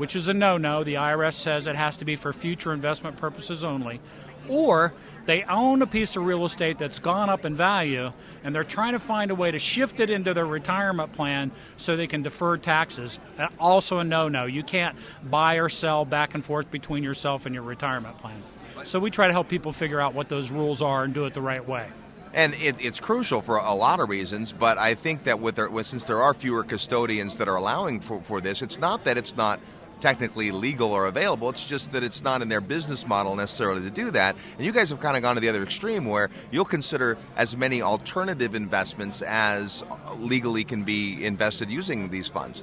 which 0.00 0.16
is 0.16 0.28
a 0.28 0.32
no 0.32 0.56
no. 0.56 0.82
The 0.82 0.94
IRS 0.94 1.34
says 1.34 1.66
it 1.66 1.76
has 1.76 1.98
to 1.98 2.06
be 2.06 2.16
for 2.16 2.32
future 2.32 2.72
investment 2.72 3.18
purposes 3.18 3.64
only. 3.64 4.00
Or 4.48 4.94
they 5.26 5.42
own 5.42 5.82
a 5.82 5.86
piece 5.86 6.16
of 6.16 6.24
real 6.24 6.46
estate 6.46 6.78
that's 6.78 6.98
gone 6.98 7.28
up 7.28 7.44
in 7.44 7.54
value 7.54 8.10
and 8.42 8.54
they're 8.54 8.64
trying 8.64 8.94
to 8.94 8.98
find 8.98 9.30
a 9.30 9.34
way 9.34 9.50
to 9.50 9.58
shift 9.58 10.00
it 10.00 10.08
into 10.08 10.32
their 10.32 10.46
retirement 10.46 11.12
plan 11.12 11.50
so 11.76 11.96
they 11.96 12.06
can 12.06 12.22
defer 12.22 12.56
taxes. 12.56 13.20
Uh, 13.38 13.48
also, 13.58 13.98
a 13.98 14.04
no 14.04 14.30
no. 14.30 14.46
You 14.46 14.62
can't 14.62 14.96
buy 15.22 15.56
or 15.56 15.68
sell 15.68 16.06
back 16.06 16.34
and 16.34 16.42
forth 16.42 16.70
between 16.70 17.04
yourself 17.04 17.44
and 17.44 17.54
your 17.54 17.64
retirement 17.64 18.16
plan. 18.16 18.40
So, 18.84 18.98
we 18.98 19.10
try 19.10 19.26
to 19.26 19.34
help 19.34 19.50
people 19.50 19.70
figure 19.70 20.00
out 20.00 20.14
what 20.14 20.30
those 20.30 20.50
rules 20.50 20.80
are 20.80 21.04
and 21.04 21.12
do 21.12 21.26
it 21.26 21.34
the 21.34 21.42
right 21.42 21.68
way 21.68 21.86
and 22.32 22.54
it, 22.54 22.82
it's 22.82 23.00
crucial 23.00 23.40
for 23.40 23.56
a 23.56 23.74
lot 23.74 24.00
of 24.00 24.08
reasons. 24.08 24.52
But 24.52 24.78
I 24.78 24.94
think 24.94 25.24
that 25.24 25.40
with, 25.40 25.58
with, 25.70 25.86
since 25.86 26.04
there 26.04 26.22
are 26.22 26.32
fewer 26.32 26.62
custodians 26.62 27.36
that 27.38 27.48
are 27.48 27.56
allowing 27.56 28.00
for, 28.00 28.20
for 28.20 28.40
this, 28.40 28.62
it's 28.62 28.78
not 28.78 29.04
that 29.04 29.18
it's 29.18 29.36
not 29.36 29.58
technically 30.00 30.50
legal 30.50 30.92
or 30.92 31.06
available. 31.06 31.48
It's 31.50 31.64
just 31.64 31.92
that 31.92 32.02
it's 32.02 32.22
not 32.22 32.42
in 32.42 32.48
their 32.48 32.60
business 32.60 33.06
model 33.06 33.34
necessarily 33.34 33.82
to 33.82 33.90
do 33.90 34.10
that. 34.12 34.36
And 34.56 34.66
you 34.66 34.72
guys 34.72 34.90
have 34.90 35.00
kind 35.00 35.16
of 35.16 35.22
gone 35.22 35.34
to 35.34 35.40
the 35.40 35.48
other 35.48 35.62
extreme 35.62 36.04
where 36.04 36.28
you'll 36.50 36.64
consider 36.64 37.18
as 37.36 37.56
many 37.56 37.82
alternative 37.82 38.54
investments 38.54 39.22
as 39.22 39.84
legally 40.18 40.64
can 40.64 40.82
be 40.82 41.24
invested 41.24 41.70
using 41.70 42.08
these 42.08 42.28
funds. 42.28 42.62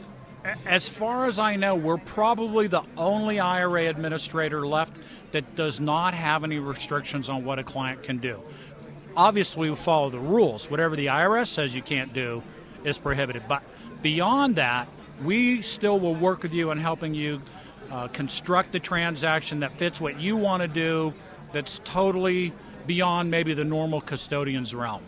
As 0.65 0.87
far 0.87 1.25
as 1.25 1.39
I 1.39 1.57
know, 1.57 1.75
we're 1.75 1.97
probably 1.97 2.67
the 2.67 2.83
only 2.95 3.39
IRA 3.39 3.87
administrator 3.87 4.65
left 4.65 4.97
that 5.31 5.55
does 5.55 5.81
not 5.81 6.13
have 6.13 6.43
any 6.43 6.57
restrictions 6.57 7.29
on 7.29 7.43
what 7.43 7.59
a 7.59 7.63
client 7.63 8.03
can 8.03 8.19
do. 8.19 8.41
Obviously, 9.15 9.69
we 9.69 9.75
follow 9.75 10.09
the 10.09 10.19
rules. 10.19 10.69
Whatever 10.71 10.95
the 10.95 11.07
IRS 11.07 11.47
says 11.47 11.75
you 11.75 11.81
can't 11.81 12.13
do 12.13 12.43
is 12.83 12.97
prohibited. 12.97 13.43
But 13.47 13.63
beyond 14.01 14.55
that, 14.55 14.87
we 15.23 15.61
still 15.61 15.99
will 15.99 16.15
work 16.15 16.43
with 16.43 16.53
you 16.53 16.71
in 16.71 16.77
helping 16.77 17.13
you 17.13 17.41
uh, 17.91 18.07
construct 18.09 18.71
the 18.71 18.79
transaction 18.79 19.61
that 19.61 19.77
fits 19.77 20.01
what 20.01 20.19
you 20.19 20.37
want 20.37 20.61
to 20.61 20.67
do 20.67 21.13
that's 21.51 21.79
totally 21.83 22.53
beyond 22.85 23.31
maybe 23.31 23.53
the 23.53 23.63
normal 23.63 24.01
custodian's 24.01 24.75
realm. 24.75 25.03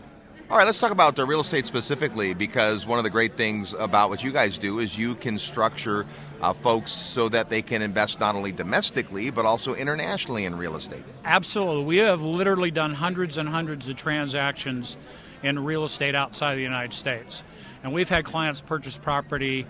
All 0.50 0.58
right, 0.58 0.66
let's 0.66 0.80
talk 0.80 0.90
about 0.90 1.14
the 1.14 1.24
real 1.24 1.40
estate 1.40 1.64
specifically 1.64 2.34
because 2.34 2.84
one 2.84 2.98
of 2.98 3.04
the 3.04 3.10
great 3.10 3.36
things 3.36 3.72
about 3.74 4.10
what 4.10 4.24
you 4.24 4.32
guys 4.32 4.58
do 4.58 4.80
is 4.80 4.98
you 4.98 5.14
can 5.14 5.38
structure 5.38 6.06
uh, 6.42 6.52
folks 6.52 6.90
so 6.90 7.28
that 7.28 7.48
they 7.48 7.62
can 7.62 7.82
invest 7.82 8.18
not 8.18 8.34
only 8.34 8.50
domestically 8.50 9.30
but 9.30 9.46
also 9.46 9.74
internationally 9.74 10.46
in 10.46 10.56
real 10.56 10.74
estate. 10.74 11.04
Absolutely. 11.24 11.84
We 11.84 11.98
have 11.98 12.22
literally 12.22 12.72
done 12.72 12.94
hundreds 12.94 13.38
and 13.38 13.48
hundreds 13.48 13.88
of 13.88 13.94
transactions 13.94 14.96
in 15.44 15.64
real 15.64 15.84
estate 15.84 16.16
outside 16.16 16.50
of 16.52 16.56
the 16.56 16.64
United 16.64 16.94
States. 16.94 17.44
And 17.84 17.92
we've 17.92 18.08
had 18.08 18.24
clients 18.24 18.60
purchase 18.60 18.98
property 18.98 19.66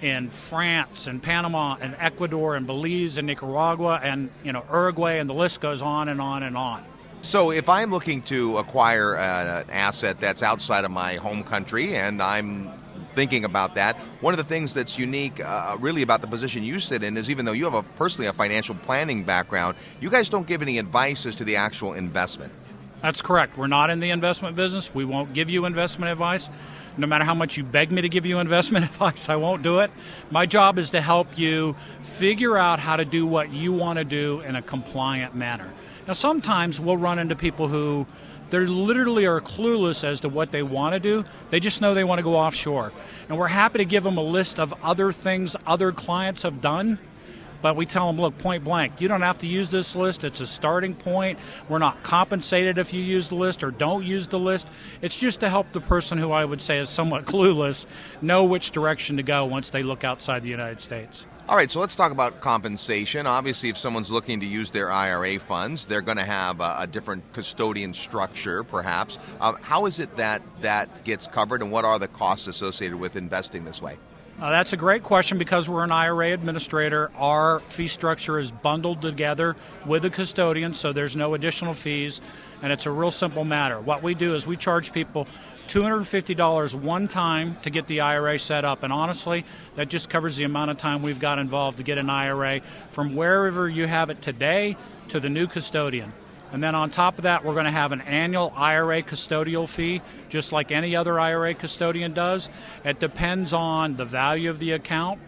in 0.00 0.30
France 0.30 1.06
and 1.06 1.22
Panama 1.22 1.76
and 1.80 1.96
Ecuador 1.98 2.56
and 2.56 2.66
Belize 2.66 3.18
and 3.18 3.26
Nicaragua 3.26 4.00
and 4.02 4.30
you 4.42 4.52
know 4.52 4.64
Uruguay 4.70 5.18
and 5.18 5.28
the 5.28 5.34
list 5.34 5.60
goes 5.60 5.82
on 5.82 6.08
and 6.08 6.20
on 6.20 6.42
and 6.42 6.56
on. 6.56 6.84
So, 7.22 7.52
if 7.52 7.70
I'm 7.70 7.90
looking 7.90 8.20
to 8.24 8.58
acquire 8.58 9.16
uh, 9.16 9.62
an 9.62 9.70
asset 9.70 10.20
that's 10.20 10.42
outside 10.42 10.84
of 10.84 10.90
my 10.90 11.14
home 11.14 11.42
country 11.42 11.96
and 11.96 12.20
I'm 12.20 12.70
thinking 13.14 13.46
about 13.46 13.76
that, 13.76 13.98
one 14.20 14.34
of 14.34 14.38
the 14.38 14.44
things 14.44 14.74
that's 14.74 14.98
unique, 14.98 15.40
uh, 15.42 15.76
really, 15.80 16.02
about 16.02 16.20
the 16.20 16.26
position 16.26 16.62
you 16.62 16.78
sit 16.80 17.02
in 17.02 17.16
is 17.16 17.30
even 17.30 17.46
though 17.46 17.52
you 17.52 17.64
have 17.64 17.74
a 17.74 17.82
personally 17.82 18.28
a 18.28 18.32
financial 18.34 18.74
planning 18.74 19.24
background, 19.24 19.76
you 20.02 20.10
guys 20.10 20.28
don't 20.28 20.46
give 20.46 20.60
any 20.60 20.76
advice 20.78 21.24
as 21.24 21.34
to 21.36 21.44
the 21.44 21.56
actual 21.56 21.94
investment. 21.94 22.52
That's 23.00 23.22
correct. 23.22 23.58
We're 23.58 23.66
not 23.66 23.90
in 23.90 24.00
the 24.00 24.10
investment 24.10 24.56
business. 24.56 24.94
We 24.94 25.04
won't 25.04 25.32
give 25.34 25.50
you 25.50 25.66
investment 25.66 26.10
advice. 26.10 26.50
No 26.96 27.06
matter 27.06 27.24
how 27.24 27.34
much 27.34 27.56
you 27.56 27.64
beg 27.64 27.90
me 27.90 28.02
to 28.02 28.08
give 28.08 28.24
you 28.24 28.38
investment 28.38 28.84
advice, 28.90 29.28
I 29.28 29.36
won't 29.36 29.62
do 29.62 29.80
it. 29.80 29.90
My 30.30 30.46
job 30.46 30.78
is 30.78 30.90
to 30.90 31.00
help 31.00 31.38
you 31.38 31.74
figure 32.00 32.56
out 32.56 32.78
how 32.78 32.96
to 32.96 33.04
do 33.04 33.26
what 33.26 33.52
you 33.52 33.72
want 33.72 33.98
to 33.98 34.04
do 34.04 34.40
in 34.40 34.56
a 34.56 34.62
compliant 34.62 35.34
manner. 35.34 35.70
Now, 36.06 36.12
sometimes 36.12 36.80
we'll 36.80 36.96
run 36.96 37.18
into 37.18 37.34
people 37.34 37.68
who 37.68 38.06
they 38.50 38.58
literally 38.58 39.26
are 39.26 39.40
clueless 39.40 40.04
as 40.04 40.20
to 40.20 40.28
what 40.28 40.52
they 40.52 40.62
want 40.62 40.94
to 40.94 41.00
do. 41.00 41.24
They 41.50 41.60
just 41.60 41.80
know 41.80 41.94
they 41.94 42.04
want 42.04 42.18
to 42.18 42.22
go 42.22 42.36
offshore. 42.36 42.92
And 43.28 43.38
we're 43.38 43.48
happy 43.48 43.78
to 43.78 43.84
give 43.84 44.04
them 44.04 44.18
a 44.18 44.22
list 44.22 44.60
of 44.60 44.74
other 44.82 45.12
things 45.12 45.56
other 45.66 45.92
clients 45.92 46.42
have 46.42 46.60
done. 46.60 46.98
But 47.64 47.76
we 47.76 47.86
tell 47.86 48.08
them, 48.08 48.20
look, 48.20 48.36
point 48.36 48.62
blank, 48.62 49.00
you 49.00 49.08
don't 49.08 49.22
have 49.22 49.38
to 49.38 49.46
use 49.46 49.70
this 49.70 49.96
list. 49.96 50.22
It's 50.22 50.40
a 50.40 50.46
starting 50.46 50.94
point. 50.94 51.38
We're 51.66 51.78
not 51.78 52.02
compensated 52.02 52.76
if 52.76 52.92
you 52.92 53.02
use 53.02 53.28
the 53.28 53.36
list 53.36 53.64
or 53.64 53.70
don't 53.70 54.04
use 54.04 54.28
the 54.28 54.38
list. 54.38 54.68
It's 55.00 55.18
just 55.18 55.40
to 55.40 55.48
help 55.48 55.72
the 55.72 55.80
person 55.80 56.18
who 56.18 56.30
I 56.30 56.44
would 56.44 56.60
say 56.60 56.78
is 56.78 56.90
somewhat 56.90 57.24
clueless 57.24 57.86
know 58.20 58.44
which 58.44 58.70
direction 58.70 59.16
to 59.16 59.22
go 59.22 59.46
once 59.46 59.70
they 59.70 59.82
look 59.82 60.04
outside 60.04 60.42
the 60.42 60.50
United 60.50 60.78
States. 60.78 61.26
All 61.48 61.56
right, 61.56 61.70
so 61.70 61.80
let's 61.80 61.94
talk 61.94 62.12
about 62.12 62.42
compensation. 62.42 63.26
Obviously, 63.26 63.70
if 63.70 63.78
someone's 63.78 64.10
looking 64.10 64.40
to 64.40 64.46
use 64.46 64.70
their 64.70 64.90
IRA 64.90 65.38
funds, 65.38 65.86
they're 65.86 66.02
going 66.02 66.18
to 66.18 66.24
have 66.24 66.60
a, 66.60 66.76
a 66.80 66.86
different 66.86 67.32
custodian 67.32 67.94
structure, 67.94 68.62
perhaps. 68.62 69.38
Uh, 69.40 69.54
how 69.62 69.86
is 69.86 70.00
it 70.00 70.14
that 70.18 70.42
that 70.60 71.04
gets 71.04 71.26
covered, 71.26 71.62
and 71.62 71.72
what 71.72 71.86
are 71.86 71.98
the 71.98 72.08
costs 72.08 72.46
associated 72.46 72.98
with 72.98 73.16
investing 73.16 73.64
this 73.64 73.80
way? 73.80 73.96
Uh, 74.44 74.50
that's 74.50 74.74
a 74.74 74.76
great 74.76 75.02
question 75.02 75.38
because 75.38 75.70
we're 75.70 75.84
an 75.84 75.90
IRA 75.90 76.34
administrator. 76.34 77.10
Our 77.16 77.60
fee 77.60 77.88
structure 77.88 78.38
is 78.38 78.50
bundled 78.50 79.00
together 79.00 79.56
with 79.86 80.04
a 80.04 80.10
custodian, 80.10 80.74
so 80.74 80.92
there's 80.92 81.16
no 81.16 81.32
additional 81.32 81.72
fees, 81.72 82.20
and 82.60 82.70
it's 82.70 82.84
a 82.84 82.90
real 82.90 83.10
simple 83.10 83.44
matter. 83.44 83.80
What 83.80 84.02
we 84.02 84.12
do 84.12 84.34
is 84.34 84.46
we 84.46 84.58
charge 84.58 84.92
people 84.92 85.26
$250 85.68 86.74
one 86.74 87.08
time 87.08 87.56
to 87.62 87.70
get 87.70 87.86
the 87.86 88.02
IRA 88.02 88.38
set 88.38 88.66
up. 88.66 88.82
And 88.82 88.92
honestly, 88.92 89.46
that 89.76 89.88
just 89.88 90.10
covers 90.10 90.36
the 90.36 90.44
amount 90.44 90.70
of 90.70 90.76
time 90.76 91.00
we've 91.00 91.18
got 91.18 91.38
involved 91.38 91.78
to 91.78 91.82
get 91.82 91.96
an 91.96 92.10
IRA 92.10 92.60
from 92.90 93.14
wherever 93.14 93.66
you 93.66 93.86
have 93.86 94.10
it 94.10 94.20
today 94.20 94.76
to 95.08 95.20
the 95.20 95.30
new 95.30 95.46
custodian. 95.46 96.12
And 96.54 96.62
then 96.62 96.76
on 96.76 96.88
top 96.88 97.18
of 97.18 97.24
that, 97.24 97.44
we're 97.44 97.54
going 97.54 97.64
to 97.64 97.72
have 97.72 97.90
an 97.90 98.00
annual 98.02 98.52
IRA 98.54 99.02
custodial 99.02 99.68
fee, 99.68 100.02
just 100.28 100.52
like 100.52 100.70
any 100.70 100.94
other 100.94 101.18
IRA 101.18 101.52
custodian 101.52 102.12
does. 102.12 102.48
It 102.84 103.00
depends 103.00 103.52
on 103.52 103.96
the 103.96 104.04
value 104.04 104.50
of 104.50 104.60
the 104.60 104.70
account. 104.70 105.18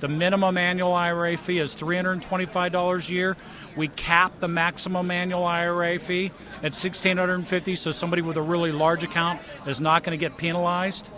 The 0.00 0.08
minimum 0.08 0.58
annual 0.58 0.92
IRA 0.92 1.38
fee 1.38 1.58
is 1.58 1.74
$325 1.74 3.08
a 3.08 3.14
year. 3.14 3.34
We 3.78 3.88
cap 3.88 4.40
the 4.40 4.48
maximum 4.48 5.10
annual 5.10 5.44
IRA 5.44 5.98
fee 5.98 6.26
at 6.56 6.74
1,650, 6.74 7.76
so 7.76 7.90
somebody 7.90 8.20
with 8.20 8.36
a 8.36 8.42
really 8.42 8.70
large 8.70 9.04
account 9.04 9.40
is 9.66 9.80
not 9.80 10.04
going 10.04 10.18
to 10.18 10.22
get 10.22 10.36
penalized. 10.36 11.08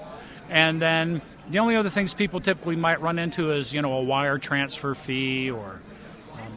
And 0.49 0.81
then 0.81 1.23
the 1.51 1.59
only 1.59 1.75
other 1.75 1.91
things 1.91 2.14
people 2.14 2.41
typically 2.41 2.77
might 2.77 3.01
run 3.01 3.19
into 3.19 3.51
is, 3.51 3.75
you 3.75 3.83
know, 3.83 3.95
a 3.95 4.03
wire 4.05 4.39
transfer 4.39 4.95
fee 4.95 5.51
or 5.51 5.81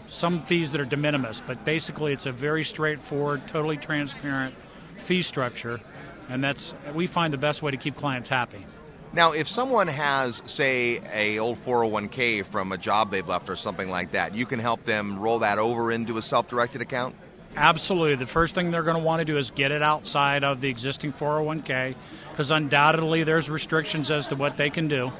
some 0.09 0.41
fees 0.41 0.71
that 0.71 0.81
are 0.81 0.85
de 0.85 0.97
minimis, 0.97 1.41
but 1.41 1.63
basically 1.63 2.11
it's 2.13 2.25
a 2.25 2.31
very 2.31 2.63
straightforward, 2.63 3.47
totally 3.47 3.77
transparent 3.77 4.53
fee 4.95 5.21
structure, 5.21 5.79
and 6.27 6.43
that's 6.43 6.75
we 6.93 7.07
find 7.07 7.33
the 7.33 7.37
best 7.37 7.63
way 7.63 7.71
to 7.71 7.77
keep 7.77 7.95
clients 7.95 8.29
happy. 8.29 8.65
Now, 9.11 9.31
if 9.31 9.47
someone 9.47 9.87
has, 9.87 10.43
say, 10.45 11.01
a 11.11 11.39
old 11.39 11.57
401k 11.57 12.45
from 12.45 12.71
a 12.71 12.77
job 12.77 13.09
they've 13.09 13.27
left 13.27 13.49
or 13.49 13.55
something 13.55 13.89
like 13.89 14.11
that, 14.11 14.35
you 14.35 14.45
can 14.45 14.59
help 14.59 14.83
them 14.83 15.17
roll 15.17 15.39
that 15.39 15.57
over 15.57 15.91
into 15.91 16.17
a 16.19 16.21
self-directed 16.21 16.81
account? 16.81 17.15
Absolutely. 17.55 18.15
The 18.15 18.27
first 18.27 18.53
thing 18.53 18.69
they're 18.69 18.83
going 18.83 18.97
to 18.97 19.03
want 19.03 19.21
to 19.21 19.25
do 19.25 19.37
is 19.37 19.49
get 19.49 19.71
it 19.71 19.81
outside 19.81 20.43
of 20.43 20.61
the 20.61 20.69
existing 20.69 21.13
401k 21.13 21.95
because 22.29 22.51
undoubtedly 22.51 23.23
there's 23.23 23.49
restrictions 23.49 24.11
as 24.11 24.27
to 24.27 24.35
what 24.35 24.57
they 24.57 24.69
can 24.69 24.87
do. 24.87 25.11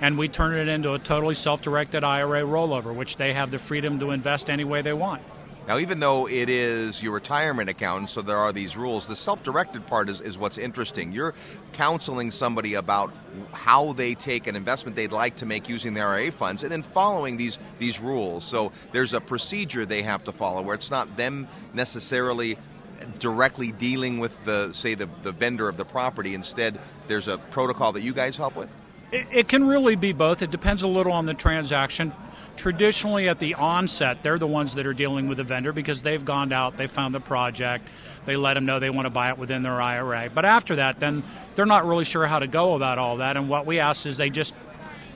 And 0.00 0.18
we 0.18 0.28
turn 0.28 0.54
it 0.54 0.68
into 0.68 0.94
a 0.94 0.98
totally 0.98 1.34
self 1.34 1.62
directed 1.62 2.04
IRA 2.04 2.42
rollover, 2.42 2.94
which 2.94 3.16
they 3.16 3.32
have 3.32 3.50
the 3.50 3.58
freedom 3.58 3.98
to 4.00 4.10
invest 4.10 4.50
any 4.50 4.64
way 4.64 4.82
they 4.82 4.92
want. 4.92 5.22
Now, 5.66 5.78
even 5.78 5.98
though 5.98 6.28
it 6.28 6.50
is 6.50 7.02
your 7.02 7.14
retirement 7.14 7.70
account, 7.70 8.10
so 8.10 8.20
there 8.20 8.36
are 8.36 8.52
these 8.52 8.76
rules, 8.76 9.08
the 9.08 9.16
self 9.16 9.42
directed 9.42 9.86
part 9.86 10.10
is, 10.10 10.20
is 10.20 10.38
what's 10.38 10.58
interesting. 10.58 11.10
You're 11.10 11.34
counseling 11.72 12.30
somebody 12.30 12.74
about 12.74 13.14
how 13.52 13.94
they 13.94 14.14
take 14.14 14.46
an 14.46 14.56
investment 14.56 14.94
they'd 14.94 15.10
like 15.10 15.36
to 15.36 15.46
make 15.46 15.66
using 15.66 15.94
their 15.94 16.08
IRA 16.08 16.32
funds 16.32 16.64
and 16.64 16.70
then 16.70 16.82
following 16.82 17.38
these, 17.38 17.58
these 17.78 17.98
rules. 17.98 18.44
So 18.44 18.72
there's 18.92 19.14
a 19.14 19.20
procedure 19.22 19.86
they 19.86 20.02
have 20.02 20.24
to 20.24 20.32
follow 20.32 20.60
where 20.60 20.74
it's 20.74 20.90
not 20.90 21.16
them 21.16 21.48
necessarily 21.72 22.58
directly 23.18 23.72
dealing 23.72 24.18
with 24.18 24.44
the 24.44 24.70
say 24.72 24.94
the, 24.94 25.08
the 25.22 25.32
vendor 25.32 25.68
of 25.68 25.76
the 25.76 25.84
property 25.84 26.34
instead 26.34 26.78
there's 27.08 27.26
a 27.26 27.36
protocol 27.36 27.92
that 27.92 28.02
you 28.02 28.14
guys 28.14 28.36
help 28.36 28.54
with 28.54 28.72
it, 29.14 29.26
it 29.30 29.48
can 29.48 29.64
really 29.64 29.96
be 29.96 30.12
both. 30.12 30.42
It 30.42 30.50
depends 30.50 30.82
a 30.82 30.88
little 30.88 31.12
on 31.12 31.26
the 31.26 31.34
transaction. 31.34 32.12
Traditionally 32.56 33.28
at 33.28 33.38
the 33.40 33.54
onset 33.54 34.22
they're 34.22 34.38
the 34.38 34.46
ones 34.46 34.74
that 34.74 34.86
are 34.86 34.94
dealing 34.94 35.28
with 35.28 35.38
the 35.38 35.44
vendor 35.44 35.72
because 35.72 36.02
they've 36.02 36.24
gone 36.24 36.52
out 36.52 36.76
they 36.76 36.86
found 36.86 37.12
the 37.12 37.20
project 37.20 37.88
they 38.26 38.36
let 38.36 38.54
them 38.54 38.64
know 38.64 38.78
they 38.78 38.90
want 38.90 39.06
to 39.06 39.10
buy 39.10 39.30
it 39.30 39.38
within 39.38 39.64
their 39.64 39.82
ira 39.82 40.30
but 40.32 40.44
after 40.44 40.76
that 40.76 41.00
then 41.00 41.24
they're 41.56 41.66
not 41.66 41.84
really 41.84 42.04
sure 42.04 42.26
how 42.26 42.38
to 42.38 42.46
go 42.46 42.76
about 42.76 42.98
all 42.98 43.16
that. 43.16 43.36
And 43.36 43.48
what 43.48 43.66
we 43.66 43.80
ask 43.80 44.06
is 44.06 44.18
they 44.18 44.30
just 44.30 44.54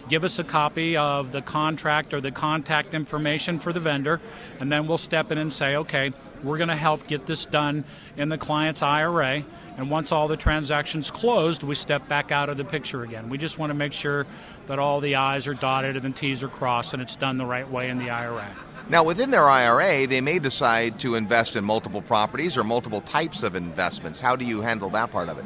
give 0.08 0.24
us 0.24 0.40
a 0.40 0.44
copy 0.44 0.96
of 0.96 1.30
the 1.30 1.40
contract 1.40 2.12
or 2.12 2.20
the 2.20 2.32
contact 2.32 2.92
information 2.92 3.60
for 3.60 3.72
the 3.72 3.80
vendor 3.80 4.20
and 4.58 4.72
then 4.72 4.88
we'll 4.88 4.98
step 4.98 5.30
in 5.30 5.38
and 5.38 5.52
say 5.52 5.76
okay 5.76 6.12
we're 6.42 6.56
going 6.56 6.68
to 6.68 6.76
help 6.76 7.06
get 7.06 7.26
this 7.26 7.44
done 7.44 7.84
in 8.16 8.30
the 8.30 8.38
client's 8.38 8.82
ira 8.82 9.44
and 9.78 9.88
once 9.90 10.12
all 10.12 10.28
the 10.28 10.36
transactions 10.36 11.10
closed 11.10 11.62
we 11.62 11.74
step 11.74 12.06
back 12.08 12.30
out 12.30 12.50
of 12.50 12.58
the 12.58 12.64
picture 12.64 13.02
again 13.02 13.30
we 13.30 13.38
just 13.38 13.58
want 13.58 13.70
to 13.70 13.74
make 13.74 13.94
sure 13.94 14.26
that 14.68 14.78
all 14.78 15.00
the 15.00 15.16
I's 15.16 15.48
are 15.48 15.54
dotted 15.54 15.96
and 15.96 16.04
the 16.04 16.10
T's 16.10 16.44
are 16.44 16.48
crossed 16.48 16.92
and 16.92 17.02
it's 17.02 17.16
done 17.16 17.36
the 17.36 17.46
right 17.46 17.68
way 17.68 17.90
in 17.90 17.96
the 17.98 18.10
IRA. 18.10 18.46
Now, 18.90 19.04
within 19.04 19.30
their 19.30 19.48
IRA, 19.48 20.06
they 20.06 20.20
may 20.20 20.38
decide 20.38 20.98
to 21.00 21.14
invest 21.14 21.56
in 21.56 21.64
multiple 21.64 22.00
properties 22.00 22.56
or 22.56 22.64
multiple 22.64 23.00
types 23.00 23.42
of 23.42 23.54
investments. 23.54 24.20
How 24.20 24.36
do 24.36 24.44
you 24.44 24.60
handle 24.60 24.88
that 24.90 25.10
part 25.10 25.28
of 25.28 25.38
it? 25.38 25.44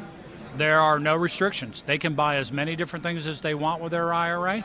There 0.55 0.79
are 0.79 0.99
no 0.99 1.15
restrictions. 1.15 1.81
They 1.81 1.97
can 1.97 2.13
buy 2.13 2.37
as 2.37 2.53
many 2.53 2.75
different 2.75 3.03
things 3.03 3.25
as 3.25 3.41
they 3.41 3.55
want 3.55 3.81
with 3.81 3.91
their 3.91 4.13
IRA, 4.13 4.63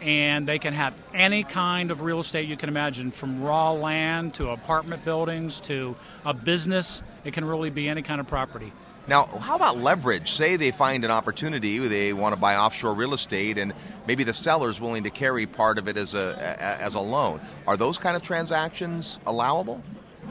and 0.00 0.46
they 0.46 0.58
can 0.58 0.74
have 0.74 0.94
any 1.14 1.44
kind 1.44 1.90
of 1.90 2.02
real 2.02 2.20
estate 2.20 2.46
you 2.46 2.56
can 2.56 2.68
imagine 2.68 3.10
from 3.10 3.42
raw 3.42 3.72
land 3.72 4.34
to 4.34 4.50
apartment 4.50 5.04
buildings 5.04 5.60
to 5.62 5.96
a 6.24 6.34
business. 6.34 7.02
It 7.24 7.32
can 7.32 7.44
really 7.44 7.70
be 7.70 7.88
any 7.88 8.02
kind 8.02 8.20
of 8.20 8.26
property. 8.26 8.72
Now, 9.10 9.26
how 9.26 9.56
about 9.56 9.78
leverage? 9.78 10.30
Say 10.30 10.54
they 10.54 10.70
find 10.70 11.04
an 11.04 11.10
opportunity, 11.10 11.78
they 11.78 12.12
want 12.12 12.32
to 12.32 12.40
buy 12.40 12.54
offshore 12.54 12.94
real 12.94 13.12
estate, 13.12 13.58
and 13.58 13.74
maybe 14.06 14.22
the 14.22 14.32
seller's 14.32 14.80
willing 14.80 15.02
to 15.02 15.10
carry 15.10 15.46
part 15.46 15.78
of 15.78 15.88
it 15.88 15.96
as 15.96 16.14
a 16.14 16.56
as 16.80 16.94
a 16.94 17.00
loan. 17.00 17.40
Are 17.66 17.76
those 17.76 17.98
kind 17.98 18.14
of 18.14 18.22
transactions 18.22 19.18
allowable? 19.26 19.82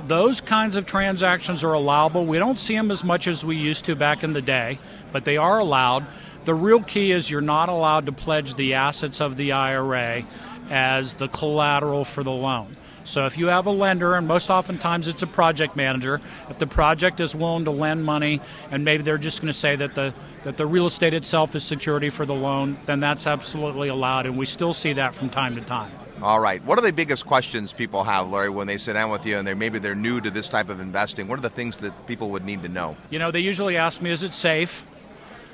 Those 0.08 0.40
kinds 0.40 0.78
of 0.78 0.86
transactions 0.86 1.62
are 1.66 1.74
allowable. 1.74 2.26
We 2.26 2.40
don't 2.40 2.58
see 2.58 2.74
them 2.74 2.90
as 2.90 3.04
much 3.04 3.28
as 3.28 3.44
we 3.44 3.58
used 3.58 3.84
to 3.84 3.98
back 3.98 4.24
in 4.24 4.32
the 4.32 4.42
day, 4.42 4.80
but 5.12 5.26
they 5.26 5.36
are 5.36 5.60
allowed. 5.60 6.06
The 6.46 6.56
real 6.56 6.82
key 6.82 7.12
is 7.12 7.30
you're 7.30 7.42
not 7.42 7.68
allowed 7.68 8.06
to 8.06 8.14
pledge 8.14 8.56
the 8.56 8.76
assets 8.76 9.20
of 9.20 9.36
the 9.36 9.52
IRA 9.52 10.24
as 10.70 11.16
the 11.16 11.28
collateral 11.28 12.06
for 12.06 12.24
the 12.24 12.32
loan. 12.32 12.78
So 13.10 13.26
if 13.26 13.40
you 13.40 13.48
have 13.48 13.66
a 13.66 13.72
lender, 13.72 14.14
and 14.14 14.28
most 14.28 14.52
oftentimes 14.52 15.08
it's 15.08 15.24
a 15.24 15.28
project 15.28 15.76
manager, 15.76 16.22
if 16.48 16.60
the 16.60 16.68
project 16.68 17.20
is 17.20 17.36
willing 17.36 17.66
to 17.66 17.72
lend 17.72 18.06
money, 18.06 18.40
and 18.70 18.86
maybe 18.86 19.02
they're 19.02 19.18
just 19.18 19.42
going 19.42 19.48
to 19.48 19.58
say 19.58 19.76
that 19.76 19.96
the 19.96 20.14
that 20.44 20.58
the 20.58 20.66
real 20.66 20.86
estate 20.86 21.14
itself 21.14 21.56
is 21.56 21.64
security 21.64 22.10
for 22.10 22.26
the 22.26 22.36
loan, 22.36 22.78
then 22.86 23.00
that's 23.00 23.28
absolutely 23.28 23.90
allowed, 23.90 24.26
and 24.26 24.38
we 24.38 24.46
still 24.46 24.74
see 24.74 24.94
that 24.94 25.14
from 25.16 25.30
time 25.30 25.56
to 25.56 25.62
time. 25.62 25.92
All 26.22 26.40
right. 26.40 26.64
What 26.64 26.78
are 26.78 26.82
the 26.82 26.94
biggest 26.94 27.26
questions 27.26 27.74
people 27.74 28.04
have, 28.04 28.30
Larry, 28.30 28.50
when 28.50 28.68
they 28.68 28.78
sit 28.78 28.94
down 28.94 29.10
with 29.10 29.26
you 29.26 29.38
and 29.38 29.48
they 29.48 29.54
maybe 29.54 29.80
they're 29.80 29.96
new 29.96 30.22
to 30.22 30.30
this 30.30 30.48
type 30.48 30.70
of 30.70 30.80
investing? 30.80 31.28
What 31.28 31.40
are 31.40 31.42
the 31.42 31.50
things 31.50 31.80
that 31.80 32.08
people 32.08 32.30
would 32.30 32.46
need 32.46 32.62
to 32.62 32.70
know? 32.70 32.96
You 33.10 33.20
know, 33.20 33.32
they 33.32 33.40
usually 33.40 33.76
ask 33.76 34.02
me, 34.02 34.12
"Is 34.12 34.22
it 34.22 34.34
safe? 34.36 34.86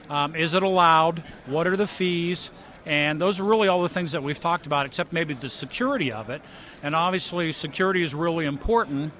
Um, 0.10 0.36
is 0.36 0.54
it 0.54 0.62
allowed? 0.62 1.24
What 1.46 1.68
are 1.68 1.78
the 1.78 1.88
fees?" 1.88 2.52
And 2.86 3.20
those 3.20 3.40
are 3.40 3.44
really 3.44 3.68
all 3.68 3.82
the 3.82 3.90
things 3.90 4.12
that 4.12 4.24
we've 4.24 4.40
talked 4.40 4.66
about, 4.66 4.86
except 4.86 5.12
maybe 5.12 5.34
the 5.34 5.50
security 5.50 6.12
of 6.12 6.30
it. 6.30 6.42
And 6.84 6.96
obviously, 6.96 7.52
security 7.52 8.04
is 8.04 8.14
really 8.14 8.46
important 8.46 9.14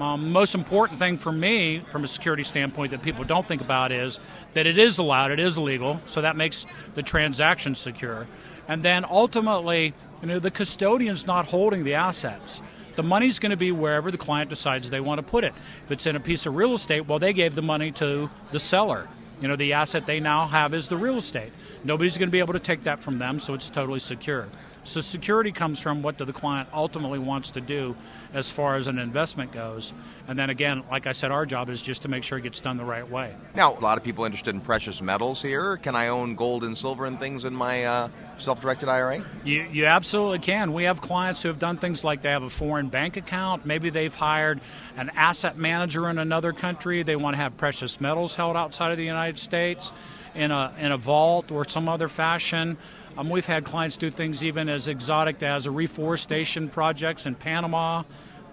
Um, 0.00 0.32
most 0.32 0.56
important 0.56 0.98
thing 0.98 1.18
for 1.18 1.30
me, 1.30 1.80
from 1.86 2.02
a 2.02 2.08
security 2.08 2.42
standpoint, 2.42 2.90
that 2.90 3.00
people 3.02 3.24
don't 3.24 3.46
think 3.46 3.60
about 3.60 3.92
is 3.92 4.18
that 4.54 4.66
it 4.66 4.76
is 4.76 4.98
allowed, 4.98 5.30
it 5.30 5.38
is 5.38 5.56
legal, 5.56 6.00
so 6.04 6.20
that 6.20 6.34
makes 6.34 6.66
the 6.94 7.02
transaction 7.02 7.76
secure. 7.76 8.26
And 8.66 8.82
then 8.82 9.04
ultimately, 9.08 9.94
you 10.20 10.26
know, 10.26 10.40
the 10.40 10.50
custodian's 10.50 11.26
not 11.26 11.46
holding 11.46 11.84
the 11.84 11.94
assets. 11.94 12.60
The 12.96 13.04
money's 13.04 13.38
going 13.38 13.50
to 13.50 13.56
be 13.56 13.70
wherever 13.70 14.10
the 14.10 14.18
client 14.18 14.50
decides 14.50 14.90
they 14.90 15.00
want 15.00 15.18
to 15.18 15.22
put 15.22 15.44
it. 15.44 15.52
If 15.84 15.92
it's 15.92 16.06
in 16.06 16.16
a 16.16 16.20
piece 16.20 16.44
of 16.44 16.56
real 16.56 16.74
estate, 16.74 17.06
well, 17.06 17.20
they 17.20 17.32
gave 17.32 17.54
the 17.54 17.62
money 17.62 17.92
to 17.92 18.30
the 18.50 18.58
seller. 18.58 19.06
You 19.40 19.48
know, 19.48 19.56
the 19.56 19.72
asset 19.72 20.06
they 20.06 20.20
now 20.20 20.46
have 20.46 20.74
is 20.74 20.88
the 20.88 20.96
real 20.96 21.18
estate. 21.18 21.52
Nobody's 21.82 22.16
going 22.16 22.28
to 22.28 22.32
be 22.32 22.38
able 22.38 22.54
to 22.54 22.60
take 22.60 22.84
that 22.84 23.02
from 23.02 23.18
them, 23.18 23.38
so 23.38 23.54
it's 23.54 23.68
totally 23.68 23.98
secure. 23.98 24.48
So 24.84 25.00
security 25.00 25.50
comes 25.50 25.80
from 25.80 26.02
what 26.02 26.18
the 26.18 26.32
client 26.32 26.68
ultimately 26.72 27.18
wants 27.18 27.50
to 27.52 27.60
do 27.60 27.96
as 28.34 28.50
far 28.50 28.76
as 28.76 28.86
an 28.86 28.98
investment 28.98 29.50
goes. 29.50 29.94
And 30.28 30.38
then 30.38 30.50
again, 30.50 30.82
like 30.90 31.06
I 31.06 31.12
said, 31.12 31.30
our 31.30 31.46
job 31.46 31.70
is 31.70 31.80
just 31.80 32.02
to 32.02 32.08
make 32.08 32.22
sure 32.22 32.38
it 32.38 32.42
gets 32.42 32.60
done 32.60 32.76
the 32.76 32.84
right 32.84 33.08
way. 33.08 33.34
Now, 33.54 33.76
a 33.76 33.80
lot 33.80 33.96
of 33.96 34.04
people 34.04 34.24
interested 34.24 34.54
in 34.54 34.60
precious 34.60 35.00
metals 35.00 35.40
here. 35.40 35.78
Can 35.78 35.96
I 35.96 36.08
own 36.08 36.34
gold 36.34 36.64
and 36.64 36.76
silver 36.76 37.06
and 37.06 37.18
things 37.18 37.44
in 37.46 37.54
my 37.54 37.84
uh, 37.84 38.08
self-directed 38.36 38.88
IRA? 38.88 39.24
You, 39.44 39.66
you 39.72 39.86
absolutely 39.86 40.40
can. 40.40 40.72
We 40.72 40.84
have 40.84 41.00
clients 41.00 41.42
who 41.42 41.48
have 41.48 41.58
done 41.58 41.78
things 41.78 42.04
like 42.04 42.20
they 42.20 42.30
have 42.30 42.42
a 42.42 42.50
foreign 42.50 42.88
bank 42.88 43.16
account. 43.16 43.64
Maybe 43.64 43.88
they've 43.88 44.14
hired 44.14 44.60
an 44.96 45.10
asset 45.16 45.56
manager 45.56 46.10
in 46.10 46.18
another 46.18 46.52
country. 46.52 47.02
They 47.02 47.16
want 47.16 47.34
to 47.34 47.38
have 47.38 47.56
precious 47.56 48.00
metals 48.00 48.34
held 48.34 48.56
outside 48.56 48.90
of 48.90 48.98
the 48.98 49.04
United 49.04 49.38
States 49.38 49.92
in 50.34 50.50
a 50.50 50.74
in 50.78 50.92
a 50.92 50.96
vault 50.96 51.50
or 51.50 51.66
some 51.66 51.88
other 51.88 52.08
fashion. 52.08 52.76
Um, 53.16 53.30
we've 53.30 53.46
had 53.46 53.64
clients 53.64 53.96
do 53.96 54.10
things 54.10 54.42
even 54.42 54.68
as 54.68 54.88
exotic 54.88 55.42
as 55.42 55.68
reforestation 55.68 56.68
projects 56.68 57.26
in 57.26 57.34
Panama. 57.34 58.02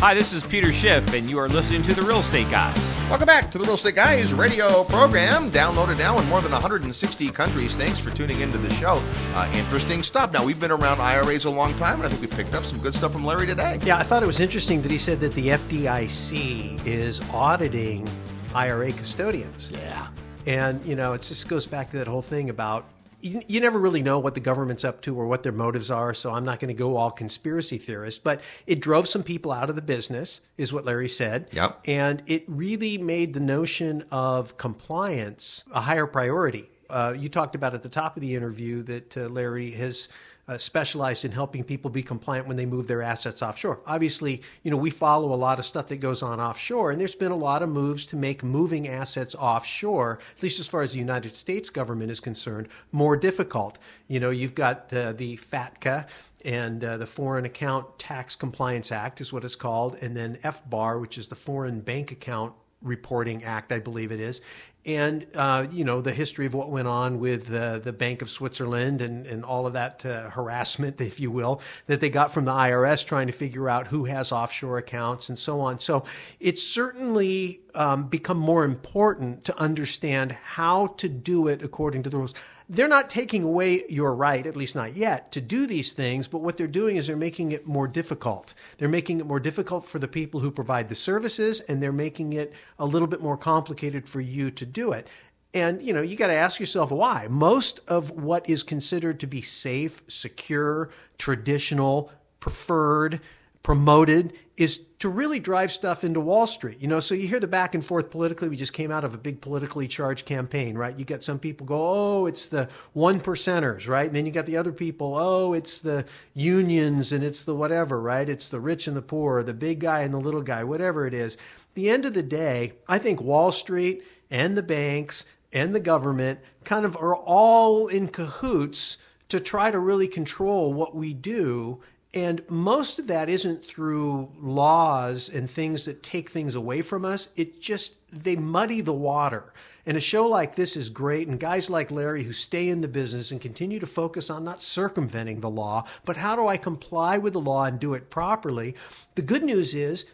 Hi, 0.00 0.14
this 0.14 0.32
is 0.32 0.42
Peter 0.42 0.72
Schiff, 0.72 1.12
and 1.12 1.28
you 1.28 1.38
are 1.38 1.46
listening 1.46 1.82
to 1.82 1.92
The 1.92 2.00
Real 2.00 2.20
Estate 2.20 2.50
Guys. 2.50 2.96
Welcome 3.10 3.26
back 3.26 3.50
to 3.50 3.58
the 3.58 3.64
Real 3.64 3.74
Estate 3.74 3.96
Guys 3.96 4.32
radio 4.32 4.82
program. 4.84 5.50
Downloaded 5.50 5.98
now 5.98 6.18
in 6.18 6.26
more 6.30 6.40
than 6.40 6.52
160 6.52 7.28
countries. 7.28 7.76
Thanks 7.76 7.98
for 7.98 8.08
tuning 8.08 8.40
into 8.40 8.56
the 8.56 8.72
show. 8.72 9.02
Uh, 9.34 9.52
interesting 9.56 10.02
stuff. 10.02 10.32
Now, 10.32 10.42
we've 10.42 10.58
been 10.58 10.70
around 10.70 11.02
IRAs 11.02 11.44
a 11.44 11.50
long 11.50 11.76
time, 11.76 11.96
and 12.00 12.04
I 12.04 12.08
think 12.08 12.22
we 12.22 12.34
picked 12.34 12.54
up 12.54 12.64
some 12.64 12.78
good 12.78 12.94
stuff 12.94 13.12
from 13.12 13.26
Larry 13.26 13.46
today. 13.46 13.78
Yeah, 13.82 13.98
I 13.98 14.02
thought 14.02 14.22
it 14.22 14.26
was 14.26 14.40
interesting 14.40 14.80
that 14.80 14.90
he 14.90 14.96
said 14.96 15.20
that 15.20 15.34
the 15.34 15.48
FDIC 15.48 16.86
is 16.86 17.20
auditing 17.30 18.08
IRA 18.54 18.92
custodians. 18.92 19.70
Yeah. 19.70 20.08
And, 20.46 20.82
you 20.86 20.96
know, 20.96 21.12
it 21.12 21.20
just 21.20 21.46
goes 21.46 21.66
back 21.66 21.90
to 21.90 21.98
that 21.98 22.08
whole 22.08 22.22
thing 22.22 22.48
about 22.48 22.86
you, 23.20 23.42
you 23.46 23.60
never 23.60 23.78
really 23.78 24.02
know 24.02 24.18
what 24.18 24.34
the 24.34 24.40
government's 24.40 24.84
up 24.84 25.00
to 25.02 25.16
or 25.18 25.26
what 25.26 25.42
their 25.42 25.52
motives 25.52 25.90
are. 25.90 26.14
So 26.14 26.32
I'm 26.32 26.44
not 26.44 26.60
going 26.60 26.68
to 26.68 26.78
go 26.78 26.96
all 26.96 27.10
conspiracy 27.10 27.78
theorist, 27.78 28.24
but 28.24 28.40
it 28.66 28.80
drove 28.80 29.08
some 29.08 29.22
people 29.22 29.52
out 29.52 29.70
of 29.70 29.76
the 29.76 29.82
business, 29.82 30.40
is 30.56 30.72
what 30.72 30.84
Larry 30.84 31.08
said. 31.08 31.48
Yep. 31.52 31.80
And 31.86 32.22
it 32.26 32.44
really 32.46 32.98
made 32.98 33.32
the 33.32 33.40
notion 33.40 34.04
of 34.10 34.56
compliance 34.56 35.64
a 35.72 35.80
higher 35.80 36.06
priority. 36.06 36.70
Uh, 36.88 37.14
you 37.16 37.28
talked 37.28 37.54
about 37.54 37.72
at 37.72 37.82
the 37.82 37.88
top 37.88 38.16
of 38.16 38.20
the 38.20 38.34
interview 38.34 38.82
that 38.82 39.16
uh, 39.16 39.28
Larry 39.28 39.70
has 39.70 40.08
uh, 40.50 40.58
specialized 40.58 41.24
in 41.24 41.30
helping 41.30 41.62
people 41.62 41.88
be 41.88 42.02
compliant 42.02 42.48
when 42.48 42.56
they 42.56 42.66
move 42.66 42.88
their 42.88 43.02
assets 43.02 43.40
offshore. 43.40 43.78
Obviously, 43.86 44.42
you 44.64 44.70
know, 44.72 44.76
we 44.76 44.90
follow 44.90 45.32
a 45.32 45.36
lot 45.36 45.60
of 45.60 45.64
stuff 45.64 45.86
that 45.86 45.98
goes 45.98 46.22
on 46.22 46.40
offshore, 46.40 46.90
and 46.90 47.00
there's 47.00 47.14
been 47.14 47.30
a 47.30 47.36
lot 47.36 47.62
of 47.62 47.68
moves 47.68 48.04
to 48.04 48.16
make 48.16 48.42
moving 48.42 48.88
assets 48.88 49.36
offshore, 49.36 50.18
at 50.36 50.42
least 50.42 50.58
as 50.58 50.66
far 50.66 50.82
as 50.82 50.92
the 50.92 50.98
United 50.98 51.36
States 51.36 51.70
government 51.70 52.10
is 52.10 52.18
concerned, 52.18 52.66
more 52.90 53.16
difficult. 53.16 53.78
You 54.08 54.18
know, 54.18 54.30
you've 54.30 54.56
got 54.56 54.88
the 54.88 55.14
FATCA 55.16 56.08
and 56.44 56.82
uh, 56.82 56.96
the 56.96 57.06
Foreign 57.06 57.44
Account 57.44 57.96
Tax 58.00 58.34
Compliance 58.34 58.90
Act 58.90 59.20
is 59.20 59.32
what 59.32 59.44
it's 59.44 59.54
called, 59.54 59.98
and 60.00 60.16
then 60.16 60.36
FBAR, 60.42 61.00
which 61.00 61.16
is 61.16 61.28
the 61.28 61.36
Foreign 61.36 61.78
Bank 61.78 62.10
Account 62.10 62.54
Reporting 62.82 63.44
Act, 63.44 63.72
I 63.72 63.78
believe 63.78 64.10
it 64.10 64.20
is, 64.20 64.40
and 64.86 65.26
uh, 65.34 65.66
you 65.70 65.84
know 65.84 66.00
the 66.00 66.12
history 66.12 66.46
of 66.46 66.54
what 66.54 66.70
went 66.70 66.88
on 66.88 67.18
with 67.18 67.52
uh, 67.52 67.78
the 67.78 67.92
Bank 67.92 68.22
of 68.22 68.30
Switzerland 68.30 69.00
and, 69.00 69.26
and 69.26 69.44
all 69.44 69.66
of 69.66 69.74
that 69.74 70.04
uh, 70.06 70.30
harassment, 70.30 71.00
if 71.00 71.20
you 71.20 71.30
will, 71.30 71.60
that 71.86 72.00
they 72.00 72.08
got 72.08 72.32
from 72.32 72.44
the 72.46 72.52
IRS 72.52 73.04
trying 73.04 73.26
to 73.26 73.32
figure 73.32 73.68
out 73.68 73.88
who 73.88 74.04
has 74.04 74.32
offshore 74.32 74.78
accounts 74.78 75.28
and 75.28 75.38
so 75.38 75.60
on. 75.60 75.78
So 75.78 76.04
it's 76.38 76.62
certainly 76.62 77.60
um, 77.74 78.08
become 78.08 78.38
more 78.38 78.64
important 78.64 79.44
to 79.44 79.58
understand 79.58 80.32
how 80.32 80.88
to 80.98 81.08
do 81.08 81.46
it 81.48 81.62
according 81.62 82.02
to 82.04 82.10
the 82.10 82.16
rules 82.16 82.34
they're 82.70 82.86
not 82.86 83.10
taking 83.10 83.42
away 83.42 83.82
your 83.88 84.14
right, 84.14 84.46
at 84.46 84.54
least 84.54 84.76
not 84.76 84.94
yet, 84.94 85.32
to 85.32 85.40
do 85.40 85.66
these 85.66 85.92
things, 85.92 86.28
but 86.28 86.38
what 86.38 86.56
they're 86.56 86.68
doing 86.68 86.96
is 86.96 87.08
they're 87.08 87.16
making 87.16 87.50
it 87.50 87.66
more 87.66 87.88
difficult. 87.88 88.54
They're 88.78 88.88
making 88.88 89.18
it 89.18 89.26
more 89.26 89.40
difficult 89.40 89.84
for 89.84 89.98
the 89.98 90.06
people 90.06 90.38
who 90.38 90.52
provide 90.52 90.88
the 90.88 90.94
services, 90.94 91.58
and 91.62 91.82
they're 91.82 91.90
making 91.90 92.32
it 92.32 92.54
a 92.78 92.86
little 92.86 93.08
bit 93.08 93.20
more 93.20 93.36
complicated 93.36 94.08
for 94.08 94.20
you 94.20 94.52
to 94.52 94.64
do 94.64 94.92
it. 94.92 95.08
And 95.52 95.82
you 95.82 95.92
know, 95.92 96.00
you 96.00 96.14
got 96.14 96.28
to 96.28 96.32
ask 96.32 96.60
yourself 96.60 96.92
why. 96.92 97.26
Most 97.28 97.80
of 97.88 98.10
what 98.10 98.48
is 98.48 98.62
considered 98.62 99.18
to 99.18 99.26
be 99.26 99.42
safe, 99.42 100.02
secure, 100.06 100.90
traditional, 101.18 102.12
preferred, 102.38 103.20
promoted 103.64 104.32
is 104.60 104.84
to 104.98 105.08
really 105.08 105.40
drive 105.40 105.72
stuff 105.72 106.04
into 106.04 106.20
Wall 106.20 106.46
Street. 106.46 106.76
You 106.80 106.86
know, 106.86 107.00
so 107.00 107.14
you 107.14 107.26
hear 107.26 107.40
the 107.40 107.48
back 107.48 107.74
and 107.74 107.82
forth 107.82 108.10
politically. 108.10 108.50
We 108.50 108.56
just 108.56 108.74
came 108.74 108.90
out 108.90 109.04
of 109.04 109.14
a 109.14 109.16
big 109.16 109.40
politically 109.40 109.88
charged 109.88 110.26
campaign, 110.26 110.76
right? 110.76 110.96
You 110.98 111.06
got 111.06 111.24
some 111.24 111.38
people 111.38 111.66
go, 111.66 111.78
oh, 111.80 112.26
it's 112.26 112.46
the 112.46 112.68
one 112.92 113.20
percenters, 113.20 113.88
right? 113.88 114.06
And 114.06 114.14
then 114.14 114.26
you 114.26 114.32
got 114.32 114.44
the 114.44 114.58
other 114.58 114.70
people, 114.70 115.16
oh, 115.16 115.54
it's 115.54 115.80
the 115.80 116.04
unions 116.34 117.10
and 117.10 117.24
it's 117.24 117.42
the 117.42 117.54
whatever, 117.54 118.02
right? 118.02 118.28
It's 118.28 118.50
the 118.50 118.60
rich 118.60 118.86
and 118.86 118.94
the 118.94 119.00
poor, 119.00 119.42
the 119.42 119.54
big 119.54 119.80
guy 119.80 120.02
and 120.02 120.12
the 120.12 120.20
little 120.20 120.42
guy, 120.42 120.62
whatever 120.62 121.06
it 121.06 121.14
is. 121.14 121.38
the 121.72 121.88
end 121.88 122.04
of 122.04 122.12
the 122.12 122.22
day, 122.22 122.74
I 122.86 122.98
think 122.98 123.22
Wall 123.22 123.52
Street 123.52 124.04
and 124.30 124.58
the 124.58 124.62
banks 124.62 125.24
and 125.54 125.74
the 125.74 125.80
government 125.80 126.38
kind 126.64 126.84
of 126.84 126.98
are 126.98 127.16
all 127.16 127.88
in 127.88 128.08
cahoots 128.08 128.98
to 129.30 129.40
try 129.40 129.70
to 129.70 129.78
really 129.78 130.08
control 130.08 130.74
what 130.74 130.94
we 130.94 131.14
do. 131.14 131.80
And 132.12 132.42
most 132.48 132.98
of 132.98 133.06
that 133.06 133.28
isn't 133.28 133.64
through 133.64 134.32
laws 134.40 135.28
and 135.28 135.48
things 135.48 135.84
that 135.84 136.02
take 136.02 136.30
things 136.30 136.56
away 136.56 136.82
from 136.82 137.04
us. 137.04 137.28
It 137.36 137.60
just, 137.60 137.94
they 138.10 138.34
muddy 138.34 138.80
the 138.80 138.92
water. 138.92 139.52
And 139.86 139.96
a 139.96 140.00
show 140.00 140.26
like 140.26 140.56
this 140.56 140.76
is 140.76 140.90
great. 140.90 141.28
And 141.28 141.38
guys 141.38 141.70
like 141.70 141.90
Larry 141.90 142.24
who 142.24 142.32
stay 142.32 142.68
in 142.68 142.80
the 142.80 142.88
business 142.88 143.30
and 143.30 143.40
continue 143.40 143.78
to 143.78 143.86
focus 143.86 144.28
on 144.28 144.44
not 144.44 144.60
circumventing 144.60 145.40
the 145.40 145.50
law, 145.50 145.86
but 146.04 146.16
how 146.16 146.34
do 146.34 146.48
I 146.48 146.56
comply 146.56 147.16
with 147.16 147.32
the 147.32 147.40
law 147.40 147.64
and 147.64 147.78
do 147.78 147.94
it 147.94 148.10
properly? 148.10 148.74
The 149.14 149.22
good 149.22 149.44
news 149.44 149.74
is 149.74 150.06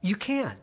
you 0.00 0.16
can. 0.16 0.56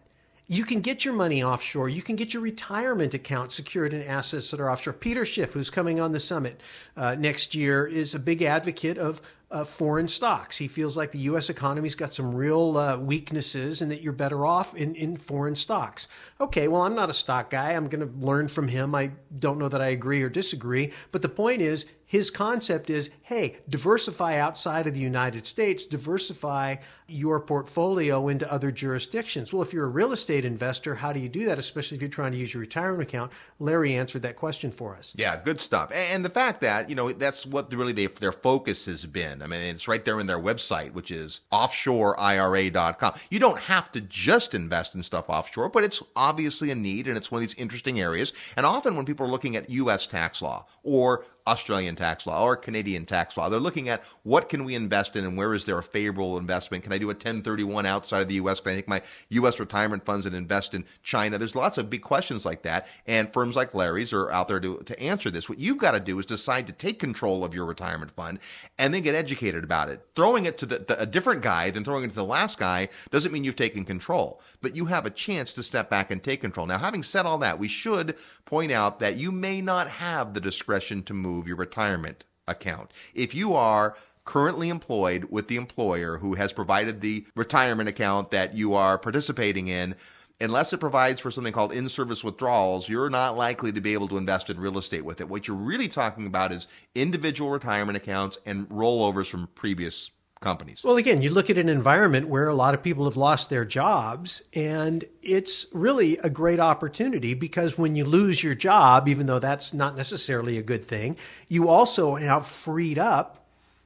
You 0.48 0.66
can 0.66 0.82
get 0.82 1.06
your 1.06 1.14
money 1.14 1.44
offshore. 1.44 1.90
You 1.90 2.02
can 2.02 2.16
get 2.16 2.34
your 2.34 2.42
retirement 2.42 3.14
account 3.14 3.54
secured 3.54 3.94
in 3.94 4.02
assets 4.02 4.50
that 4.50 4.60
are 4.60 4.72
offshore. 4.72 4.94
Peter 4.94 5.24
Schiff, 5.24 5.54
who's 5.54 5.70
coming 5.70 6.00
on 6.00 6.12
the 6.12 6.20
summit 6.20 6.60
uh, 6.98 7.14
next 7.14 7.54
year, 7.54 7.86
is 7.86 8.16
a 8.16 8.20
big 8.20 8.42
advocate 8.42 8.98
of 8.98 9.22
uh, 9.52 9.64
foreign 9.64 10.08
stocks. 10.08 10.58
He 10.58 10.68
feels 10.68 10.96
like 10.96 11.12
the 11.12 11.20
U.S. 11.20 11.50
economy's 11.50 11.96
got 11.96 12.14
some 12.14 12.36
real 12.36 12.78
uh, 12.78 12.98
weaknesses 12.98 13.82
and 13.82 13.90
that 13.92 14.02
you're 14.02 14.14
better 14.14 14.46
off 14.46 14.76
in, 14.76 14.96
in 14.96 15.18
foreign 15.18 15.56
stocks. 15.56 16.08
Okay, 16.40 16.68
well, 16.68 16.84
I'm 16.84 16.96
not 16.96 17.10
a 17.10 17.14
stock 17.14 17.50
guy. 17.50 17.72
I'm 17.72 17.88
going 17.88 18.08
to 18.08 18.26
learn 18.26 18.48
from 18.48 18.68
him. 18.68 18.94
I 18.94 19.12
don't 19.38 19.58
know 19.58 19.70
that 19.70 19.82
I 19.82 19.88
agree 19.88 20.22
or 20.22 20.30
disagree. 20.30 20.92
But 21.12 21.22
the 21.22 21.30
point 21.30 21.62
is, 21.62 21.86
his 22.10 22.32
concept 22.32 22.90
is 22.90 23.12
hey, 23.22 23.56
diversify 23.70 24.36
outside 24.40 24.88
of 24.88 24.96
the 24.96 25.00
United 25.00 25.46
States, 25.46 25.86
diversify 25.86 26.78
your 27.06 27.40
portfolio 27.40 28.28
into 28.28 28.52
other 28.52 28.72
jurisdictions. 28.72 29.54
Well, 29.54 29.62
if 29.62 29.74
you're 29.74 29.86
a 29.86 29.90
real 29.90 30.12
estate 30.12 30.44
investor, 30.44 30.96
how 30.96 31.14
do 31.14 31.20
you 31.20 31.30
do 31.30 31.46
that, 31.46 31.60
especially 31.60 31.98
if 31.98 32.02
you're 32.02 32.10
trying 32.10 32.32
to 32.32 32.38
use 32.40 32.52
your 32.52 32.62
retirement 32.62 33.04
account? 33.04 33.32
Larry 33.60 33.96
answered 33.96 34.24
that 34.24 34.36
question 34.36 34.72
for 34.72 34.96
us. 34.96 35.14
Yeah, 35.16 35.40
good 35.44 35.62
stuff. 35.62 35.92
And 35.94 36.26
the 36.26 36.32
fact 36.32 36.62
that, 36.62 36.90
you 36.90 36.96
know, 36.96 37.12
that's 37.12 37.46
what 37.46 37.72
really 37.72 37.94
they, 37.94 38.08
their 38.08 38.32
focus 38.32 38.88
has 38.88 39.06
been. 39.06 39.44
I 39.44 39.48
mean, 39.48 39.62
it's 39.62 39.88
right 39.88 40.04
there 40.04 40.20
in 40.20 40.26
their 40.26 40.40
website, 40.40 40.94
which 40.94 41.12
is 41.12 41.42
offshoreira.com. 41.52 43.14
You 43.30 43.40
don't 43.40 43.60
have 43.60 43.92
to 43.92 44.02
just 44.02 44.56
invest 44.56 44.96
in 44.96 45.04
stuff 45.04 45.30
offshore, 45.30 45.70
but 45.70 45.84
it's 45.84 46.02
obviously 46.16 46.72
a 46.72 46.76
need 46.76 47.08
and 47.08 47.18
it's 47.18 47.32
one 47.32 47.44
of 47.44 47.48
these 47.48 47.58
interesting 47.58 48.00
areas. 48.00 48.54
And 48.58 48.66
often 48.66 48.96
when 48.96 49.06
people 49.06 49.28
are 49.28 49.30
looking 49.30 49.56
at 49.56 49.70
U.S. 49.70 50.08
tax 50.08 50.42
law 50.42 50.66
or 50.82 51.24
Australian 51.50 51.96
tax 51.96 52.28
law 52.28 52.44
or 52.44 52.56
Canadian 52.56 53.06
tax 53.06 53.36
law. 53.36 53.50
They're 53.50 53.60
looking 53.60 53.90
at 53.90 54.04
what 54.24 54.50
can 54.50 54.64
we 54.64 54.76
invest 54.76 55.16
in 55.16 55.26
and 55.26 55.36
where 55.38 55.54
is 55.54 55.66
there 55.66 55.78
a 55.78 55.84
favorable 55.84 56.38
investment? 56.38 56.84
Can 56.84 56.94
I 56.94 56.98
do 56.98 57.06
a 57.06 57.14
1031 57.14 57.86
outside 57.86 58.22
of 58.22 58.28
the 58.28 58.36
U.S.? 58.36 58.60
Can 58.60 58.74
I 58.74 58.76
take 58.76 58.88
my 58.88 59.02
U.S. 59.30 59.60
retirement 59.60 60.06
funds 60.06 60.26
and 60.26 60.36
invest 60.36 60.74
in 60.74 60.86
China? 61.02 61.38
There's 61.38 61.56
lots 61.56 61.78
of 61.78 61.90
big 61.90 62.02
questions 62.02 62.46
like 62.46 62.62
that. 62.64 62.88
And 63.08 63.34
firms 63.34 63.56
like 63.56 63.74
Larry's 63.74 64.14
are 64.14 64.32
out 64.32 64.48
there 64.48 64.60
to, 64.60 64.78
to 64.78 65.00
answer 65.00 65.32
this. 65.32 65.50
What 65.50 65.60
you've 65.60 65.78
got 65.78 65.92
to 65.92 66.00
do 66.00 66.20
is 66.20 66.26
decide 66.26 66.68
to 66.68 66.74
take 66.74 67.00
control 67.00 67.44
of 67.44 67.56
your 67.56 67.66
retirement 67.66 68.12
fund 68.12 68.40
and 68.78 68.94
then 68.94 69.02
get 69.02 69.16
educated 69.16 69.64
about 69.64 69.90
it. 69.90 70.06
Throwing 70.16 70.46
it 70.46 70.58
to 70.60 70.66
the, 70.66 70.80
the, 70.80 71.02
a 71.02 71.06
different 71.06 71.42
guy 71.42 71.72
than 71.72 71.84
throwing 71.84 72.04
it 72.04 72.10
to 72.10 72.16
the 72.16 72.24
last 72.24 72.60
guy 72.60 72.90
doesn't 73.12 73.32
mean 73.32 73.44
you've 73.44 73.56
taken 73.56 73.86
control, 73.86 74.42
but 74.62 74.76
you 74.76 74.86
have 74.86 75.06
a 75.06 75.10
chance 75.10 75.54
to 75.54 75.64
step 75.64 75.90
back 75.90 76.12
and 76.12 76.22
take 76.22 76.42
control. 76.42 76.68
Now, 76.68 76.78
having 76.78 77.04
said 77.04 77.26
all 77.26 77.38
that, 77.40 77.60
we 77.60 77.68
should 77.68 78.18
point 78.46 78.72
out 78.72 79.00
that 79.00 79.16
you 79.16 79.32
may 79.32 79.62
not 79.62 79.88
have 79.88 80.34
the 80.34 80.42
discretion 80.42 81.04
to 81.04 81.14
move 81.14 81.39
your 81.48 81.58
retirement 81.58 82.26
account. 82.48 82.92
If 83.14 83.34
you 83.36 83.54
are 83.54 83.96
currently 84.26 84.70
employed 84.70 85.26
with 85.30 85.48
the 85.48 85.56
employer 85.56 86.18
who 86.18 86.36
has 86.36 86.54
provided 86.54 87.02
the 87.02 87.26
retirement 87.36 87.90
account 87.90 88.32
that 88.32 88.56
you 88.56 88.74
are 88.76 88.98
participating 88.98 89.68
in, 89.68 89.96
unless 90.42 90.72
it 90.72 90.80
provides 90.80 91.20
for 91.20 91.32
something 91.32 91.52
called 91.52 91.74
in-service 91.74 92.24
withdrawals, 92.24 92.88
you're 92.88 93.10
not 93.10 93.36
likely 93.36 93.72
to 93.72 93.82
be 93.82 93.94
able 93.94 94.08
to 94.08 94.18
invest 94.18 94.50
in 94.50 94.60
real 94.60 94.78
estate 94.78 95.04
with 95.04 95.20
it. 95.20 95.28
What 95.28 95.48
you're 95.48 95.58
really 95.58 95.88
talking 95.88 96.28
about 96.28 96.52
is 96.52 96.68
individual 96.96 97.50
retirement 97.50 97.98
accounts 97.98 98.38
and 98.46 98.70
rollovers 98.70 99.30
from 99.30 99.48
previous 99.56 100.12
companies. 100.40 100.84
Well, 100.84 100.98
again, 100.98 101.22
you 101.22 101.32
look 101.32 101.50
at 101.50 101.58
an 101.58 101.68
environment 101.68 102.28
where 102.28 102.48
a 102.48 102.54
lot 102.54 102.74
of 102.74 102.82
people 102.82 103.06
have 103.06 103.18
lost 103.18 103.50
their 103.50 103.66
jobs, 103.66 104.42
and 104.54 105.04
it's 105.22 105.66
really 105.74 106.18
a 106.20 106.30
great 106.30 106.60
opportunity 106.60 107.34
because 107.34 107.78
when 107.78 107.96
you 107.96 108.06
lose 108.06 108.44
your 108.44 108.56
job, 108.56 109.10
even 109.10 109.28
though 109.28 109.40
that's 109.40 109.74
not 109.74 109.98
necessarily 109.98 110.58
a 110.58 110.64
good 110.64 110.84
thing, 110.86 111.18
you 111.48 111.68
also 111.68 112.16
have 112.16 112.48
freed 112.48 112.98
up 112.98 113.46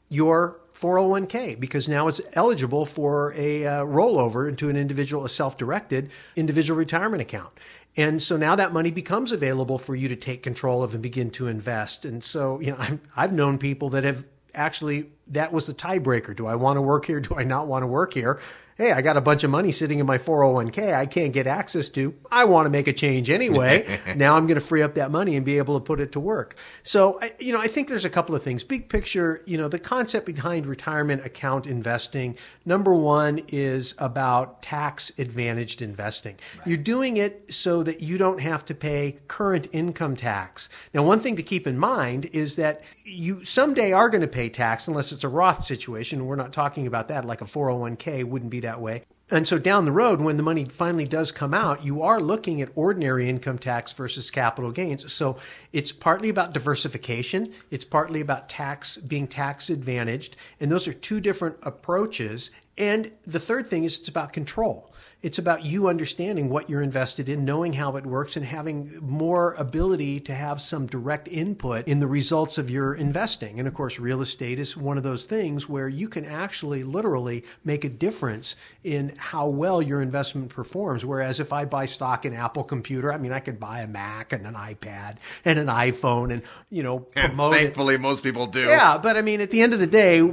your 0.09 0.59
401k 0.75 1.59
because 1.59 1.89
now 1.89 2.07
it's 2.07 2.21
eligible 2.33 2.85
for 2.85 3.33
a 3.35 3.65
uh, 3.65 3.83
rollover 3.83 4.47
into 4.47 4.69
an 4.69 4.75
individual, 4.75 5.25
a 5.25 5.29
self 5.29 5.57
directed 5.57 6.11
individual 6.35 6.77
retirement 6.77 7.21
account. 7.21 7.53
And 7.95 8.21
so 8.21 8.37
now 8.37 8.55
that 8.55 8.73
money 8.73 8.89
becomes 8.89 9.31
available 9.31 9.77
for 9.77 9.95
you 9.95 10.07
to 10.07 10.15
take 10.15 10.41
control 10.41 10.83
of 10.83 10.93
and 10.93 11.03
begin 11.03 11.29
to 11.31 11.47
invest. 11.47 12.05
And 12.05 12.23
so, 12.23 12.59
you 12.59 12.71
know, 12.71 12.77
i 12.79 12.99
I've 13.15 13.33
known 13.33 13.57
people 13.57 13.89
that 13.91 14.03
have 14.03 14.25
actually 14.53 15.11
that 15.27 15.51
was 15.51 15.67
the 15.67 15.73
tiebreaker. 15.73 16.35
Do 16.35 16.47
I 16.47 16.55
want 16.55 16.77
to 16.77 16.81
work 16.81 17.05
here? 17.05 17.19
Do 17.21 17.35
I 17.35 17.43
not 17.43 17.67
want 17.67 17.83
to 17.83 17.87
work 17.87 18.13
here? 18.13 18.39
Hey, 18.75 18.91
I 18.91 19.03
got 19.03 19.17
a 19.17 19.21
bunch 19.21 19.43
of 19.43 19.51
money 19.51 19.71
sitting 19.71 19.99
in 19.99 20.07
my 20.07 20.17
401k 20.17 20.95
I 20.95 21.05
can't 21.05 21.31
get 21.31 21.45
access 21.45 21.89
to. 21.89 22.15
I 22.31 22.45
want 22.45 22.65
to 22.65 22.71
make 22.71 22.87
a 22.87 22.93
change 22.93 23.29
anyway. 23.29 23.99
now 24.15 24.35
I'm 24.35 24.47
going 24.47 24.59
to 24.59 24.65
free 24.65 24.81
up 24.81 24.95
that 24.95 25.11
money 25.11 25.35
and 25.35 25.45
be 25.45 25.59
able 25.59 25.79
to 25.79 25.83
put 25.83 25.99
it 25.99 26.11
to 26.13 26.19
work. 26.19 26.55
So, 26.81 27.19
you 27.37 27.53
know, 27.53 27.61
I 27.61 27.67
think 27.67 27.87
there's 27.87 28.03
a 28.03 28.09
couple 28.09 28.33
of 28.33 28.41
things. 28.41 28.63
Big 28.63 28.89
picture, 28.89 29.43
you 29.45 29.59
know, 29.59 29.67
the 29.67 29.77
concept 29.77 30.25
behind 30.25 30.65
retirement 30.65 31.23
account 31.23 31.67
investing, 31.67 32.35
number 32.65 32.95
one 32.95 33.43
is 33.47 33.93
about 33.99 34.63
tax 34.63 35.11
advantaged 35.19 35.83
investing. 35.83 36.37
Right. 36.57 36.67
You're 36.67 36.77
doing 36.77 37.17
it 37.17 37.53
so 37.53 37.83
that 37.83 38.01
you 38.01 38.17
don't 38.17 38.41
have 38.41 38.65
to 38.65 38.73
pay 38.73 39.19
current 39.27 39.67
income 39.71 40.15
tax. 40.15 40.67
Now, 40.95 41.03
one 41.03 41.19
thing 41.19 41.35
to 41.35 41.43
keep 41.43 41.67
in 41.67 41.77
mind 41.77 42.25
is 42.33 42.55
that 42.55 42.81
you 43.05 43.43
someday 43.43 43.91
are 43.91 44.09
going 44.09 44.21
to 44.21 44.27
pay 44.27 44.49
tax 44.49 44.87
unless 44.87 45.11
it's 45.11 45.23
a 45.23 45.29
Roth 45.29 45.63
situation. 45.63 46.25
We're 46.25 46.35
not 46.35 46.53
talking 46.53 46.87
about 46.87 47.09
that. 47.09 47.25
Like 47.25 47.41
a 47.41 47.45
401k 47.45 48.23
wouldn't 48.23 48.51
be 48.51 48.61
that 48.61 48.81
way. 48.81 49.03
And 49.31 49.47
so 49.47 49.57
down 49.57 49.85
the 49.85 49.91
road, 49.91 50.21
when 50.21 50.37
the 50.37 50.43
money 50.43 50.65
finally 50.65 51.07
does 51.07 51.31
come 51.31 51.53
out, 51.53 51.83
you 51.83 52.01
are 52.03 52.19
looking 52.19 52.61
at 52.61 52.69
ordinary 52.75 53.29
income 53.29 53.57
tax 53.57 53.91
versus 53.93 54.29
capital 54.29 54.71
gains. 54.71 55.11
So 55.11 55.37
it's 55.71 55.91
partly 55.91 56.29
about 56.29 56.53
diversification. 56.53 57.51
It's 57.71 57.85
partly 57.85 58.21
about 58.21 58.49
tax 58.49 58.97
being 58.97 59.27
tax 59.27 59.69
advantaged. 59.69 60.35
And 60.59 60.71
those 60.71 60.87
are 60.87 60.93
two 60.93 61.19
different 61.19 61.57
approaches. 61.63 62.51
And 62.77 63.11
the 63.25 63.39
third 63.39 63.65
thing 63.65 63.85
is 63.85 63.97
it's 63.97 64.07
about 64.07 64.33
control. 64.33 64.92
It's 65.23 65.39
about 65.39 65.63
you 65.63 65.87
understanding 65.87 66.49
what 66.49 66.69
you're 66.69 66.81
invested 66.81 67.29
in, 67.29 67.45
knowing 67.45 67.71
how 67.73 67.95
it 67.95 68.05
works, 68.05 68.35
and 68.35 68.45
having 68.45 68.99
more 69.01 69.53
ability 69.53 70.19
to 70.19 70.33
have 70.33 70.59
some 70.59 70.85
direct 70.85 71.29
input 71.29 71.87
in 71.87 71.99
the 72.01 72.07
results 72.07 72.57
of 72.57 72.69
your 72.69 72.93
investing. 72.93 73.57
And 73.57 73.65
of 73.65 73.73
course, 73.73 73.99
real 73.99 74.21
estate 74.21 74.59
is 74.59 74.75
one 74.75 74.97
of 74.97 75.03
those 75.03 75.25
things 75.25 75.69
where 75.69 75.87
you 75.87 76.09
can 76.09 76.25
actually 76.25 76.83
literally 76.83 77.45
make 77.63 77.85
a 77.85 77.89
difference 77.89 78.57
in 78.83 79.13
how 79.15 79.47
well 79.47 79.81
your 79.81 80.01
investment 80.01 80.49
performs. 80.49 81.05
Whereas 81.05 81.39
if 81.39 81.53
I 81.53 81.63
buy 81.63 81.85
stock 81.85 82.25
in 82.25 82.33
Apple 82.33 82.65
Computer, 82.65 83.13
I 83.13 83.17
mean, 83.17 83.31
I 83.31 83.39
could 83.39 83.61
buy 83.61 83.79
a 83.79 83.87
Mac 83.87 84.33
and 84.33 84.45
an 84.45 84.55
iPad 84.55 85.19
and 85.45 85.57
an 85.57 85.67
iPhone 85.67 86.33
and, 86.33 86.41
you 86.69 86.83
know, 86.83 86.99
promote 86.99 87.53
and 87.53 87.61
thankfully, 87.61 87.95
it. 87.95 88.01
most 88.01 88.23
people 88.23 88.45
do. 88.45 88.59
Yeah. 88.59 88.97
But 88.97 89.15
I 89.15 89.21
mean, 89.21 89.39
at 89.39 89.51
the 89.51 89.61
end 89.61 89.73
of 89.73 89.79
the 89.79 89.87
day, 89.87 90.29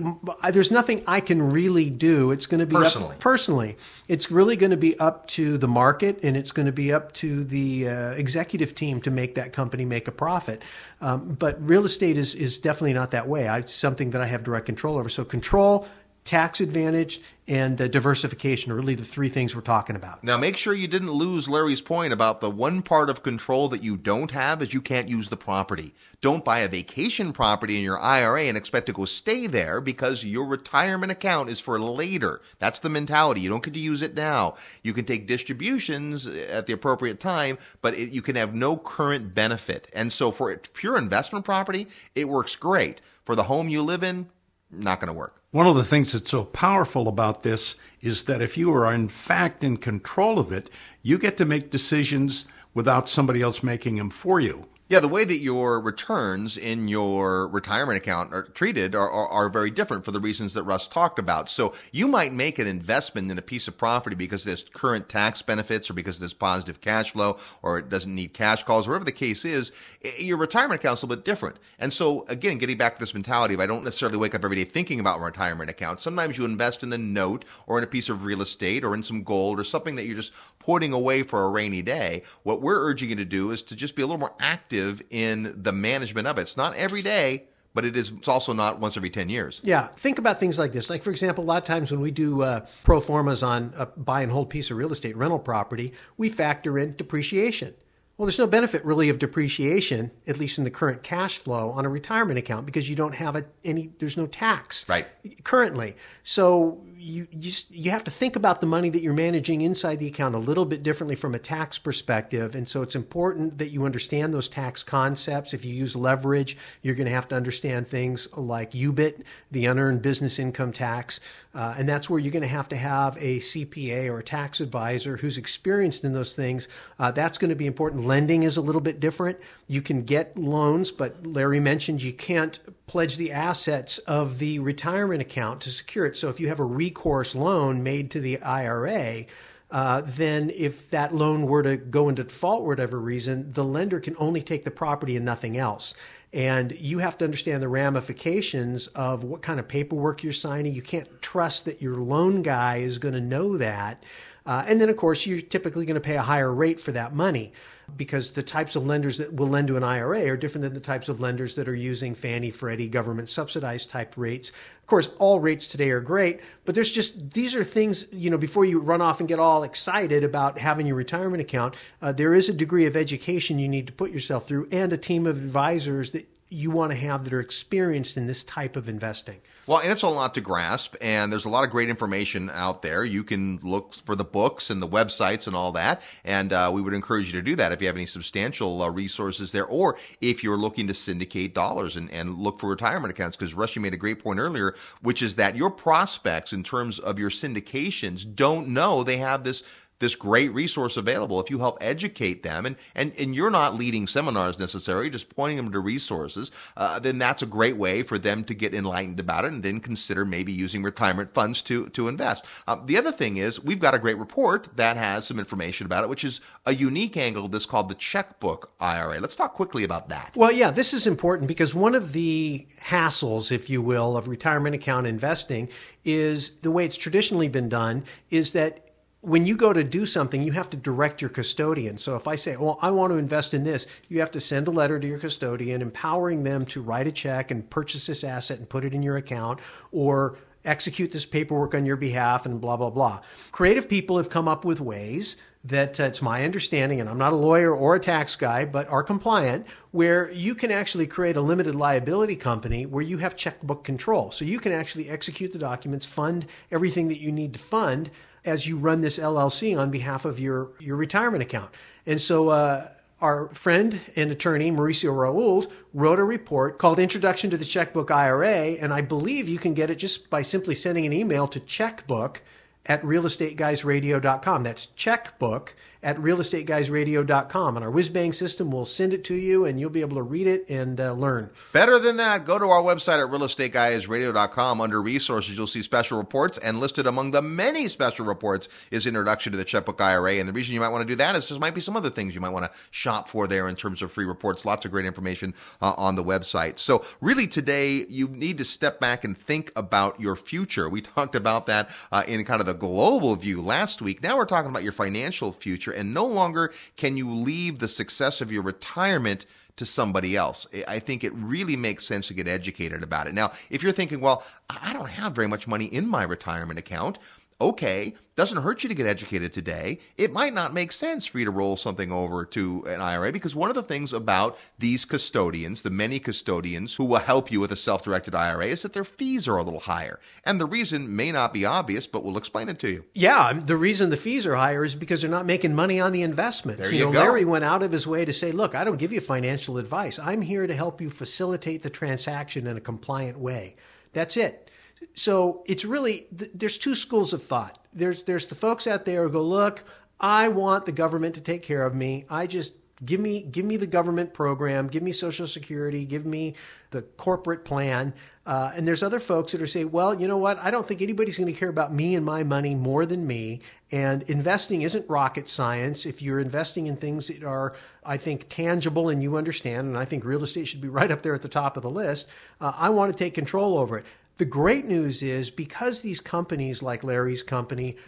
there's 0.51 0.73
nothing 0.73 1.05
I 1.07 1.21
can 1.21 1.53
really 1.53 1.91
do. 1.91 2.33
It's 2.33 2.47
going 2.47 2.59
to 2.59 2.67
be 2.67 2.75
personally. 2.75 3.15
Up, 3.15 3.21
personally. 3.21 3.77
It's 4.09 4.33
really 4.33 4.57
going 4.57 4.73
to 4.73 4.80
be 4.81 4.99
up 4.99 5.27
to 5.29 5.59
the 5.59 5.69
market 5.69 6.19
and 6.23 6.37
it's 6.37 6.53
going 6.53 6.67
to 6.67 6.73
be 6.73 6.93
up 6.93 7.13
to 7.13 7.45
the 7.45 7.89
uh, 7.89 8.11
executive 8.13 8.75
team 8.75 9.01
to 9.03 9.11
make 9.11 9.35
that 9.37 9.53
company 9.53 9.85
make 9.85 10.09
a 10.09 10.13
profit. 10.13 10.63
Um, 11.01 11.37
but 11.39 11.57
real 11.67 11.85
estate 11.85 12.17
is, 12.17 12.35
is 12.35 12.59
definitely 12.59 12.95
not 12.95 13.13
that 13.13 13.29
way. 13.29 13.49
I, 13.49 13.59
it's 13.59 13.73
something 13.73 14.11
that 14.11 14.21
I 14.21 14.27
have 14.27 14.43
direct 14.43 14.67
control 14.67 14.99
over. 14.99 15.09
So 15.09 15.25
control, 15.25 15.87
tax 16.25 16.61
advantage, 16.61 17.21
and 17.51 17.81
uh, 17.81 17.89
diversification 17.89 18.71
are 18.71 18.77
really 18.77 18.95
the 18.95 19.05
three 19.05 19.29
things 19.29 19.57
we're 19.57 19.61
talking 19.61 19.97
about. 19.97 20.23
Now, 20.23 20.37
make 20.37 20.57
sure 20.57 20.73
you 20.73 20.87
didn't 20.87 21.11
lose 21.11 21.49
Larry's 21.49 21.83
point 21.83 22.13
about 22.13 22.41
the 22.41 22.49
one 22.49 22.81
part 22.81 23.11
of 23.11 23.25
control 23.25 23.69
that 23.71 23.83
you 23.83 23.97
don't 23.97 24.31
have 24.31 24.63
is 24.63 24.73
you 24.73 24.81
can't 24.81 25.09
use 25.09 25.29
the 25.29 25.37
property. 25.37 25.93
Don't 26.21 26.45
buy 26.45 26.61
a 26.61 26.69
vacation 26.69 27.33
property 27.33 27.77
in 27.77 27.83
your 27.83 27.99
IRA 27.99 28.43
and 28.43 28.57
expect 28.57 28.87
to 28.87 28.93
go 28.93 29.05
stay 29.05 29.49
there 29.49 29.81
because 29.81 30.25
your 30.25 30.47
retirement 30.47 31.11
account 31.11 31.51
is 31.51 31.61
for 31.61 31.81
later. 31.81 32.41
That's 32.61 32.79
the 32.79 32.89
mentality. 32.89 33.41
You 33.41 33.51
don't 33.51 33.65
get 33.65 33.75
to 33.75 33.81
use 33.81 34.03
it 34.03 34.15
now. 34.15 34.55
You 34.85 34.93
can 34.93 35.05
take 35.05 35.27
distributions 35.27 36.27
at 36.27 36.67
the 36.67 36.73
appropriate 36.73 37.19
time, 37.19 37.59
but 37.83 37.95
it, 37.95 38.11
you 38.11 38.23
can 38.23 38.37
have 38.37 38.55
no 38.55 38.77
current 38.77 39.35
benefit. 39.35 39.91
And 39.93 40.13
so 40.13 40.31
for 40.31 40.57
pure 40.75 40.97
investment 40.97 41.45
property, 41.45 41.89
it 42.15 42.29
works 42.29 42.55
great. 42.55 43.01
For 43.25 43.35
the 43.35 43.45
home 43.45 43.69
you 43.69 43.83
live 43.83 44.05
in, 44.05 44.29
not 44.71 45.01
going 45.01 45.09
to 45.09 45.19
work. 45.19 45.43
One 45.51 45.67
of 45.67 45.75
the 45.75 45.85
things 45.85 46.13
that's 46.13 46.31
so 46.31 46.45
powerful 46.45 47.09
about 47.09 47.43
this 47.43 47.77
is 48.01 48.25
that 48.25 48.41
if 48.41 48.57
you 48.57 48.73
are 48.73 48.93
in 48.93 49.09
fact 49.09 49.65
in 49.65 49.77
control 49.77 50.39
of 50.39 50.53
it, 50.53 50.71
you 51.03 51.19
get 51.19 51.37
to 51.39 51.45
make 51.45 51.71
decisions 51.71 52.47
without 52.73 53.09
somebody 53.09 53.43
else 53.43 53.63
making 53.63 53.97
them 53.97 54.11
for 54.11 54.39
you. 54.39 54.67
Yeah, 54.91 54.99
the 54.99 55.07
way 55.07 55.23
that 55.23 55.39
your 55.39 55.81
returns 55.81 56.57
in 56.59 56.89
your 56.89 57.47
retirement 57.47 57.97
account 57.97 58.35
are 58.35 58.43
treated 58.43 58.97
are, 58.97 59.09
are, 59.09 59.29
are, 59.29 59.49
very 59.49 59.71
different 59.71 60.05
for 60.05 60.11
the 60.11 60.19
reasons 60.19 60.55
that 60.55 60.65
Russ 60.65 60.89
talked 60.89 61.21
about. 61.21 61.49
So 61.49 61.73
you 61.93 62.09
might 62.09 62.33
make 62.33 62.59
an 62.59 62.67
investment 62.67 63.31
in 63.31 63.39
a 63.39 63.43
piece 63.43 63.69
of 63.69 63.79
property 63.79 64.17
because 64.17 64.43
there's 64.43 64.65
current 64.65 65.09
tax 65.09 65.43
benefits 65.43 65.91
or 65.91 65.95
because 65.95 66.19
there's 66.19 66.35
positive 66.35 66.81
cash 66.81 67.13
flow 67.13 67.37
or 67.63 67.79
it 67.79 67.89
doesn't 67.89 68.13
need 68.13 68.35
cash 68.35 68.65
calls, 68.65 68.89
whatever 68.89 69.05
the 69.05 69.13
case 69.13 69.45
is. 69.45 69.71
Eh, 70.03 70.11
your 70.19 70.39
retirement 70.39 70.81
account's 70.81 71.03
a 71.03 71.07
little 71.07 71.23
bit 71.23 71.25
different. 71.25 71.59
And 71.79 71.93
so 71.93 72.25
again, 72.27 72.59
getting 72.59 72.77
back 72.77 72.97
to 72.97 73.01
this 73.01 73.15
mentality 73.15 73.55
of 73.55 73.61
I 73.61 73.67
don't 73.67 73.85
necessarily 73.85 74.19
wake 74.19 74.35
up 74.35 74.45
every 74.45 74.57
day 74.57 74.65
thinking 74.65 74.99
about 74.99 75.21
my 75.21 75.27
retirement 75.27 75.71
account. 75.71 76.03
Sometimes 76.03 76.37
you 76.37 76.45
invest 76.45 76.83
in 76.83 76.93
a 76.93 76.99
note 76.99 77.45
or 77.69 77.79
in 77.79 77.85
a 77.85 77.87
piece 77.87 78.09
of 78.09 78.25
real 78.25 78.43
estate 78.43 78.83
or 78.83 78.97
in 78.97 79.05
some 79.05 79.23
gold 79.23 79.61
or 79.61 79.65
something 79.65 79.95
that 79.95 80.07
you're 80.07 80.17
just 80.17 80.59
putting 80.59 80.93
away 80.93 81.23
for 81.23 81.45
a 81.45 81.51
rainy 81.51 81.81
day. 81.81 82.23
What 82.43 82.61
we're 82.61 82.85
urging 82.85 83.11
you 83.11 83.17
to 83.17 83.25
do 83.25 83.53
is 83.53 83.63
to 83.63 83.77
just 83.77 83.95
be 83.95 84.03
a 84.03 84.07
little 84.07 84.19
more 84.19 84.35
active 84.41 84.80
in 85.11 85.63
the 85.63 85.73
management 85.73 86.27
of 86.27 86.39
it. 86.39 86.43
It's 86.43 86.57
not 86.57 86.75
every 86.77 87.03
day, 87.03 87.45
but 87.75 87.85
it 87.85 87.97
is. 87.97 88.11
It's 88.11 88.29
also 88.29 88.53
not 88.53 88.81
once 88.81 88.97
every 88.97 89.11
ten 89.11 89.29
years. 89.29 89.61
Yeah, 89.65 89.89
think 89.89 90.19
about 90.19 90.41
things 90.41 90.59
like 90.59 90.73
this. 90.73 90.91
Like 90.91 91.03
for 91.03 91.11
example, 91.11 91.45
a 91.45 91.47
lot 91.47 91.59
of 91.59 91.65
times 91.65 91.91
when 91.91 92.01
we 92.01 92.11
do 92.11 92.43
uh, 92.43 92.67
pro 92.85 93.01
formas 93.01 93.43
on 93.43 93.73
a 93.77 93.87
buy 93.87 94.23
and 94.23 94.33
hold 94.33 94.51
piece 94.51 94.71
of 94.71 94.77
real 94.77 94.93
estate 94.93 95.17
rental 95.17 95.39
property, 95.39 95.93
we 96.17 96.29
factor 96.29 96.79
in 96.79 96.97
depreciation. 96.97 97.75
Well, 98.17 98.27
there's 98.27 98.39
no 98.39 98.47
benefit 98.47 98.85
really 98.85 99.09
of 99.09 99.19
depreciation, 99.19 100.11
at 100.27 100.39
least 100.39 100.59
in 100.59 100.65
the 100.65 100.71
current 100.71 101.03
cash 101.03 101.39
flow, 101.39 101.71
on 101.71 101.87
a 101.87 101.89
retirement 101.89 102.39
account 102.39 102.67
because 102.67 102.91
you 102.91 102.95
don't 102.95 103.15
have 103.15 103.35
a, 103.35 103.47
any. 103.65 103.93
There's 103.99 104.19
no 104.19 104.27
tax 104.27 104.87
right 104.89 105.07
currently. 105.43 105.97
So 106.23 106.85
you 107.01 107.27
you, 107.31 107.53
you 107.71 107.91
have 107.91 108.05
to 108.05 108.11
think 108.11 108.37
about 108.37 108.61
the 108.61 108.67
money 108.67 108.91
that 108.91 109.03
you're 109.03 109.15
managing 109.15 109.63
inside 109.63 109.99
the 109.99 110.07
account 110.07 110.35
a 110.35 110.39
little 110.39 110.65
bit 110.65 110.83
differently 110.83 111.17
from 111.17 111.35
a 111.35 111.39
tax 111.39 111.79
perspective, 111.79 112.55
and 112.55 112.69
so 112.69 112.83
it's 112.83 112.95
important 112.95 113.59
that 113.59 113.69
you 113.69 113.85
understand 113.85 114.35
those 114.35 114.49
tax 114.49 114.83
concepts. 114.83 115.55
If 115.55 115.65
you 115.65 115.75
use 115.75 115.97
leverage, 115.97 116.57
you're 116.83 116.95
going 116.95 117.07
to 117.07 117.13
have 117.13 117.29
to 117.29 117.35
understand 117.37 117.87
things 117.87 118.29
like 118.37 118.73
UBIT, 118.73 119.23
the 119.51 119.67
unearned 119.67 120.03
business 120.03 120.39
income 120.39 120.73
tax, 120.73 121.21
uh, 121.53 121.75
and 121.77 121.89
that's 121.89 122.09
where 122.09 122.21
you're 122.21 122.33
going 122.33 122.43
to 122.43 122.49
have 122.49 122.69
to 122.69 122.77
have 122.77 123.17
a 123.17 123.39
CPA 123.39 124.07
or 124.07 124.21
a 124.21 124.23
tax 124.23 124.61
advisor 124.61 125.17
who's 125.17 125.37
experienced 125.37 126.05
in 126.05 126.13
those 126.13 126.37
things. 126.37 126.69
Uh, 126.99 127.11
that's 127.11 127.39
going 127.39 127.49
to 127.49 127.57
be 127.57 127.67
important. 127.67 128.07
Lending 128.07 128.45
is 128.45 128.57
a 128.57 128.61
little 128.61 128.81
bit 128.81 129.01
different. 129.01 129.39
You 129.67 129.83
can 129.83 130.03
get 130.03 130.37
loans, 130.37 130.93
but 130.93 131.27
Larry 131.27 131.59
mentioned 131.59 132.03
you 132.03 132.13
can't 132.13 132.61
pledge 132.87 133.17
the 133.17 133.33
assets 133.33 133.99
of 133.99 134.39
the 134.39 134.61
retirement 134.61 135.21
account 135.21 135.61
to 135.63 135.71
secure 135.71 136.07
it. 136.07 136.17
So 136.17 136.29
if 136.29 136.39
you 136.39 136.49
have 136.49 136.61
a 136.61 136.65
recourse 136.91 137.37
loan 137.37 137.83
made 137.83 138.11
to 138.11 138.21
the 138.21 138.43
IRA, 138.43 139.25
uh, 139.71 140.03
then 140.05 140.51
if 140.51 140.91
that 140.91 141.15
loan 141.15 141.47
were 141.47 141.63
to 141.63 141.77
go 141.77 142.09
into 142.09 142.25
default 142.25 142.63
for 142.63 142.67
whatever 142.67 142.99
reason, 142.99 143.53
the 143.53 143.65
lender 143.65 144.01
can 144.01 144.17
only 144.19 144.43
take 144.43 144.65
the 144.65 144.71
property 144.71 145.15
and 145.15 145.25
nothing 145.25 145.57
else. 145.57 145.95
And 146.33 146.73
you 146.73 146.99
have 146.99 147.17
to 147.19 147.25
understand 147.25 147.63
the 147.63 147.69
ramifications 147.69 148.89
of 148.89 149.23
what 149.23 149.43
kind 149.43 149.61
of 149.61 149.69
paperwork 149.69 150.25
you're 150.25 150.33
signing. 150.33 150.75
You 150.75 150.83
can't 150.83 151.23
trust 151.23 151.65
that 151.65 151.81
your 151.81 151.97
loan 151.97 152.43
guy 152.43 152.79
is 152.79 152.99
going 152.99 153.15
to 153.15 153.21
know 153.21 153.57
that. 153.59 154.03
Uh, 154.45 154.65
and 154.67 154.81
then, 154.81 154.89
of 154.89 154.97
course, 154.97 155.27
you're 155.27 155.41
typically 155.41 155.87
going 155.87 155.95
to 155.95 156.01
pay 156.01 156.17
a 156.17 156.23
higher 156.23 156.53
rate 156.53 156.81
for 156.81 156.93
that 156.93 157.15
money 157.15 157.53
because 157.97 158.33
the 158.33 158.43
types 158.43 158.77
of 158.77 158.87
lenders 158.87 159.19
that 159.19 159.35
will 159.35 159.49
lend 159.49 159.69
to 159.69 159.77
an 159.77 159.85
IRA 159.85 160.29
are 160.29 160.37
different 160.37 160.63
than 160.63 160.75
the 160.75 160.81
types 160.81 161.09
of 161.09 161.21
lenders 161.21 161.55
that 161.55 161.69
are 161.69 161.75
using 161.75 162.15
Fannie, 162.15 162.51
Freddie, 162.51 162.89
government 162.89 163.29
subsidized 163.29 163.91
type 163.91 164.15
rates. 164.17 164.51
Of 164.51 164.87
course, 164.87 165.11
all 165.19 165.41
rates 165.41 165.67
today 165.67 165.91
are 165.91 166.01
great, 166.01 166.41
but 166.65 166.75
there's 166.75 166.91
just 166.91 167.33
these 167.33 167.55
are 167.55 167.65
things 167.65 168.07
you 168.13 168.31
know 168.31 168.39
before 168.39 168.65
you 168.65 168.81
run 168.81 169.03
off 169.03 169.21
and 169.21 169.29
get 169.29 169.39
all 169.39 169.63
excited 169.63 170.25
about 170.25 170.59
having 170.59 170.87
your 170.87 170.97
retirement 170.97 171.41
account. 171.41 171.75
Uh, 172.03 172.13
there 172.13 172.35
is 172.35 172.49
a 172.49 172.53
degree 172.53 172.87
of 172.87 172.97
education 172.97 173.59
you 173.59 173.69
need 173.69 173.87
to 173.87 173.93
put 173.93 174.11
yourself 174.11 174.47
through, 174.49 174.69
and 174.73 174.93
a 174.93 174.97
team 174.97 175.27
of 175.27 175.39
advisors 175.39 176.11
that 176.11 176.29
you 176.51 176.71
want 176.71 176.91
to 176.91 176.99
have 176.99 177.25
that 177.25 177.33
are 177.33 177.41
experienced 177.41 178.17
in 178.17 178.27
this 178.27 178.43
type 178.43 178.77
of 178.77 178.89
investing. 178.89 179.41
Well, 179.67 179.79
and 179.79 179.93
it's 179.93 180.03
a 180.03 180.09
lot 180.09 180.35
to 180.35 180.41
grasp, 180.41 180.97
and 181.01 181.31
there's 181.31 181.45
a 181.45 181.49
lot 181.49 181.63
of 181.63 181.71
great 181.71 181.89
information 181.89 182.51
out 182.53 182.83
there. 182.83 183.05
You 183.05 183.23
can 183.23 183.61
look 183.63 183.95
for 183.95 184.17
the 184.17 184.25
books 184.25 184.69
and 184.69 184.83
the 184.83 184.89
websites 184.89 185.47
and 185.47 185.55
all 185.55 185.71
that, 185.73 186.03
and 186.25 186.53
uh, 186.53 186.73
we 186.75 186.83
would 186.83 186.93
encourage 186.93 187.33
you 187.33 187.41
to 187.41 187.45
do 187.45 187.55
that 187.57 187.71
if 187.71 187.81
you 187.81 187.87
have 187.87 187.95
any 187.95 188.07
substantial 188.07 188.83
uh, 188.83 188.89
resources 188.91 189.53
there, 189.53 189.67
or 189.67 189.97
if 190.21 190.43
you're 190.43 190.57
looking 190.57 190.89
to 190.89 190.95
syndicate 190.95 191.55
dollars 191.55 191.97
and, 191.97 192.11
and 192.11 192.37
look 192.37 192.59
for 192.59 192.69
retirement 192.69 193.13
accounts. 193.13 193.37
Because 193.37 193.55
Russ, 193.55 193.77
you 193.77 193.83
made 193.83 193.95
a 193.95 193.99
great 193.99 194.19
point 194.19 194.41
earlier, 194.41 194.75
which 195.03 195.23
is 195.23 195.37
that 195.37 195.55
your 195.55 195.71
prospects 195.71 196.53
in 196.53 196.65
terms 196.65 196.99
of 196.99 197.21
your 197.21 197.31
syndications 197.31 198.27
don't 198.35 198.69
know 198.69 199.05
they 199.05 199.19
have 199.19 199.45
this 199.45 199.87
this 200.01 200.17
great 200.17 200.53
resource 200.53 200.97
available 200.97 201.41
if 201.41 201.51
you 201.51 201.59
help 201.59 201.79
educate 201.81 202.43
them. 202.43 202.67
And 202.67 202.77
and, 202.95 203.13
and 203.19 203.35
you're 203.35 203.51
not 203.51 203.75
leading 203.75 204.07
seminars 204.07 204.59
necessarily 204.59 205.11
just 205.11 205.35
pointing 205.35 205.57
them 205.57 205.71
to 205.73 205.79
resources 205.79 206.51
uh, 206.77 206.99
then 206.99 207.19
that's 207.19 207.43
a 207.43 207.47
great 207.47 207.77
way 207.77 208.03
for 208.03 208.19
them 208.19 208.43
to 208.45 208.55
get 208.55 208.75
enlightened 208.75 209.21
about 209.21 209.45
it 209.45 209.53
and 209.53 209.63
then 209.63 209.81
consider 209.81 210.25
maybe 210.25 210.53
using 210.53 210.83
retirement 210.83 211.31
funds 211.31 211.63
to 211.63 211.89
to 211.91 212.09
invest. 212.09 212.47
Uh, 212.67 212.77
the 212.85 212.97
other 212.97 213.13
thing 213.13 213.37
is 213.37 213.63
we've 213.63 213.81
got 213.81 213.95
a 213.95 213.99
great 213.99 214.19
report 214.19 214.69
that 214.77 214.97
has 214.97 215.27
some 215.27 215.39
information 215.39 215.87
about 215.87 216.03
it 216.03 216.11
which 216.11 216.25
is 216.25 216.41
a 216.67 216.75
unique 216.75 217.17
angle 217.17 217.45
of 217.45 217.53
this 217.53 217.67
called 217.67 217.89
the 217.89 217.95
checkbook 217.95 218.73
IRA 218.81 219.21
let's 219.21 219.37
talk 219.37 219.55
quickly 219.55 219.85
about 219.85 220.09
that. 220.09 220.35
Well 220.37 220.53
yeah 220.53 220.71
this 220.71 220.93
is 220.95 221.07
important 221.07 221.49
because 221.49 221.75
one 221.75 221.95
of 221.95 222.13
the 222.13 222.67
hassles 222.83 223.53
if 223.53 223.71
you 223.71 223.83
will 223.83 224.17
of 224.17 224.29
retirement 224.29 224.75
account 224.75 225.07
investing 225.07 225.69
is 226.05 226.51
the 226.61 226.71
way 226.71 226.85
it's 226.85 226.97
traditionally 226.97 227.49
been 227.49 227.69
done 227.69 228.05
is 228.31 228.53
that 228.53 228.90
when 229.23 229.45
you 229.45 229.57
go 229.57 229.73
to 229.73 229.85
do 229.85 230.07
something, 230.07 230.43
you 230.43 230.53
have 230.53 230.71
to 230.71 230.77
direct 230.77 231.21
your 231.21 231.29
custodian. 231.29 231.99
So 231.99 232.17
if 232.17 232.27
I 232.27 232.37
say, 232.37 232.57
well, 232.57 232.79
I 232.81 232.91
want 232.91 233.13
to 233.13 233.19
invest 233.19 233.53
in 233.53 233.65
this, 233.65 233.87
you 234.09 234.21
have 234.21 234.31
to 234.33 234.41
send 234.41 234.67
a 234.67 234.71
letter 234.71 234.99
to 234.99 235.07
your 235.07 235.19
custodian 235.19 235.83
empowering 235.83 236.45
them 236.45 236.65
to 236.67 236.81
write 236.81 237.07
a 237.07 237.13
check 237.13 237.51
and 237.51 237.69
purchase 237.69 238.07
this 238.07 238.25
asset 238.25 238.59
and 238.59 238.69
put 238.69 238.85
it 238.85 238.95
in 238.95 239.03
your 239.03 239.17
account 239.17 239.61
or 239.93 240.39
execute 240.65 241.11
this 241.13 241.25
paperwork 241.27 241.75
on 241.75 241.87
your 241.87 241.97
behalf 241.97 242.47
and 242.47 242.61
blah, 242.61 242.77
blah, 242.77 242.91
blah. 242.91 243.21
Creative 243.53 243.89
people 243.89 244.17
have 244.17 244.31
come 244.31 244.49
up 244.49 244.65
with 244.65 244.81
ways 244.81 245.37
that 245.65 246.01
uh, 246.01 246.05
it's 246.05 246.23
my 246.23 246.45
understanding, 246.45 247.01
and 247.01 247.09
I'm 247.09 247.19
not 247.19 247.35
a 247.35 247.37
lawyer 247.37 247.75
or 247.75 247.95
a 247.95 248.01
tax 248.01 248.35
guy, 248.35 248.65
but 248.65 248.89
are 248.89 249.03
compliant, 249.03 249.67
where 249.91 250.31
you 250.31 250.55
can 250.55 250.71
actually 250.71 251.07
create 251.07 251.37
a 251.37 251.43
limited 251.43 251.75
liability 251.75 252.37
company 252.37 252.87
where 252.87 253.03
you 253.03 253.19
have 253.19 253.37
checkbook 253.37 253.85
control. 253.85 254.31
So 254.31 254.47
you 254.47 254.59
can 254.59 254.73
actually 254.73 255.11
execute 255.11 255.53
the 255.53 255.59
documents, 255.59 256.07
fund 256.07 256.47
everything 256.71 257.09
that 257.09 257.21
you 257.21 257.31
need 257.31 257.53
to 257.55 257.59
fund 257.59 258.11
as 258.45 258.67
you 258.67 258.77
run 258.77 259.01
this 259.01 259.19
LLC 259.19 259.79
on 259.79 259.91
behalf 259.91 260.25
of 260.25 260.41
your, 260.41 260.71
your 260.79 260.97
retirement 260.97 261.43
account. 261.43 261.71
And 262.07 262.21
so, 262.21 262.49
uh, 262.49 262.89
our 263.21 263.49
friend 263.49 264.01
and 264.17 264.31
attorney 264.31 264.71
Mauricio 264.71 265.15
Rauld 265.15 265.71
wrote 265.93 266.19
a 266.19 266.25
report 266.25 266.79
called 266.79 266.99
Introduction 266.99 267.51
to 267.51 267.59
the 267.59 267.65
Checkbook 267.65 268.11
IRA, 268.11 268.49
and 268.49 268.93
I 268.95 269.03
believe 269.03 269.49
you 269.49 269.59
can 269.59 269.75
get 269.75 269.91
it 269.91 269.97
just 269.97 270.31
by 270.31 270.43
simply 270.43 270.75
sending 270.75 271.05
an 271.05 271.13
email 271.13 271.47
to 271.49 271.61
checkbook 271.61 272.41
at 272.87 273.03
realestateguysradio.com. 273.03 274.63
That's 274.63 274.87
checkbook 274.87 275.75
at 276.03 276.17
realestateguysradio.com. 276.17 277.77
And 277.77 277.85
our 277.85 277.91
whiz-bang 277.91 278.33
system 278.33 278.71
will 278.71 278.85
send 278.85 279.13
it 279.13 279.25
to 279.25 279.35
you 279.35 279.65
and 279.65 279.79
you'll 279.79 279.91
be 279.91 280.01
able 280.01 280.17
to 280.17 280.23
read 280.23 280.47
it 280.47 280.65
and 280.69 281.01
uh, 281.01 281.13
learn. 281.13 281.51
Better 281.73 281.99
than 281.99 282.17
that, 282.17 282.45
go 282.45 282.59
to 282.59 282.67
our 282.67 282.83
website 282.83 283.23
at 283.23 283.31
realestateguysradio.com. 283.31 284.81
Under 284.81 285.03
resources, 285.03 285.57
you'll 285.57 285.67
see 285.67 285.83
special 285.83 286.19
reports 286.19 286.59
and 286.59 286.81
listed 286.81 287.07
among 287.07 287.31
the 287.33 287.43
many 287.43 287.89
special 287.89 288.25
reports 288.25 288.89
is 288.91 289.07
Introduction 289.07 289.53
to 289.53 289.59
the 289.59 289.65
Checkbook 289.65 290.01
IRA. 290.01 290.35
And 290.35 290.49
the 290.49 290.53
reason 290.53 290.75
you 290.75 290.81
might 290.81 290.89
want 290.89 291.03
to 291.03 291.09
do 291.09 291.17
that 291.17 291.35
is 291.35 291.49
there 291.49 291.59
might 291.59 291.75
be 291.75 291.81
some 291.81 291.97
other 291.97 292.11
things 292.11 292.35
you 292.35 292.41
might 292.41 292.51
want 292.51 292.71
to 292.71 292.79
shop 292.91 293.29
for 293.29 293.47
there 293.47 293.69
in 293.69 293.77
terms 293.77 294.03
of 294.03 294.11
free 294.11 294.25
reports. 294.25 294.65
Lots 294.65 294.85
of 294.85 294.91
great 294.91 295.07
information 295.07 295.55
uh, 295.81 295.95
on 295.97 296.17
the 296.17 296.25
website. 296.25 296.79
So 296.79 297.03
really 297.21 297.47
today, 297.47 298.05
you 298.09 298.29
need 298.29 298.59
to 298.59 298.65
step 298.65 299.01
back 299.01 299.25
and 299.25 299.37
think 299.37 299.73
about 299.77 300.21
your 300.21 300.37
future. 300.37 300.89
We 300.89 301.01
talked 301.01 301.35
about 301.35 301.67
that 301.67 301.91
uh, 302.13 302.23
in 302.27 302.45
kind 302.45 302.61
of 302.61 302.67
the 302.67 302.75
global 302.75 303.35
view 303.37 303.61
last 303.61 304.01
week. 304.01 304.23
Now 304.23 304.37
we're 304.37 304.45
talking 304.47 304.71
about 304.71 304.83
your 304.83 304.93
financial 304.93 305.53
future 305.53 305.90
future. 305.91 306.01
And 306.01 306.15
no 306.15 306.27
longer 306.27 306.73
can 306.97 307.17
you 307.17 307.35
leave 307.35 307.79
the 307.79 307.89
success 307.89 308.41
of 308.41 308.53
your 308.53 308.63
retirement 308.63 309.47
to 309.77 309.87
somebody 309.87 310.37
else. 310.37 310.67
I 310.87 310.99
think 310.99 311.25
it 311.25 311.33
really 311.35 311.77
makes 311.77 312.05
sense 312.05 312.29
to 312.29 312.35
get 312.35 312.47
educated 312.47 313.03
about 313.03 313.27
it. 313.27 313.35
Now, 313.35 313.51
if 313.71 313.83
you're 313.83 313.93
thinking, 313.93 314.21
well, 314.21 314.43
I 314.69 314.93
don't 314.93 315.09
have 315.09 315.33
very 315.33 315.49
much 315.49 315.67
money 315.67 315.87
in 315.87 316.07
my 316.07 316.23
retirement 316.23 316.79
account, 316.79 317.19
okay, 317.61 318.15
doesn't 318.37 318.63
hurt 318.63 318.83
you 318.83 318.89
to 318.89 318.95
get 318.95 319.07
educated 319.07 319.53
today. 319.53 319.99
It 320.17 320.33
might 320.33 320.55
not 320.55 320.73
make 320.73 320.93
sense 320.93 321.27
for 321.27 321.39
you 321.39 321.45
to 321.45 321.51
roll 321.51 321.77
something 321.77 322.11
over 322.11 322.45
to 322.47 322.85
an 322.87 323.01
IRA 323.01 323.33
because 323.33 323.55
one 323.55 323.69
of 323.69 323.75
the 323.75 323.83
things 323.83 324.13
about 324.13 324.59
these 324.79 325.05
custodians, 325.05 325.83
the 325.83 325.91
many 325.91 326.19
custodians 326.19 326.95
who 326.95 327.05
will 327.05 327.19
help 327.19 327.53
you 327.53 327.61
with 327.61 327.71
a 327.71 327.77
self 327.77 328.03
directed 328.03 328.35
IRA, 328.35 328.67
is 328.67 328.81
that 328.81 328.95
their 328.95 329.05
fees 329.05 329.47
are 329.47 329.59
a 329.59 329.63
little 329.63 329.81
higher. 329.81 330.21
And 330.45 330.61
the 330.61 330.67
reason 330.67 331.15
may 331.15 331.33
not 331.33 331.53
be 331.53 331.67
obvious, 331.67 332.07
but 332.07 332.25
we'll 332.25 332.39
explain 332.39 332.69
it 332.69 332.79
to 332.79 332.91
you. 332.91 333.05
Yeah, 333.13 333.49
um, 333.49 333.63
the 333.63 333.77
reason 333.77 334.09
the 334.09 334.17
fees 334.17 334.47
are 334.47 334.57
higher 334.57 334.85
is 334.85 334.95
because 334.95 335.21
they're 335.21 335.31
not 335.31 335.45
making 335.45 335.75
money 335.75 336.01
on 336.01 336.13
the 336.13 336.23
investment. 336.23 336.79
There 336.79 336.91
you, 336.91 337.07
know, 337.07 337.13
go. 337.13 337.19
Larry 337.21 337.45
went 337.45 337.65
out 337.65 337.83
of 337.83 337.93
his 337.93 338.07
way 338.07 338.25
to 338.25 338.33
say, 338.33 338.53
look, 338.53 338.75
I 338.75 338.85
don't 338.85 338.99
give 338.99 339.13
you 339.13 339.21
financial 339.21 339.77
advice. 339.77 340.19
I'm 340.19 340.41
here 340.41 340.67
to 340.67 340.75
help 340.75 341.01
you 341.01 341.11
facilitate 341.11 341.83
the 341.83 341.91
transaction 341.91 342.67
in 342.67 342.77
a 342.77 342.81
compliant 342.81 343.39
way. 343.39 343.77
That's 344.13 344.37
it. 344.37 344.70
So 345.15 345.63
it's 345.67 345.85
really 345.85 346.27
th- 346.37 346.51
there's 346.55 346.79
two 346.79 346.95
schools 346.95 347.33
of 347.33 347.43
thought. 347.43 347.79
There's 347.93 348.23
there's 348.25 348.47
the 348.47 348.55
folks 348.55 348.87
out 348.87 349.05
there 349.05 349.25
who 349.25 349.31
go, 349.31 349.43
look, 349.43 349.85
I 350.21 350.49
want 350.49 350.87
the 350.87 350.93
government 350.93 351.35
to 351.37 351.41
take 351.41 351.63
care 351.63 351.85
of 351.85 351.95
me. 351.95 352.25
I 352.29 352.47
just 352.47 352.75
give 353.05 353.21
me 353.21 353.43
give 353.43 353.65
me 353.65 353.77
the 353.77 353.87
government 353.87 354.35
program, 354.35 354.89
give 354.89 355.03
me 355.03 355.13
Social 355.13 355.47
Security, 355.47 356.05
give 356.05 356.27
me 356.27 356.55
the 356.91 357.03
corporate 357.03 357.65
plan. 357.65 358.13
Uh, 358.47 358.73
and 358.75 358.87
there's 358.89 359.03
other 359.03 359.21
folks 359.21 359.53
that 359.53 359.63
are 359.63 359.67
saying, 359.67 359.91
well, 359.93 360.19
you 360.19 360.27
know 360.27 360.37
what? 360.37 360.59
I 360.59 360.71
don't 360.71 360.87
think 360.87 361.03
anybody's 361.03 361.37
going 361.37 361.53
to 361.53 361.59
care 361.59 361.69
about 361.69 361.93
me 361.93 362.15
and 362.17 362.25
my 362.25 362.43
money 362.43 362.75
more 362.75 363.07
than 363.07 363.27
me. 363.27 363.61
And 363.93 364.23
investing 364.25 364.83
isn't 364.83 365.09
rocket 365.09 365.49
science. 365.49 366.05
If 366.05 366.21
you're 366.21 366.41
investing 366.41 366.87
in 366.87 366.97
things 366.97 367.29
that 367.29 367.45
are, 367.45 367.77
I 368.05 368.17
think, 368.17 368.47
tangible 368.49 369.09
and 369.09 369.23
you 369.23 369.37
understand, 369.37 369.89
and 369.89 369.97
I 369.97 370.05
think 370.05 370.25
real 370.25 370.43
estate 370.43 370.67
should 370.67 370.81
be 370.81 370.89
right 371.01 371.11
up 371.11 371.23
there 371.23 371.35
at 371.35 371.43
the 371.43 371.49
top 371.49 371.77
of 371.77 371.83
the 371.83 371.91
list, 371.91 372.29
uh, 372.61 372.73
I 372.77 372.89
want 372.91 373.13
to 373.13 373.17
take 373.17 373.35
control 373.35 373.79
over 373.79 373.99
it. 373.99 374.05
The 374.41 374.47
great 374.47 374.87
news 374.87 375.23
is 375.23 375.51
because 375.51 376.01
these 376.01 376.19
companies 376.19 376.83
like 376.83 377.05
Larry's 377.05 377.43
company 377.43 377.99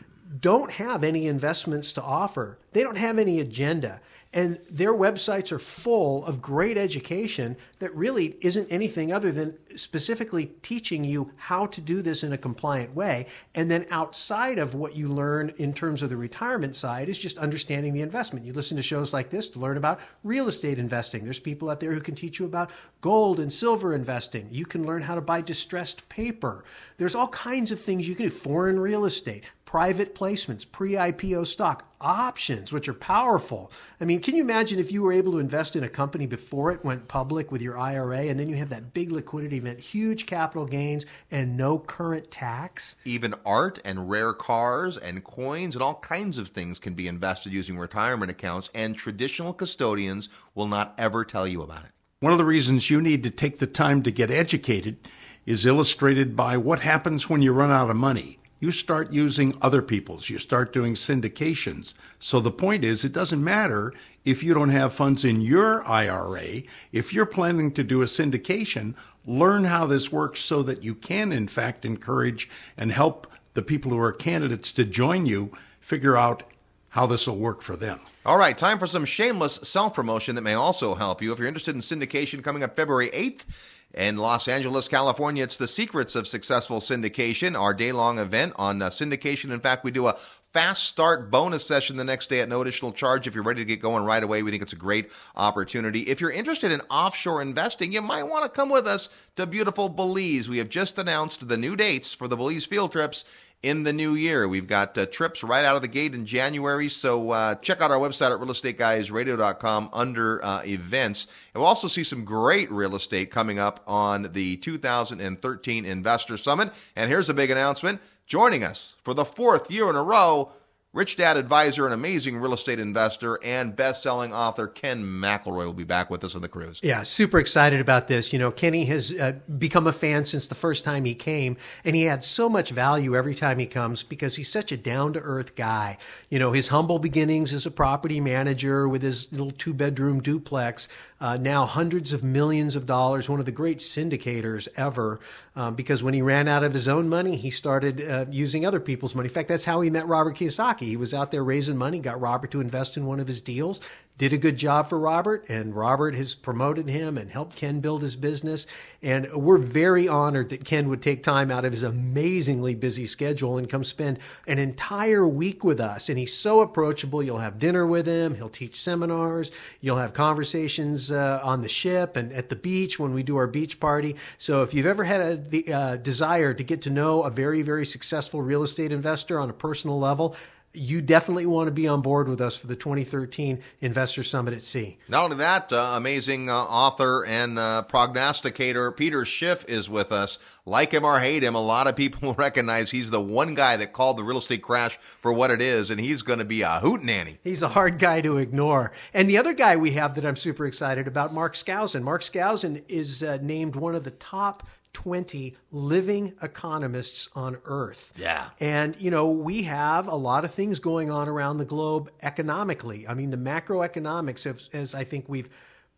don't 0.40 0.70
have 0.70 1.04
any 1.04 1.26
investments 1.26 1.92
to 1.92 2.02
offer, 2.02 2.58
they 2.72 2.82
don't 2.82 2.96
have 2.96 3.18
any 3.18 3.38
agenda. 3.38 4.00
And 4.34 4.58
their 4.70 4.94
websites 4.94 5.52
are 5.52 5.58
full 5.58 6.24
of 6.24 6.40
great 6.40 6.78
education 6.78 7.56
that 7.80 7.94
really 7.94 8.36
isn't 8.40 8.68
anything 8.70 9.12
other 9.12 9.30
than 9.30 9.58
specifically 9.76 10.46
teaching 10.62 11.04
you 11.04 11.32
how 11.36 11.66
to 11.66 11.82
do 11.82 12.00
this 12.00 12.22
in 12.22 12.32
a 12.32 12.38
compliant 12.38 12.94
way. 12.94 13.26
And 13.54 13.70
then 13.70 13.86
outside 13.90 14.58
of 14.58 14.74
what 14.74 14.96
you 14.96 15.08
learn 15.08 15.52
in 15.58 15.74
terms 15.74 16.02
of 16.02 16.08
the 16.08 16.16
retirement 16.16 16.74
side 16.74 17.10
is 17.10 17.18
just 17.18 17.36
understanding 17.36 17.92
the 17.92 18.00
investment. 18.00 18.46
You 18.46 18.54
listen 18.54 18.78
to 18.78 18.82
shows 18.82 19.12
like 19.12 19.28
this 19.28 19.48
to 19.48 19.58
learn 19.58 19.76
about 19.76 20.00
real 20.24 20.48
estate 20.48 20.78
investing. 20.78 21.24
There's 21.24 21.38
people 21.38 21.68
out 21.68 21.80
there 21.80 21.92
who 21.92 22.00
can 22.00 22.14
teach 22.14 22.38
you 22.38 22.46
about 22.46 22.70
gold 23.02 23.38
and 23.38 23.52
silver 23.52 23.92
investing. 23.92 24.48
You 24.50 24.64
can 24.64 24.86
learn 24.86 25.02
how 25.02 25.14
to 25.14 25.20
buy 25.20 25.42
distressed 25.42 26.08
paper. 26.08 26.64
There's 26.96 27.14
all 27.14 27.28
kinds 27.28 27.70
of 27.70 27.80
things 27.80 28.08
you 28.08 28.14
can 28.14 28.26
do, 28.26 28.30
foreign 28.30 28.80
real 28.80 29.04
estate 29.04 29.44
private 29.72 30.14
placements, 30.14 30.70
pre 30.70 30.90
IPO 30.90 31.46
stock, 31.46 31.86
options, 31.98 32.74
which 32.74 32.90
are 32.90 32.92
powerful. 32.92 33.72
I 34.02 34.04
mean, 34.04 34.20
can 34.20 34.36
you 34.36 34.42
imagine 34.42 34.78
if 34.78 34.92
you 34.92 35.00
were 35.00 35.14
able 35.14 35.32
to 35.32 35.38
invest 35.38 35.76
in 35.76 35.82
a 35.82 35.88
company 35.88 36.26
before 36.26 36.70
it 36.72 36.84
went 36.84 37.08
public 37.08 37.50
with 37.50 37.62
your 37.62 37.78
IRA 37.78 38.24
and 38.24 38.38
then 38.38 38.50
you 38.50 38.56
have 38.56 38.68
that 38.68 38.92
big 38.92 39.10
liquidity 39.10 39.56
event, 39.56 39.80
huge 39.80 40.26
capital 40.26 40.66
gains, 40.66 41.06
and 41.30 41.56
no 41.56 41.78
current 41.78 42.30
tax? 42.30 42.96
Even 43.06 43.34
art 43.46 43.78
and 43.82 44.10
rare 44.10 44.34
cars 44.34 44.98
and 44.98 45.24
coins 45.24 45.74
and 45.74 45.82
all 45.82 45.94
kinds 46.00 46.36
of 46.36 46.48
things 46.48 46.78
can 46.78 46.92
be 46.92 47.08
invested 47.08 47.54
using 47.54 47.78
retirement 47.78 48.30
accounts, 48.30 48.68
and 48.74 48.94
traditional 48.94 49.54
custodians 49.54 50.28
will 50.54 50.68
not 50.68 50.94
ever 50.98 51.24
tell 51.24 51.46
you 51.46 51.62
about 51.62 51.86
it. 51.86 51.92
One 52.20 52.32
of 52.32 52.38
the 52.38 52.44
reasons 52.44 52.90
you 52.90 53.00
need 53.00 53.22
to 53.22 53.30
take 53.30 53.58
the 53.58 53.66
time 53.66 54.02
to 54.02 54.10
get 54.10 54.30
educated 54.30 54.98
is 55.46 55.64
illustrated 55.64 56.36
by 56.36 56.58
what 56.58 56.80
happens 56.80 57.30
when 57.30 57.40
you 57.40 57.54
run 57.54 57.70
out 57.70 57.88
of 57.88 57.96
money 57.96 58.38
you 58.62 58.70
start 58.70 59.12
using 59.12 59.58
other 59.60 59.82
people's, 59.82 60.30
you 60.30 60.38
start 60.38 60.72
doing 60.72 60.94
syndications. 60.94 61.94
So 62.20 62.38
the 62.38 62.52
point 62.52 62.84
is, 62.84 63.04
it 63.04 63.12
doesn't 63.12 63.42
matter 63.42 63.92
if 64.24 64.44
you 64.44 64.54
don't 64.54 64.68
have 64.68 64.92
funds 64.92 65.24
in 65.24 65.40
your 65.40 65.84
IRA. 65.84 66.62
If 66.92 67.12
you're 67.12 67.26
planning 67.26 67.72
to 67.72 67.82
do 67.82 68.02
a 68.02 68.04
syndication, 68.04 68.94
learn 69.26 69.64
how 69.64 69.86
this 69.86 70.12
works 70.12 70.38
so 70.38 70.62
that 70.62 70.84
you 70.84 70.94
can, 70.94 71.32
in 71.32 71.48
fact, 71.48 71.84
encourage 71.84 72.48
and 72.76 72.92
help 72.92 73.26
the 73.54 73.62
people 73.62 73.90
who 73.90 73.98
are 73.98 74.12
candidates 74.12 74.72
to 74.74 74.84
join 74.84 75.26
you 75.26 75.50
figure 75.80 76.16
out 76.16 76.44
how 76.90 77.06
this 77.06 77.26
will 77.26 77.38
work 77.38 77.62
for 77.62 77.74
them. 77.74 77.98
All 78.24 78.38
right, 78.38 78.56
time 78.56 78.78
for 78.78 78.86
some 78.86 79.04
shameless 79.04 79.56
self 79.56 79.92
promotion 79.92 80.36
that 80.36 80.42
may 80.42 80.54
also 80.54 80.94
help 80.94 81.20
you. 81.20 81.32
If 81.32 81.40
you're 81.40 81.48
interested 81.48 81.74
in 81.74 81.80
syndication 81.80 82.44
coming 82.44 82.62
up 82.62 82.76
February 82.76 83.08
8th, 83.10 83.71
in 83.94 84.16
Los 84.16 84.48
Angeles, 84.48 84.88
California, 84.88 85.44
it's 85.44 85.56
the 85.56 85.68
Secrets 85.68 86.14
of 86.14 86.26
Successful 86.26 86.80
Syndication, 86.80 87.58
our 87.58 87.74
day 87.74 87.92
long 87.92 88.18
event 88.18 88.54
on 88.56 88.80
uh, 88.80 88.88
syndication. 88.88 89.52
In 89.52 89.60
fact, 89.60 89.84
we 89.84 89.90
do 89.90 90.06
a 90.06 90.14
fast 90.14 90.84
start 90.84 91.30
bonus 91.30 91.66
session 91.66 91.96
the 91.96 92.04
next 92.04 92.28
day 92.28 92.40
at 92.40 92.48
no 92.48 92.60
additional 92.60 92.92
charge. 92.92 93.26
If 93.26 93.34
you're 93.34 93.44
ready 93.44 93.62
to 93.62 93.66
get 93.66 93.80
going 93.80 94.04
right 94.04 94.22
away, 94.22 94.42
we 94.42 94.50
think 94.50 94.62
it's 94.62 94.72
a 94.72 94.76
great 94.76 95.10
opportunity. 95.36 96.00
If 96.00 96.20
you're 96.20 96.30
interested 96.30 96.72
in 96.72 96.80
offshore 96.90 97.42
investing, 97.42 97.92
you 97.92 98.02
might 98.02 98.24
want 98.24 98.44
to 98.44 98.50
come 98.50 98.70
with 98.70 98.86
us 98.86 99.30
to 99.36 99.46
beautiful 99.46 99.88
Belize. 99.88 100.48
We 100.48 100.58
have 100.58 100.68
just 100.68 100.98
announced 100.98 101.48
the 101.48 101.56
new 101.56 101.76
dates 101.76 102.14
for 102.14 102.28
the 102.28 102.36
Belize 102.36 102.66
field 102.66 102.92
trips 102.92 103.51
in 103.62 103.84
the 103.84 103.92
new 103.92 104.14
year. 104.14 104.48
We've 104.48 104.66
got 104.66 104.96
uh, 104.98 105.06
trips 105.06 105.44
right 105.44 105.64
out 105.64 105.76
of 105.76 105.82
the 105.82 105.88
gate 105.88 106.14
in 106.14 106.26
January. 106.26 106.88
So 106.88 107.30
uh, 107.30 107.54
check 107.56 107.80
out 107.80 107.90
our 107.90 107.98
website 107.98 108.34
at 108.34 108.40
realestateguysradio.com 108.40 109.90
under 109.92 110.44
uh, 110.44 110.62
events. 110.64 111.26
And 111.54 111.60
we'll 111.60 111.68
also 111.68 111.88
see 111.88 112.02
some 112.02 112.24
great 112.24 112.70
real 112.70 112.96
estate 112.96 113.30
coming 113.30 113.58
up 113.58 113.80
on 113.86 114.30
the 114.32 114.56
2013 114.56 115.84
Investor 115.84 116.36
Summit. 116.36 116.72
And 116.96 117.08
here's 117.10 117.28
a 117.28 117.34
big 117.34 117.50
announcement 117.50 118.00
joining 118.26 118.64
us 118.64 118.96
for 119.02 119.14
the 119.14 119.24
fourth 119.24 119.70
year 119.70 119.88
in 119.90 119.96
a 119.96 120.02
row 120.02 120.50
Rich 120.94 121.16
Dad 121.16 121.38
advisor 121.38 121.86
and 121.86 121.94
amazing 121.94 122.36
real 122.36 122.52
estate 122.52 122.78
investor 122.78 123.38
and 123.42 123.74
best-selling 123.74 124.30
author 124.30 124.66
Ken 124.66 125.02
McElroy 125.02 125.64
will 125.64 125.72
be 125.72 125.84
back 125.84 126.10
with 126.10 126.22
us 126.22 126.34
on 126.34 126.42
the 126.42 126.48
cruise. 126.48 126.80
Yeah, 126.82 127.02
super 127.02 127.38
excited 127.38 127.80
about 127.80 128.08
this. 128.08 128.30
You 128.30 128.38
know, 128.38 128.50
Kenny 128.50 128.84
has 128.84 129.10
uh, 129.10 129.38
become 129.56 129.86
a 129.86 129.92
fan 129.92 130.26
since 130.26 130.48
the 130.48 130.54
first 130.54 130.84
time 130.84 131.06
he 131.06 131.14
came, 131.14 131.56
and 131.82 131.96
he 131.96 132.06
adds 132.06 132.26
so 132.26 132.46
much 132.46 132.72
value 132.72 133.16
every 133.16 133.34
time 133.34 133.58
he 133.58 133.64
comes 133.64 134.02
because 134.02 134.36
he's 134.36 134.52
such 134.52 134.70
a 134.70 134.76
down-to-earth 134.76 135.56
guy. 135.56 135.96
You 136.28 136.38
know, 136.38 136.52
his 136.52 136.68
humble 136.68 136.98
beginnings 136.98 137.54
as 137.54 137.64
a 137.64 137.70
property 137.70 138.20
manager 138.20 138.86
with 138.86 139.00
his 139.00 139.32
little 139.32 139.50
two-bedroom 139.50 140.20
duplex, 140.20 140.88
uh, 141.22 141.38
now 141.38 141.64
hundreds 141.64 142.12
of 142.12 142.22
millions 142.22 142.76
of 142.76 142.84
dollars, 142.84 143.30
one 143.30 143.40
of 143.40 143.46
the 143.46 143.52
great 143.52 143.78
syndicators 143.78 144.68
ever. 144.76 145.20
Um, 145.54 145.74
because 145.74 146.02
when 146.02 146.14
he 146.14 146.22
ran 146.22 146.48
out 146.48 146.64
of 146.64 146.72
his 146.72 146.88
own 146.88 147.10
money, 147.10 147.36
he 147.36 147.50
started 147.50 148.00
uh, 148.00 148.24
using 148.30 148.64
other 148.64 148.80
people's 148.80 149.14
money. 149.14 149.28
In 149.28 149.34
fact, 149.34 149.48
that's 149.48 149.66
how 149.66 149.82
he 149.82 149.90
met 149.90 150.06
Robert 150.08 150.36
Kiyosaki. 150.36 150.81
He 150.84 150.96
was 150.96 151.14
out 151.14 151.30
there 151.30 151.44
raising 151.44 151.76
money, 151.76 151.98
got 151.98 152.20
Robert 152.20 152.50
to 152.52 152.60
invest 152.60 152.96
in 152.96 153.06
one 153.06 153.20
of 153.20 153.26
his 153.26 153.40
deals, 153.40 153.80
did 154.18 154.32
a 154.32 154.38
good 154.38 154.56
job 154.56 154.88
for 154.88 154.98
Robert, 154.98 155.44
and 155.48 155.74
Robert 155.74 156.14
has 156.14 156.34
promoted 156.34 156.86
him 156.86 157.16
and 157.16 157.30
helped 157.30 157.56
Ken 157.56 157.80
build 157.80 158.02
his 158.02 158.14
business. 158.14 158.66
And 159.02 159.32
we're 159.32 159.58
very 159.58 160.06
honored 160.06 160.50
that 160.50 160.64
Ken 160.64 160.88
would 160.90 161.02
take 161.02 161.24
time 161.24 161.50
out 161.50 161.64
of 161.64 161.72
his 161.72 161.82
amazingly 161.82 162.74
busy 162.74 163.06
schedule 163.06 163.56
and 163.56 163.68
come 163.68 163.82
spend 163.82 164.18
an 164.46 164.58
entire 164.58 165.26
week 165.26 165.64
with 165.64 165.80
us. 165.80 166.08
And 166.08 166.18
he's 166.18 166.36
so 166.36 166.60
approachable. 166.60 167.22
You'll 167.22 167.38
have 167.38 167.58
dinner 167.58 167.86
with 167.86 168.06
him, 168.06 168.36
he'll 168.36 168.48
teach 168.48 168.80
seminars, 168.80 169.50
you'll 169.80 169.96
have 169.96 170.12
conversations 170.12 171.10
uh, 171.10 171.40
on 171.42 171.62
the 171.62 171.68
ship 171.68 172.16
and 172.16 172.32
at 172.32 172.48
the 172.48 172.56
beach 172.56 172.98
when 172.98 173.14
we 173.14 173.22
do 173.22 173.36
our 173.36 173.46
beach 173.46 173.80
party. 173.80 174.14
So 174.38 174.62
if 174.62 174.74
you've 174.74 174.86
ever 174.86 175.04
had 175.04 175.20
a 175.20 175.36
the, 175.36 175.72
uh, 175.72 175.96
desire 175.96 176.54
to 176.54 176.62
get 176.62 176.82
to 176.82 176.90
know 176.90 177.22
a 177.22 177.30
very, 177.30 177.62
very 177.62 177.86
successful 177.86 178.42
real 178.42 178.62
estate 178.62 178.92
investor 178.92 179.40
on 179.40 179.50
a 179.50 179.54
personal 179.54 179.98
level, 179.98 180.36
you 180.74 181.02
definitely 181.02 181.46
want 181.46 181.68
to 181.68 181.72
be 181.72 181.86
on 181.86 182.00
board 182.00 182.28
with 182.28 182.40
us 182.40 182.56
for 182.56 182.66
the 182.66 182.76
2013 182.76 183.62
Investor 183.80 184.22
Summit 184.22 184.54
at 184.54 184.62
Sea. 184.62 184.98
Not 185.08 185.24
only 185.24 185.36
that, 185.36 185.72
uh, 185.72 185.94
amazing 185.96 186.48
uh, 186.48 186.54
author 186.54 187.24
and 187.26 187.58
uh, 187.58 187.82
prognosticator 187.82 188.90
Peter 188.92 189.24
Schiff 189.24 189.64
is 189.68 189.90
with 189.90 190.12
us. 190.12 190.60
Like 190.64 190.92
him 190.92 191.04
or 191.04 191.18
hate 191.18 191.42
him, 191.42 191.54
a 191.54 191.60
lot 191.60 191.88
of 191.88 191.96
people 191.96 192.34
recognize 192.38 192.90
he's 192.90 193.10
the 193.10 193.20
one 193.20 193.54
guy 193.54 193.76
that 193.76 193.92
called 193.92 194.16
the 194.16 194.24
real 194.24 194.38
estate 194.38 194.62
crash 194.62 194.96
for 194.98 195.32
what 195.32 195.50
it 195.50 195.60
is, 195.60 195.90
and 195.90 196.00
he's 196.00 196.22
going 196.22 196.38
to 196.38 196.44
be 196.44 196.62
a 196.62 196.80
hootenanny. 196.82 197.38
He's 197.44 197.62
a 197.62 197.68
hard 197.68 197.98
guy 197.98 198.20
to 198.22 198.38
ignore. 198.38 198.92
And 199.12 199.28
the 199.28 199.38
other 199.38 199.54
guy 199.54 199.76
we 199.76 199.92
have 199.92 200.14
that 200.14 200.24
I'm 200.24 200.36
super 200.36 200.66
excited 200.66 201.06
about, 201.06 201.34
Mark 201.34 201.54
Skousen. 201.54 202.02
Mark 202.02 202.22
Skousen 202.22 202.82
is 202.88 203.22
uh, 203.22 203.38
named 203.42 203.76
one 203.76 203.94
of 203.94 204.04
the 204.04 204.10
top 204.10 204.66
20 204.92 205.56
living 205.70 206.34
economists 206.42 207.28
on 207.34 207.58
earth. 207.64 208.12
Yeah. 208.16 208.50
And, 208.60 208.96
you 209.00 209.10
know, 209.10 209.30
we 209.30 209.62
have 209.62 210.06
a 210.06 210.14
lot 210.16 210.44
of 210.44 210.52
things 210.52 210.78
going 210.80 211.10
on 211.10 211.28
around 211.28 211.58
the 211.58 211.64
globe 211.64 212.10
economically. 212.22 213.06
I 213.08 213.14
mean, 213.14 213.30
the 213.30 213.36
macroeconomics, 213.36 214.46
as, 214.46 214.68
as 214.72 214.94
I 214.94 215.04
think 215.04 215.28
we've 215.28 215.48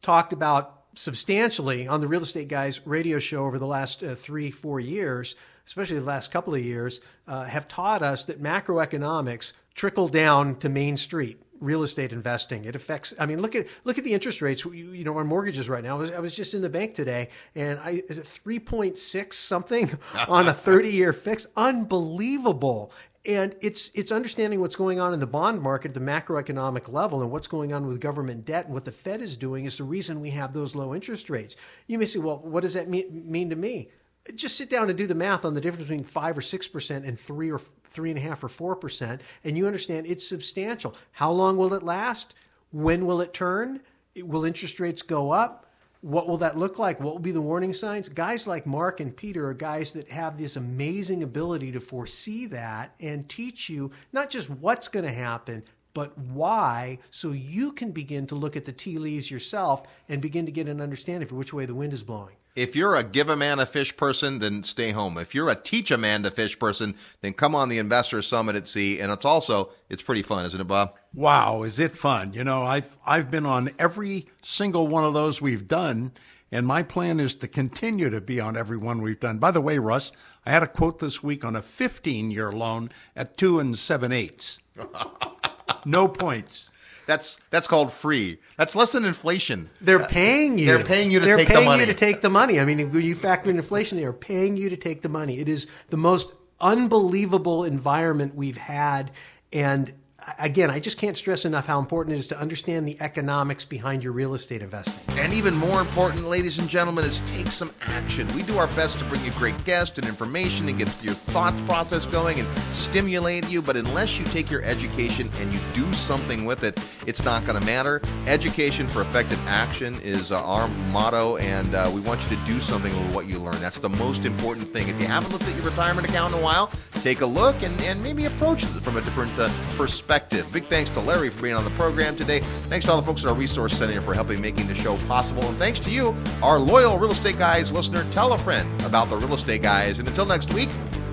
talked 0.02 0.32
about 0.32 0.84
substantially 0.94 1.88
on 1.88 2.00
the 2.00 2.08
Real 2.08 2.22
Estate 2.22 2.48
Guys 2.48 2.86
radio 2.86 3.18
show 3.18 3.44
over 3.44 3.58
the 3.58 3.66
last 3.66 4.02
uh, 4.02 4.14
three, 4.14 4.50
four 4.50 4.78
years, 4.78 5.34
especially 5.66 5.98
the 5.98 6.04
last 6.04 6.30
couple 6.30 6.54
of 6.54 6.62
years, 6.62 7.00
uh, 7.26 7.44
have 7.44 7.66
taught 7.66 8.02
us 8.02 8.24
that 8.26 8.42
macroeconomics 8.42 9.52
trickle 9.74 10.08
down 10.08 10.56
to 10.56 10.68
Main 10.68 10.96
Street 10.96 11.40
real 11.64 11.82
estate 11.82 12.12
investing. 12.12 12.64
It 12.64 12.76
affects. 12.76 13.14
I 13.18 13.26
mean, 13.26 13.40
look 13.40 13.54
at 13.54 13.66
look 13.84 13.98
at 13.98 14.04
the 14.04 14.12
interest 14.12 14.42
rates. 14.42 14.64
You, 14.64 14.72
you 14.72 15.04
know, 15.04 15.16
on 15.16 15.26
mortgages 15.26 15.68
right 15.68 15.82
now. 15.82 15.96
I 15.96 15.98
was, 15.98 16.12
I 16.12 16.20
was 16.20 16.34
just 16.34 16.54
in 16.54 16.62
the 16.62 16.68
bank 16.68 16.94
today, 16.94 17.30
and 17.54 17.78
I 17.80 18.02
is 18.08 18.18
it 18.18 18.26
three 18.26 18.58
point 18.58 18.98
six 18.98 19.38
something 19.38 19.90
on 20.28 20.48
a 20.48 20.54
thirty 20.54 20.92
year 20.92 21.12
fix? 21.12 21.46
Unbelievable. 21.56 22.92
And 23.26 23.56
it's 23.62 23.90
it's 23.94 24.12
understanding 24.12 24.60
what's 24.60 24.76
going 24.76 25.00
on 25.00 25.14
in 25.14 25.20
the 25.20 25.26
bond 25.26 25.62
market, 25.62 25.94
the 25.94 26.00
macroeconomic 26.00 26.92
level, 26.92 27.22
and 27.22 27.30
what's 27.30 27.46
going 27.46 27.72
on 27.72 27.86
with 27.86 27.98
government 27.98 28.44
debt 28.44 28.66
and 28.66 28.74
what 28.74 28.84
the 28.84 28.92
Fed 28.92 29.22
is 29.22 29.36
doing 29.36 29.64
is 29.64 29.78
the 29.78 29.84
reason 29.84 30.20
we 30.20 30.30
have 30.30 30.52
those 30.52 30.74
low 30.74 30.94
interest 30.94 31.30
rates. 31.30 31.56
You 31.86 31.98
may 31.98 32.04
say, 32.04 32.18
well, 32.18 32.38
what 32.38 32.60
does 32.60 32.74
that 32.74 32.88
mean, 32.88 33.24
mean 33.26 33.48
to 33.48 33.56
me? 33.56 33.88
Just 34.34 34.56
sit 34.58 34.68
down 34.68 34.90
and 34.90 34.98
do 34.98 35.06
the 35.06 35.14
math 35.14 35.46
on 35.46 35.54
the 35.54 35.60
difference 35.62 35.88
between 35.88 36.04
five 36.04 36.36
or 36.36 36.42
six 36.42 36.68
percent 36.68 37.06
and 37.06 37.18
three 37.18 37.50
or 37.50 37.60
three 37.94 38.10
and 38.10 38.18
a 38.18 38.22
half 38.22 38.44
or 38.44 38.48
four 38.48 38.76
percent, 38.76 39.22
and 39.44 39.56
you 39.56 39.66
understand 39.66 40.06
it's 40.06 40.28
substantial. 40.28 40.94
How 41.12 41.30
long 41.30 41.56
will 41.56 41.72
it 41.72 41.82
last? 41.82 42.34
When 42.72 43.06
will 43.06 43.20
it 43.20 43.32
turn? 43.32 43.80
Will 44.16 44.44
interest 44.44 44.80
rates 44.80 45.02
go 45.02 45.30
up? 45.30 45.60
What 46.00 46.28
will 46.28 46.36
that 46.38 46.58
look 46.58 46.78
like? 46.78 47.00
What 47.00 47.14
will 47.14 47.20
be 47.20 47.30
the 47.30 47.40
warning 47.40 47.72
signs? 47.72 48.10
Guys 48.10 48.46
like 48.46 48.66
Mark 48.66 49.00
and 49.00 49.16
Peter 49.16 49.48
are 49.48 49.54
guys 49.54 49.94
that 49.94 50.08
have 50.08 50.36
this 50.36 50.56
amazing 50.56 51.22
ability 51.22 51.72
to 51.72 51.80
foresee 51.80 52.44
that 52.46 52.94
and 53.00 53.26
teach 53.26 53.70
you 53.70 53.90
not 54.12 54.28
just 54.28 54.50
what's 54.50 54.88
going 54.88 55.06
to 55.06 55.12
happen, 55.12 55.62
but 55.94 56.18
why, 56.18 56.98
so 57.10 57.30
you 57.30 57.72
can 57.72 57.90
begin 57.90 58.26
to 58.26 58.34
look 58.34 58.54
at 58.56 58.66
the 58.66 58.72
tea 58.72 58.98
leaves 58.98 59.30
yourself 59.30 59.84
and 60.08 60.20
begin 60.20 60.44
to 60.44 60.52
get 60.52 60.68
an 60.68 60.80
understanding 60.80 61.28
for 61.28 61.36
which 61.36 61.54
way 61.54 61.64
the 61.64 61.74
wind 61.74 61.94
is 61.94 62.02
blowing. 62.02 62.34
If 62.54 62.76
you're 62.76 62.94
a 62.94 63.02
give 63.02 63.28
a 63.28 63.36
man 63.36 63.58
a 63.58 63.66
fish 63.66 63.96
person, 63.96 64.38
then 64.38 64.62
stay 64.62 64.90
home. 64.90 65.18
If 65.18 65.34
you're 65.34 65.48
a 65.48 65.56
teach 65.56 65.90
a 65.90 65.98
man 65.98 66.22
to 66.22 66.30
fish 66.30 66.56
person, 66.56 66.94
then 67.20 67.32
come 67.32 67.52
on 67.52 67.68
the 67.68 67.78
Investor 67.78 68.22
Summit 68.22 68.54
at 68.54 68.68
Sea. 68.68 69.00
And 69.00 69.10
it's 69.10 69.24
also 69.24 69.70
it's 69.90 70.04
pretty 70.04 70.22
fun, 70.22 70.44
isn't 70.46 70.60
it, 70.60 70.68
Bob? 70.68 70.94
Wow, 71.12 71.64
is 71.64 71.80
it 71.80 71.96
fun? 71.96 72.32
You 72.32 72.44
know, 72.44 72.62
I've 72.62 72.96
I've 73.04 73.28
been 73.28 73.44
on 73.44 73.70
every 73.76 74.28
single 74.40 74.86
one 74.86 75.04
of 75.04 75.14
those 75.14 75.42
we've 75.42 75.66
done, 75.66 76.12
and 76.52 76.64
my 76.64 76.84
plan 76.84 77.18
is 77.18 77.34
to 77.36 77.48
continue 77.48 78.08
to 78.10 78.20
be 78.20 78.38
on 78.38 78.56
every 78.56 78.76
one 78.76 79.02
we've 79.02 79.18
done. 79.18 79.38
By 79.38 79.50
the 79.50 79.60
way, 79.60 79.78
Russ, 79.78 80.12
I 80.46 80.52
had 80.52 80.62
a 80.62 80.68
quote 80.68 81.00
this 81.00 81.24
week 81.24 81.44
on 81.44 81.56
a 81.56 81.62
15 81.62 82.30
year 82.30 82.52
loan 82.52 82.90
at 83.16 83.36
two 83.36 83.58
and 83.58 83.76
seven 83.76 84.12
eighths. 84.12 84.60
no 85.84 86.06
points. 86.06 86.70
That's 87.06 87.36
that's 87.50 87.66
called 87.66 87.92
free. 87.92 88.38
That's 88.56 88.74
less 88.74 88.92
than 88.92 89.04
inflation. 89.04 89.70
They're 89.80 90.02
uh, 90.02 90.08
paying 90.08 90.58
you. 90.58 90.66
They're 90.66 90.84
paying 90.84 91.10
you 91.10 91.20
to 91.20 91.26
take 91.26 91.36
the 91.36 91.36
money. 91.36 91.44
They're 91.44 91.46
take 91.46 91.48
paying 91.48 91.60
the 91.60 91.64
money. 91.64 91.80
you 91.80 91.86
to 91.86 91.94
take 91.94 92.20
the 92.20 92.30
money. 92.30 92.60
I 92.60 92.64
mean, 92.64 92.92
when 92.92 93.02
you 93.02 93.14
factor 93.14 93.50
in 93.50 93.56
inflation, 93.56 93.98
they 93.98 94.04
are 94.04 94.12
paying 94.12 94.56
you 94.56 94.70
to 94.70 94.76
take 94.76 95.02
the 95.02 95.08
money. 95.08 95.38
It 95.38 95.48
is 95.48 95.66
the 95.90 95.96
most 95.96 96.32
unbelievable 96.60 97.64
environment 97.64 98.34
we've 98.34 98.56
had, 98.56 99.10
and 99.52 99.92
again, 100.38 100.70
I 100.70 100.80
just 100.80 100.98
can't 100.98 101.16
stress 101.16 101.44
enough 101.44 101.66
how 101.66 101.78
important 101.78 102.14
it 102.14 102.18
is 102.18 102.26
to 102.28 102.38
understand 102.38 102.88
the 102.88 102.96
economics 103.00 103.64
behind 103.64 104.02
your 104.04 104.12
real 104.12 104.34
estate 104.34 104.62
investing. 104.62 104.94
And 105.18 105.32
even 105.32 105.54
more 105.54 105.80
important, 105.80 106.24
ladies 106.24 106.58
and 106.58 106.68
gentlemen, 106.68 107.04
is 107.04 107.20
take 107.20 107.48
some 107.48 107.72
action. 107.82 108.26
We 108.34 108.42
do 108.42 108.58
our 108.58 108.66
best 108.68 108.98
to 108.98 109.04
bring 109.06 109.24
you 109.24 109.30
great 109.32 109.62
guests 109.64 109.98
and 109.98 110.06
information 110.06 110.68
and 110.68 110.78
get 110.78 110.88
your 111.02 111.14
thought 111.14 111.56
process 111.66 112.06
going 112.06 112.40
and 112.40 112.48
stimulate 112.72 113.48
you. 113.48 113.62
But 113.62 113.76
unless 113.76 114.18
you 114.18 114.24
take 114.26 114.50
your 114.50 114.62
education 114.62 115.30
and 115.40 115.52
you 115.52 115.60
do 115.72 115.92
something 115.92 116.44
with 116.44 116.64
it, 116.64 116.78
it's 117.06 117.24
not 117.24 117.44
going 117.44 117.58
to 117.58 117.66
matter. 117.66 118.00
Education 118.26 118.88
for 118.88 119.02
effective 119.02 119.40
action 119.46 120.00
is 120.00 120.32
uh, 120.32 120.42
our 120.42 120.68
motto, 120.90 121.36
and 121.36 121.74
uh, 121.74 121.90
we 121.92 122.00
want 122.00 122.22
you 122.22 122.36
to 122.36 122.44
do 122.44 122.60
something 122.60 122.92
with 122.92 123.14
what 123.14 123.26
you 123.26 123.38
learn. 123.38 123.60
That's 123.60 123.78
the 123.78 123.88
most 123.88 124.24
important 124.24 124.68
thing. 124.68 124.88
If 124.88 125.00
you 125.00 125.06
haven't 125.06 125.32
looked 125.32 125.48
at 125.48 125.54
your 125.54 125.64
retirement 125.64 126.08
account 126.08 126.34
in 126.34 126.40
a 126.40 126.42
while, 126.42 126.68
take 127.02 127.20
a 127.20 127.26
look 127.26 127.62
and, 127.62 127.78
and 127.82 128.02
maybe 128.02 128.24
approach 128.24 128.62
it 128.62 128.68
from 128.68 128.96
a 128.96 129.00
different 129.02 129.38
uh, 129.38 129.50
perspective. 129.76 130.13
Big 130.52 130.66
thanks 130.66 130.90
to 130.90 131.00
Larry 131.00 131.30
for 131.30 131.42
being 131.42 131.54
on 131.54 131.64
the 131.64 131.70
program 131.70 132.16
today. 132.16 132.40
Thanks 132.40 132.86
to 132.86 132.92
all 132.92 133.00
the 133.00 133.06
folks 133.06 133.24
at 133.24 133.28
our 133.30 133.34
resource 133.34 133.76
center 133.76 134.00
for 134.00 134.14
helping 134.14 134.40
making 134.40 134.66
the 134.66 134.74
show 134.74 134.96
possible. 135.06 135.42
And 135.44 135.56
thanks 135.58 135.80
to 135.80 135.90
you, 135.90 136.14
our 136.42 136.58
loyal 136.58 136.98
Real 136.98 137.10
Estate 137.10 137.38
Guys 137.38 137.72
listener. 137.72 138.04
Tell 138.10 138.32
a 138.32 138.38
friend 138.38 138.68
about 138.82 139.10
the 139.10 139.16
Real 139.16 139.34
Estate 139.34 139.62
Guys. 139.62 139.98
And 139.98 140.06
until 140.08 140.26
next 140.26 140.52
week, 140.54 140.68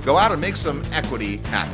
go 0.06 0.18
out 0.18 0.32
and 0.32 0.40
make 0.42 0.56
some 0.56 0.84
equity 0.94 1.38
happen. 1.38 1.74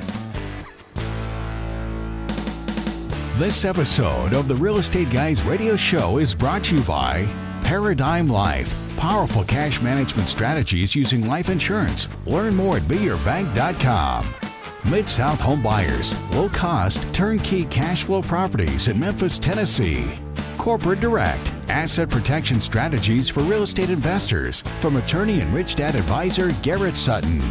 This 3.37 3.65
episode 3.65 4.33
of 4.33 4.47
the 4.47 4.55
Real 4.55 4.79
Estate 4.79 5.11
Guys 5.11 5.43
radio 5.43 5.75
show 5.75 6.17
is 6.17 6.33
brought 6.33 6.63
to 6.65 6.75
you 6.75 6.81
by 6.83 7.27
Paradigm 7.63 8.27
Life. 8.27 8.97
Powerful 8.97 9.43
cash 9.43 9.79
management 9.79 10.27
strategies 10.27 10.95
using 10.95 11.27
life 11.27 11.49
insurance. 11.49 12.07
Learn 12.25 12.55
more 12.55 12.77
at 12.77 12.83
beyourbank.com. 12.83 14.46
Mid 14.89 15.09
South 15.09 15.41
Home 15.41 15.61
Buyers, 15.61 16.15
low 16.31 16.47
cost, 16.47 17.13
turnkey 17.13 17.65
cash 17.65 18.05
flow 18.05 18.21
properties 18.21 18.87
in 18.87 18.97
Memphis, 18.97 19.37
Tennessee. 19.37 20.17
Corporate 20.57 21.01
Direct, 21.01 21.53
asset 21.67 22.09
protection 22.09 22.61
strategies 22.61 23.27
for 23.27 23.41
real 23.41 23.63
estate 23.63 23.89
investors 23.89 24.61
from 24.79 24.95
attorney 24.95 25.41
and 25.41 25.53
rich 25.53 25.75
dad 25.75 25.95
advisor 25.95 26.53
Garrett 26.61 26.95
Sutton. 26.95 27.41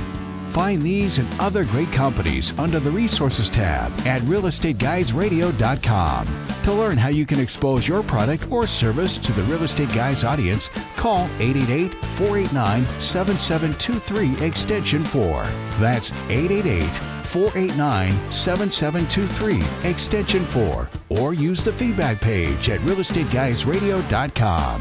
Find 0.48 0.82
these 0.82 1.18
and 1.18 1.28
other 1.38 1.64
great 1.64 1.92
companies 1.92 2.58
under 2.58 2.80
the 2.80 2.90
Resources 2.90 3.50
tab 3.50 3.92
at 4.06 4.22
realestateguysradio.com. 4.22 6.46
To 6.62 6.72
learn 6.72 6.96
how 6.96 7.10
you 7.10 7.26
can 7.26 7.38
expose 7.38 7.86
your 7.86 8.02
product 8.02 8.50
or 8.50 8.66
service 8.66 9.18
to 9.18 9.32
the 9.32 9.42
Real 9.42 9.64
Estate 9.64 9.92
Guys 9.92 10.24
audience, 10.24 10.70
call 10.96 11.26
888 11.38 11.94
489 12.14 12.86
7723 12.98 14.46
Extension 14.46 15.04
4. 15.04 15.42
That's 15.78 16.14
888 16.30 17.15
489 17.26 18.32
7723 18.32 19.90
Extension 19.90 20.44
4. 20.44 20.88
Or 21.10 21.34
use 21.34 21.64
the 21.64 21.72
feedback 21.72 22.20
page 22.20 22.70
at 22.70 22.80
realestateguysradio.com. 22.80 24.80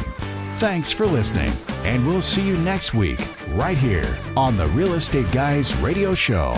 Thanks 0.58 0.92
for 0.92 1.06
listening, 1.06 1.52
and 1.84 2.08
we'll 2.08 2.22
see 2.22 2.42
you 2.42 2.58
next 2.60 2.94
week 2.94 3.20
right 3.56 3.78
here 3.78 4.18
on 4.38 4.56
the 4.56 4.68
Real 4.68 4.94
Estate 4.94 5.30
Guys 5.32 5.76
Radio 5.78 6.14
Show. 6.14 6.56